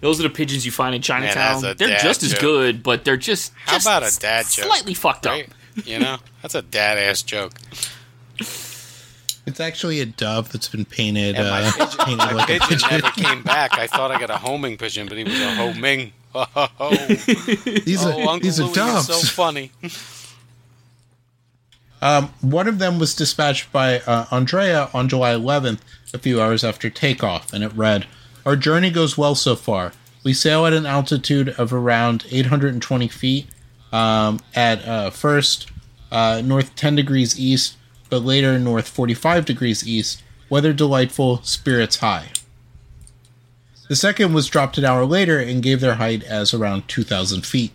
Those 0.00 0.20
are 0.20 0.22
the 0.24 0.30
pigeons 0.30 0.64
you 0.64 0.72
find 0.72 0.94
in 0.94 1.02
Chinatown. 1.02 1.60
that's 1.62 1.74
a 1.74 1.74
they're 1.74 1.88
dad 1.96 2.02
just 2.02 2.22
as 2.22 2.34
good, 2.34 2.82
but 2.82 3.04
they're 3.04 3.16
just, 3.16 3.52
How 3.64 3.72
just 3.72 3.86
about 3.86 4.02
a 4.04 4.16
dad 4.18 4.46
joke? 4.48 4.66
Slightly 4.66 4.94
fucked 4.94 5.26
up. 5.26 5.32
Right? 5.32 5.48
You 5.84 5.98
know, 5.98 6.18
that's 6.42 6.54
a 6.54 6.62
dad 6.62 6.98
ass 6.98 7.22
joke. 7.22 7.52
It's 9.46 9.60
actually 9.60 10.00
a 10.00 10.06
dove 10.06 10.52
that's 10.52 10.68
been 10.68 10.84
painted, 10.84 11.34
And 11.36 11.48
my 11.48 11.62
uh, 11.62 11.72
pigeon, 11.72 11.98
painted 12.04 12.16
my 12.18 12.32
like 12.32 12.50
a 12.50 12.52
pigeon 12.60 12.68
pigeon. 12.68 12.88
never 13.00 13.10
came 13.10 13.42
back. 13.42 13.78
I 13.78 13.86
thought 13.86 14.10
I 14.10 14.20
got 14.20 14.30
a 14.30 14.36
homing 14.36 14.76
pigeon, 14.76 15.08
but 15.08 15.16
he 15.16 15.24
was 15.24 15.40
a 15.40 15.54
homing. 15.54 16.12
Oh, 16.34 16.94
These 17.84 18.04
oh, 18.04 18.10
are 18.10 18.20
Uncle 18.20 18.40
these 18.40 18.60
are 18.60 18.72
doves. 18.72 19.06
so 19.06 19.18
funny. 19.34 19.72
Um, 22.00 22.32
one 22.40 22.68
of 22.68 22.78
them 22.78 22.98
was 22.98 23.14
dispatched 23.14 23.72
by 23.72 23.98
uh, 24.00 24.26
Andrée 24.26 24.94
on 24.94 25.08
July 25.08 25.32
11th, 25.32 25.80
a 26.14 26.18
few 26.18 26.40
hours 26.40 26.62
after 26.62 26.90
takeoff, 26.90 27.52
and 27.52 27.64
it 27.64 27.72
read 27.74 28.06
Our 28.46 28.56
journey 28.56 28.90
goes 28.90 29.18
well 29.18 29.34
so 29.34 29.56
far. 29.56 29.92
We 30.22 30.32
sail 30.32 30.64
at 30.66 30.72
an 30.72 30.86
altitude 30.86 31.48
of 31.58 31.72
around 31.72 32.24
820 32.30 33.08
feet, 33.08 33.46
um, 33.92 34.38
at 34.54 34.86
uh, 34.86 35.10
first 35.10 35.70
uh, 36.12 36.40
north 36.44 36.74
10 36.76 36.94
degrees 36.94 37.38
east, 37.38 37.76
but 38.10 38.22
later 38.22 38.58
north 38.58 38.88
45 38.88 39.44
degrees 39.44 39.86
east. 39.86 40.22
Weather 40.48 40.72
delightful, 40.72 41.42
spirits 41.42 41.96
high. 41.96 42.28
The 43.88 43.96
second 43.96 44.34
was 44.34 44.46
dropped 44.46 44.78
an 44.78 44.84
hour 44.84 45.04
later 45.04 45.38
and 45.38 45.62
gave 45.62 45.80
their 45.80 45.94
height 45.94 46.22
as 46.22 46.52
around 46.52 46.88
2,000 46.88 47.44
feet. 47.44 47.72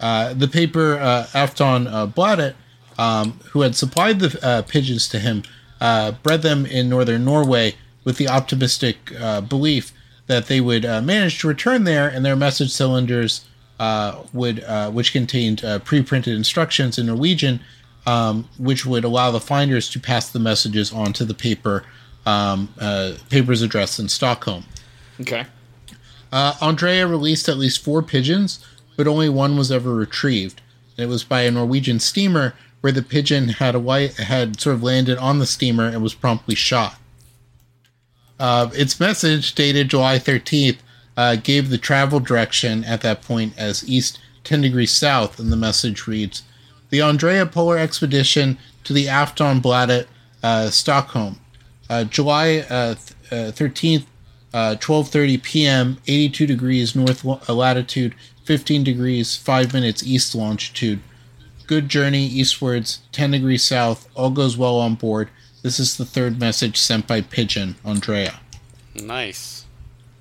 Uh, 0.00 0.32
the 0.32 0.48
paper 0.48 0.98
uh, 0.98 1.26
Afton 1.34 1.86
uh, 1.86 2.06
Bladet, 2.06 2.54
um, 2.96 3.38
who 3.50 3.60
had 3.60 3.76
supplied 3.76 4.20
the 4.20 4.38
uh, 4.42 4.62
pigeons 4.62 5.08
to 5.08 5.18
him, 5.18 5.42
uh, 5.80 6.12
bred 6.12 6.42
them 6.42 6.64
in 6.66 6.88
northern 6.88 7.24
Norway 7.24 7.74
with 8.04 8.16
the 8.16 8.28
optimistic 8.28 9.12
uh, 9.20 9.40
belief 9.40 9.92
that 10.26 10.46
they 10.46 10.60
would 10.60 10.84
uh, 10.84 11.00
manage 11.02 11.40
to 11.40 11.48
return 11.48 11.84
there, 11.84 12.08
and 12.08 12.24
their 12.24 12.36
message 12.36 12.70
cylinders 12.70 13.44
would, 14.32 14.64
which 14.92 15.12
contained 15.12 15.62
pre-printed 15.84 16.34
instructions 16.34 16.98
in 16.98 17.06
Norwegian, 17.06 17.60
um, 18.06 18.48
which 18.58 18.84
would 18.84 19.04
allow 19.04 19.30
the 19.30 19.40
finders 19.40 19.88
to 19.90 20.00
pass 20.00 20.28
the 20.28 20.38
messages 20.38 20.92
on 20.92 21.12
to 21.14 21.24
the 21.24 21.34
paper, 21.34 21.84
um, 22.28 22.68
uh, 22.78 23.14
paper's 23.30 23.62
addressed 23.62 23.98
in 23.98 24.08
Stockholm. 24.08 24.64
Okay. 25.20 25.46
Uh, 26.30 26.52
Andrée 26.54 27.08
released 27.08 27.48
at 27.48 27.56
least 27.56 27.82
four 27.82 28.02
pigeons, 28.02 28.64
but 28.96 29.08
only 29.08 29.30
one 29.30 29.56
was 29.56 29.72
ever 29.72 29.94
retrieved. 29.94 30.60
And 30.96 31.04
it 31.04 31.08
was 31.08 31.24
by 31.24 31.42
a 31.42 31.50
Norwegian 31.50 32.00
steamer 32.00 32.54
where 32.82 32.92
the 32.92 33.02
pigeon 33.02 33.48
had 33.48 33.74
a 33.74 33.80
white 33.80 34.16
had 34.16 34.60
sort 34.60 34.76
of 34.76 34.82
landed 34.82 35.16
on 35.18 35.38
the 35.38 35.46
steamer 35.46 35.86
and 35.86 36.02
was 36.02 36.14
promptly 36.14 36.54
shot. 36.54 36.98
Uh, 38.38 38.68
its 38.74 39.00
message, 39.00 39.54
dated 39.54 39.88
July 39.88 40.18
13th, 40.18 40.78
uh, 41.16 41.34
gave 41.36 41.70
the 41.70 41.78
travel 41.78 42.20
direction 42.20 42.84
at 42.84 43.00
that 43.00 43.22
point 43.22 43.52
as 43.56 43.88
east 43.88 44.20
10 44.44 44.60
degrees 44.60 44.92
south, 44.92 45.40
and 45.40 45.50
the 45.50 45.56
message 45.56 46.06
reads 46.06 46.42
The 46.90 46.98
Andrée 46.98 47.50
Polar 47.50 47.78
Expedition 47.78 48.58
to 48.84 48.92
the 48.92 49.06
Aftonbladet, 49.06 50.06
uh, 50.42 50.70
Stockholm. 50.70 51.40
Uh, 51.88 52.04
July 52.04 52.58
uh, 52.68 52.94
th- 52.94 53.32
uh, 53.32 53.52
13th, 53.52 54.04
uh, 54.52 54.76
12:30 54.78 55.42
p.m. 55.42 55.98
82 56.06 56.46
degrees 56.46 56.94
north 56.96 57.24
lo- 57.24 57.40
uh, 57.48 57.54
latitude 57.54 58.14
15 58.44 58.82
degrees 58.82 59.36
5 59.36 59.74
minutes 59.74 60.02
east 60.02 60.34
longitude 60.34 61.00
good 61.66 61.88
journey 61.90 62.24
eastwards 62.26 63.00
10 63.12 63.32
degrees 63.32 63.62
south 63.62 64.08
all 64.14 64.30
goes 64.30 64.56
well 64.56 64.76
on 64.78 64.94
board 64.94 65.28
this 65.62 65.78
is 65.78 65.98
the 65.98 66.04
third 66.06 66.40
message 66.40 66.78
sent 66.78 67.06
by 67.06 67.20
pigeon 67.20 67.76
Andrée 67.84 68.34
Nice. 68.94 69.66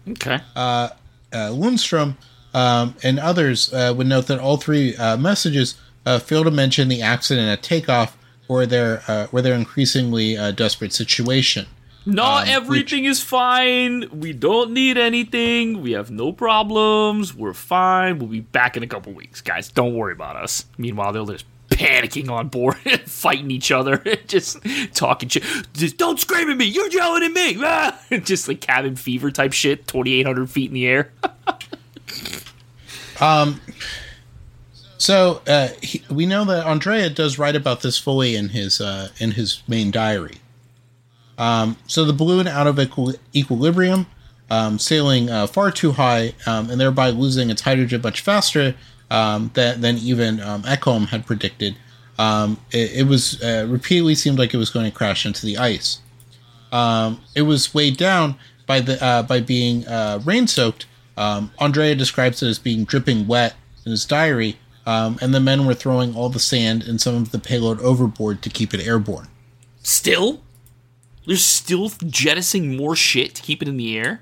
Okay. 0.09 0.39
uh, 0.55 0.89
Lundström 1.33 2.17
um, 2.53 2.95
and 3.03 3.19
others 3.19 3.73
uh, 3.73 3.93
would 3.95 4.07
note 4.07 4.27
that 4.27 4.39
all 4.39 4.57
three 4.57 4.95
uh, 4.97 5.15
messages 5.17 5.75
uh, 6.05 6.19
fail 6.19 6.43
to 6.43 6.51
mention 6.51 6.87
the 6.89 7.01
accident 7.01 7.47
at 7.47 7.61
takeoff 7.63 8.16
or 8.47 8.65
their 8.65 9.01
uh, 9.07 9.27
or 9.31 9.41
their 9.41 9.53
increasingly 9.53 10.37
uh, 10.37 10.51
desperate 10.51 10.93
situation 10.93 11.65
Not 12.05 12.43
Um, 12.47 12.53
everything 12.53 13.05
is 13.05 13.21
fine. 13.21 14.07
We 14.11 14.31
don't 14.31 14.71
need 14.71 14.97
anything. 14.97 15.81
We 15.81 15.91
have 15.91 16.09
no 16.09 16.31
problems. 16.31 17.33
We're 17.35 17.53
fine. 17.53 18.17
We'll 18.19 18.29
be 18.29 18.39
back 18.39 18.77
in 18.77 18.83
a 18.83 18.87
couple 18.87 19.11
weeks, 19.13 19.41
guys. 19.41 19.69
Don't 19.69 19.93
worry 19.93 20.13
about 20.13 20.37
us. 20.37 20.65
Meanwhile, 20.77 21.11
they're 21.11 21.25
just 21.25 21.45
panicking 21.69 22.29
on 22.29 22.47
board, 22.47 22.77
fighting 23.05 23.51
each 23.51 23.71
other, 23.73 23.97
just 24.27 24.57
talking 24.93 25.27
shit. 25.27 25.43
Just 25.73 25.97
don't 25.97 26.17
scream 26.17 26.49
at 26.49 26.55
me. 26.55 26.65
You're 26.65 26.89
yelling 26.89 27.23
at 27.23 27.31
me. 27.33 27.57
Ah! 27.63 27.99
just 28.23 28.47
like 28.47 28.61
cabin 28.61 28.95
fever 28.95 29.29
type 29.29 29.51
shit. 29.51 29.85
Twenty 29.85 30.13
eight 30.13 30.25
hundred 30.25 30.49
feet 30.49 30.69
in 30.69 30.75
the 30.75 30.87
air. 30.87 31.11
So 34.97 35.41
uh, 35.47 35.69
he, 35.81 36.03
we 36.09 36.25
know 36.25 36.43
that 36.45 36.65
Andrée 36.65 37.13
does 37.13 37.37
write 37.37 37.55
about 37.55 37.81
this 37.81 37.97
fully 37.97 38.35
in 38.35 38.49
his 38.49 38.81
uh, 38.81 39.09
in 39.19 39.31
his 39.31 39.61
main 39.67 39.91
diary. 39.91 40.37
Um, 41.37 41.77
so 41.85 42.03
the 42.03 42.13
balloon 42.13 42.47
out 42.47 42.65
of 42.65 42.79
equi- 42.79 43.19
equilibrium, 43.35 44.07
um, 44.49 44.79
sailing 44.79 45.29
uh, 45.29 45.45
far 45.45 45.69
too 45.69 45.91
high, 45.91 46.33
um, 46.47 46.69
and 46.71 46.81
thereby 46.81 47.11
losing 47.11 47.51
its 47.51 47.61
hydrogen 47.61 48.01
much 48.01 48.21
faster 48.21 48.75
um, 49.11 49.51
than, 49.53 49.81
than 49.81 49.97
even 49.97 50.41
um, 50.41 50.63
Ekholm 50.63 51.09
had 51.09 51.27
predicted. 51.27 51.75
Um, 52.17 52.59
it, 52.71 52.91
it 52.93 53.07
was 53.07 53.41
uh, 53.43 53.67
repeatedly 53.69 54.15
seemed 54.15 54.39
like 54.39 54.53
it 54.53 54.57
was 54.57 54.71
going 54.71 54.89
to 54.89 54.97
crash 54.97 55.27
into 55.27 55.45
the 55.45 55.59
ice. 55.59 55.99
Um, 56.71 57.21
it 57.35 57.43
was 57.43 57.71
weighed 57.71 57.97
down 57.97 58.35
by 58.65 58.79
the 58.79 59.01
uh, 59.03 59.21
by 59.21 59.39
being 59.41 59.87
uh, 59.87 60.19
rain 60.25 60.47
soaked. 60.47 60.87
Andrée 61.15 61.97
describes 61.97 62.41
it 62.41 62.47
as 62.47 62.59
being 62.59 62.83
dripping 62.83 63.27
wet 63.27 63.55
in 63.85 63.91
his 63.91 64.05
diary, 64.05 64.57
um, 64.87 65.19
and 65.21 65.35
the 65.35 65.39
men 65.39 65.67
were 65.67 65.75
throwing 65.75 66.15
all 66.15 66.29
the 66.29 66.39
sand 66.39 66.83
and 66.83 66.99
some 66.99 67.15
of 67.15 67.31
the 67.31 67.39
payload 67.39 67.79
overboard 67.81 68.41
to 68.41 68.49
keep 68.49 68.73
it 68.73 68.79
airborne. 68.81 69.27
Still, 69.83 70.41
they're 71.27 71.35
still 71.35 71.89
jettisoning 71.89 72.77
more 72.77 72.95
shit 72.95 73.35
to 73.35 73.41
keep 73.43 73.61
it 73.61 73.67
in 73.67 73.77
the 73.77 73.97
air. 73.97 74.21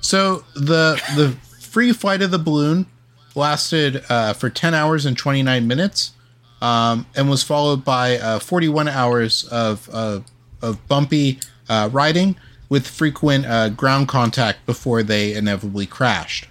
So 0.00 0.44
the 0.54 1.00
the 1.16 1.30
free 1.60 1.92
flight 1.92 2.22
of 2.22 2.30
the 2.30 2.38
balloon 2.38 2.86
lasted 3.34 4.04
uh, 4.10 4.34
for 4.34 4.50
ten 4.50 4.74
hours 4.74 5.06
and 5.06 5.16
twenty 5.16 5.42
nine 5.42 5.66
minutes, 5.66 6.12
um, 6.60 7.06
and 7.16 7.30
was 7.30 7.42
followed 7.42 7.84
by 7.84 8.18
uh, 8.18 8.38
forty 8.40 8.68
one 8.68 8.88
hours 8.88 9.44
of 9.44 9.88
uh, 9.92 10.20
of 10.60 10.86
bumpy 10.88 11.40
uh, 11.68 11.88
riding 11.92 12.36
with 12.68 12.86
frequent 12.86 13.46
uh, 13.46 13.68
ground 13.68 14.08
contact 14.08 14.66
before 14.66 15.02
they 15.02 15.34
inevitably 15.34 15.86
crashed. 15.86 16.46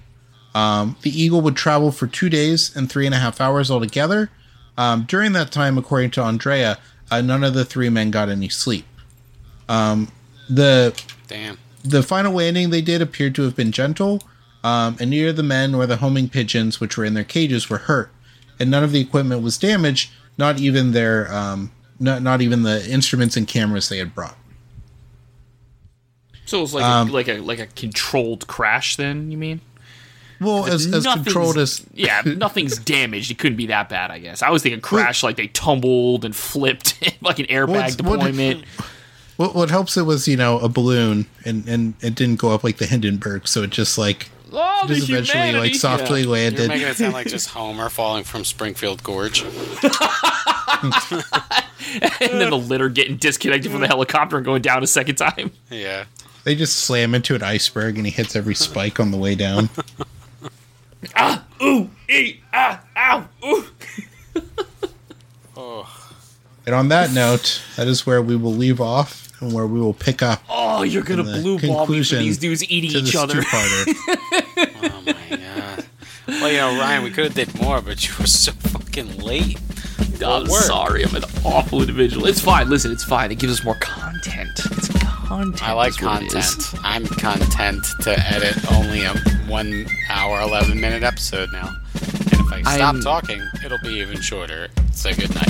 Um, 0.53 0.97
the 1.01 1.09
Eagle 1.09 1.41
would 1.41 1.55
travel 1.55 1.91
for 1.91 2.07
two 2.07 2.29
days 2.29 2.75
and 2.75 2.91
three 2.91 3.05
and 3.05 3.15
a 3.15 3.19
half 3.19 3.39
hours 3.39 3.71
altogether. 3.71 4.29
Um, 4.77 5.03
during 5.03 5.31
that 5.33 5.51
time, 5.51 5.77
according 5.77 6.11
to 6.11 6.21
Andrée, 6.21 6.77
uh, 7.09 7.21
none 7.21 7.43
of 7.43 7.53
the 7.53 7.65
three 7.65 7.89
men 7.89 8.11
got 8.11 8.29
any 8.29 8.49
sleep. 8.49 8.85
Um, 9.69 10.11
the 10.49 10.93
Damn. 11.27 11.57
the 11.83 12.03
final 12.03 12.33
landing 12.33 12.69
they 12.69 12.81
did 12.81 13.01
appeared 13.01 13.35
to 13.35 13.43
have 13.43 13.55
been 13.55 13.71
gentle, 13.71 14.21
um, 14.63 14.97
and 14.99 15.09
neither 15.09 15.31
the 15.31 15.43
men 15.43 15.71
nor 15.71 15.85
the 15.85 15.97
homing 15.97 16.27
pigeons, 16.29 16.79
which 16.79 16.97
were 16.97 17.05
in 17.05 17.13
their 17.13 17.23
cages, 17.23 17.69
were 17.69 17.77
hurt, 17.77 18.11
and 18.59 18.69
none 18.69 18.83
of 18.83 18.91
the 18.91 18.99
equipment 18.99 19.41
was 19.41 19.57
damaged. 19.57 20.11
Not 20.37 20.59
even 20.59 20.91
their, 20.91 21.31
um, 21.33 21.71
not 21.99 22.21
not 22.21 22.41
even 22.41 22.63
the 22.63 22.85
instruments 22.89 23.37
and 23.37 23.47
cameras 23.47 23.87
they 23.89 23.99
had 23.99 24.13
brought. 24.15 24.37
So 26.45 26.57
it 26.59 26.61
was 26.61 26.73
like 26.73 26.83
Um, 26.83 27.09
a, 27.09 27.11
like 27.13 27.27
a 27.27 27.39
like 27.39 27.59
a 27.59 27.67
controlled 27.67 28.47
crash. 28.47 28.95
Then 28.95 29.31
you 29.31 29.37
mean? 29.37 29.61
Well, 30.41 30.65
as, 30.65 30.87
as 30.87 31.03
Nothing's- 31.05 31.23
controlled 31.25 31.57
as 31.59 31.85
yeah, 31.93 32.21
nothing's 32.25 32.77
damaged. 32.79 33.29
It 33.31 33.37
couldn't 33.37 33.57
be 33.57 33.67
that 33.67 33.87
bad, 33.89 34.09
I 34.11 34.17
guess. 34.19 34.41
I 34.41 34.49
was 34.49 34.63
thinking 34.63 34.81
crash 34.81 35.21
like 35.23 35.35
they 35.37 35.47
tumbled 35.47 36.25
and 36.25 36.35
flipped 36.35 36.95
like 37.21 37.37
an 37.39 37.45
airbag 37.45 37.69
What's- 37.69 37.95
deployment. 37.95 38.65
what, 39.37 39.53
what 39.55 39.69
helps 39.69 39.95
it 39.97 40.01
was 40.03 40.27
you 40.27 40.35
know 40.37 40.57
a 40.59 40.67
balloon 40.67 41.27
and 41.45 41.67
and 41.69 41.93
it 42.01 42.15
didn't 42.15 42.37
go 42.39 42.49
up 42.51 42.63
like 42.63 42.77
the 42.77 42.87
Hindenburg, 42.87 43.47
so 43.47 43.61
it 43.63 43.69
just 43.69 43.97
like 43.99 44.29
oh, 44.51 44.83
just 44.87 45.07
eventually 45.09 45.51
like 45.53 45.75
softly 45.75 46.23
landed. 46.23 46.59
You're 46.59 46.67
landed. 46.69 46.69
making 46.69 46.87
it 46.91 46.97
sound 46.97 47.13
like 47.13 47.27
just 47.27 47.49
Homer 47.49 47.89
falling 47.89 48.23
from 48.23 48.43
Springfield 48.43 49.03
Gorge. 49.03 49.43
and 49.43 49.51
then 52.19 52.49
the 52.49 52.57
litter 52.57 52.89
getting 52.89 53.17
disconnected 53.17 53.71
from 53.71 53.81
the 53.81 53.87
helicopter 53.87 54.37
and 54.37 54.45
going 54.45 54.61
down 54.61 54.83
a 54.83 54.87
second 54.87 55.15
time. 55.15 55.51
Yeah. 55.69 56.05
They 56.43 56.55
just 56.55 56.77
slam 56.79 57.13
into 57.13 57.35
an 57.35 57.43
iceberg 57.43 57.97
and 57.97 58.05
he 58.05 58.11
hits 58.11 58.35
every 58.35 58.55
spike 58.55 58.99
on 58.99 59.11
the 59.11 59.17
way 59.17 59.35
down. 59.35 59.69
Ooh, 61.63 61.89
ee, 62.09 62.39
ah, 62.53 62.81
ow, 62.97 63.27
ooh. 63.45 63.65
And 66.63 66.75
on 66.75 66.89
that 66.89 67.11
note, 67.11 67.61
that 67.75 67.87
is 67.87 68.05
where 68.05 68.21
we 68.21 68.35
will 68.35 68.53
leave 68.53 68.79
off 68.79 69.27
and 69.41 69.51
where 69.51 69.65
we 69.65 69.79
will 69.81 69.95
pick 69.95 70.21
up 70.21 70.43
Oh, 70.47 70.83
you're 70.83 71.01
gonna 71.01 71.23
blue 71.23 71.59
ball 71.59 71.87
me 71.87 72.03
for 72.03 72.15
these 72.15 72.37
dudes 72.37 72.63
eating 72.69 72.91
each 72.91 73.13
this 73.13 73.15
other. 73.15 73.41
Oh 74.83 75.01
my 75.05 75.37
god. 75.37 75.85
Well, 76.27 76.51
you 76.51 76.57
know, 76.57 76.79
Ryan, 76.79 77.03
we 77.03 77.09
could 77.09 77.23
have 77.25 77.33
did 77.33 77.59
more, 77.59 77.81
but 77.81 78.07
you 78.07 78.13
were 78.19 78.27
so 78.27 78.51
fucking 78.51 79.17
late. 79.19 79.59
I'm 80.23 80.45
sorry, 80.47 81.03
I'm 81.03 81.15
an 81.15 81.23
awful 81.43 81.81
individual. 81.81 82.27
It's 82.27 82.39
fine. 82.41 82.69
Listen, 82.69 82.91
it's 82.91 83.03
fine. 83.03 83.31
It 83.31 83.39
gives 83.39 83.53
us 83.59 83.65
more 83.65 83.75
content. 83.75 84.51
It's 84.71 84.87
content. 84.87 85.20
I 85.31 85.71
like 85.71 85.91
is 85.91 86.01
what 86.01 86.21
it 86.23 86.33
is. 86.35 86.55
content. 86.55 86.81
I'm 86.83 87.05
content 87.05 87.85
to 88.01 88.11
edit 88.19 88.71
only 88.73 89.03
a 89.05 89.13
one 89.47 89.85
hour, 90.09 90.41
11 90.41 90.79
minute 90.79 91.03
episode 91.03 91.49
now. 91.53 91.69
And 91.93 92.33
if 92.33 92.51
I 92.51 92.61
stop 92.63 92.81
I'm- 92.95 93.01
talking, 93.01 93.41
it'll 93.63 93.79
be 93.79 93.99
even 94.01 94.19
shorter. 94.21 94.67
Say 94.91 95.13
good 95.15 95.33
night. 95.33 95.47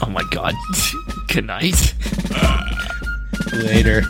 Oh 0.00 0.08
my 0.08 0.22
god. 0.30 0.54
Good 1.28 1.46
night. 1.46 1.94
Later. 3.52 4.02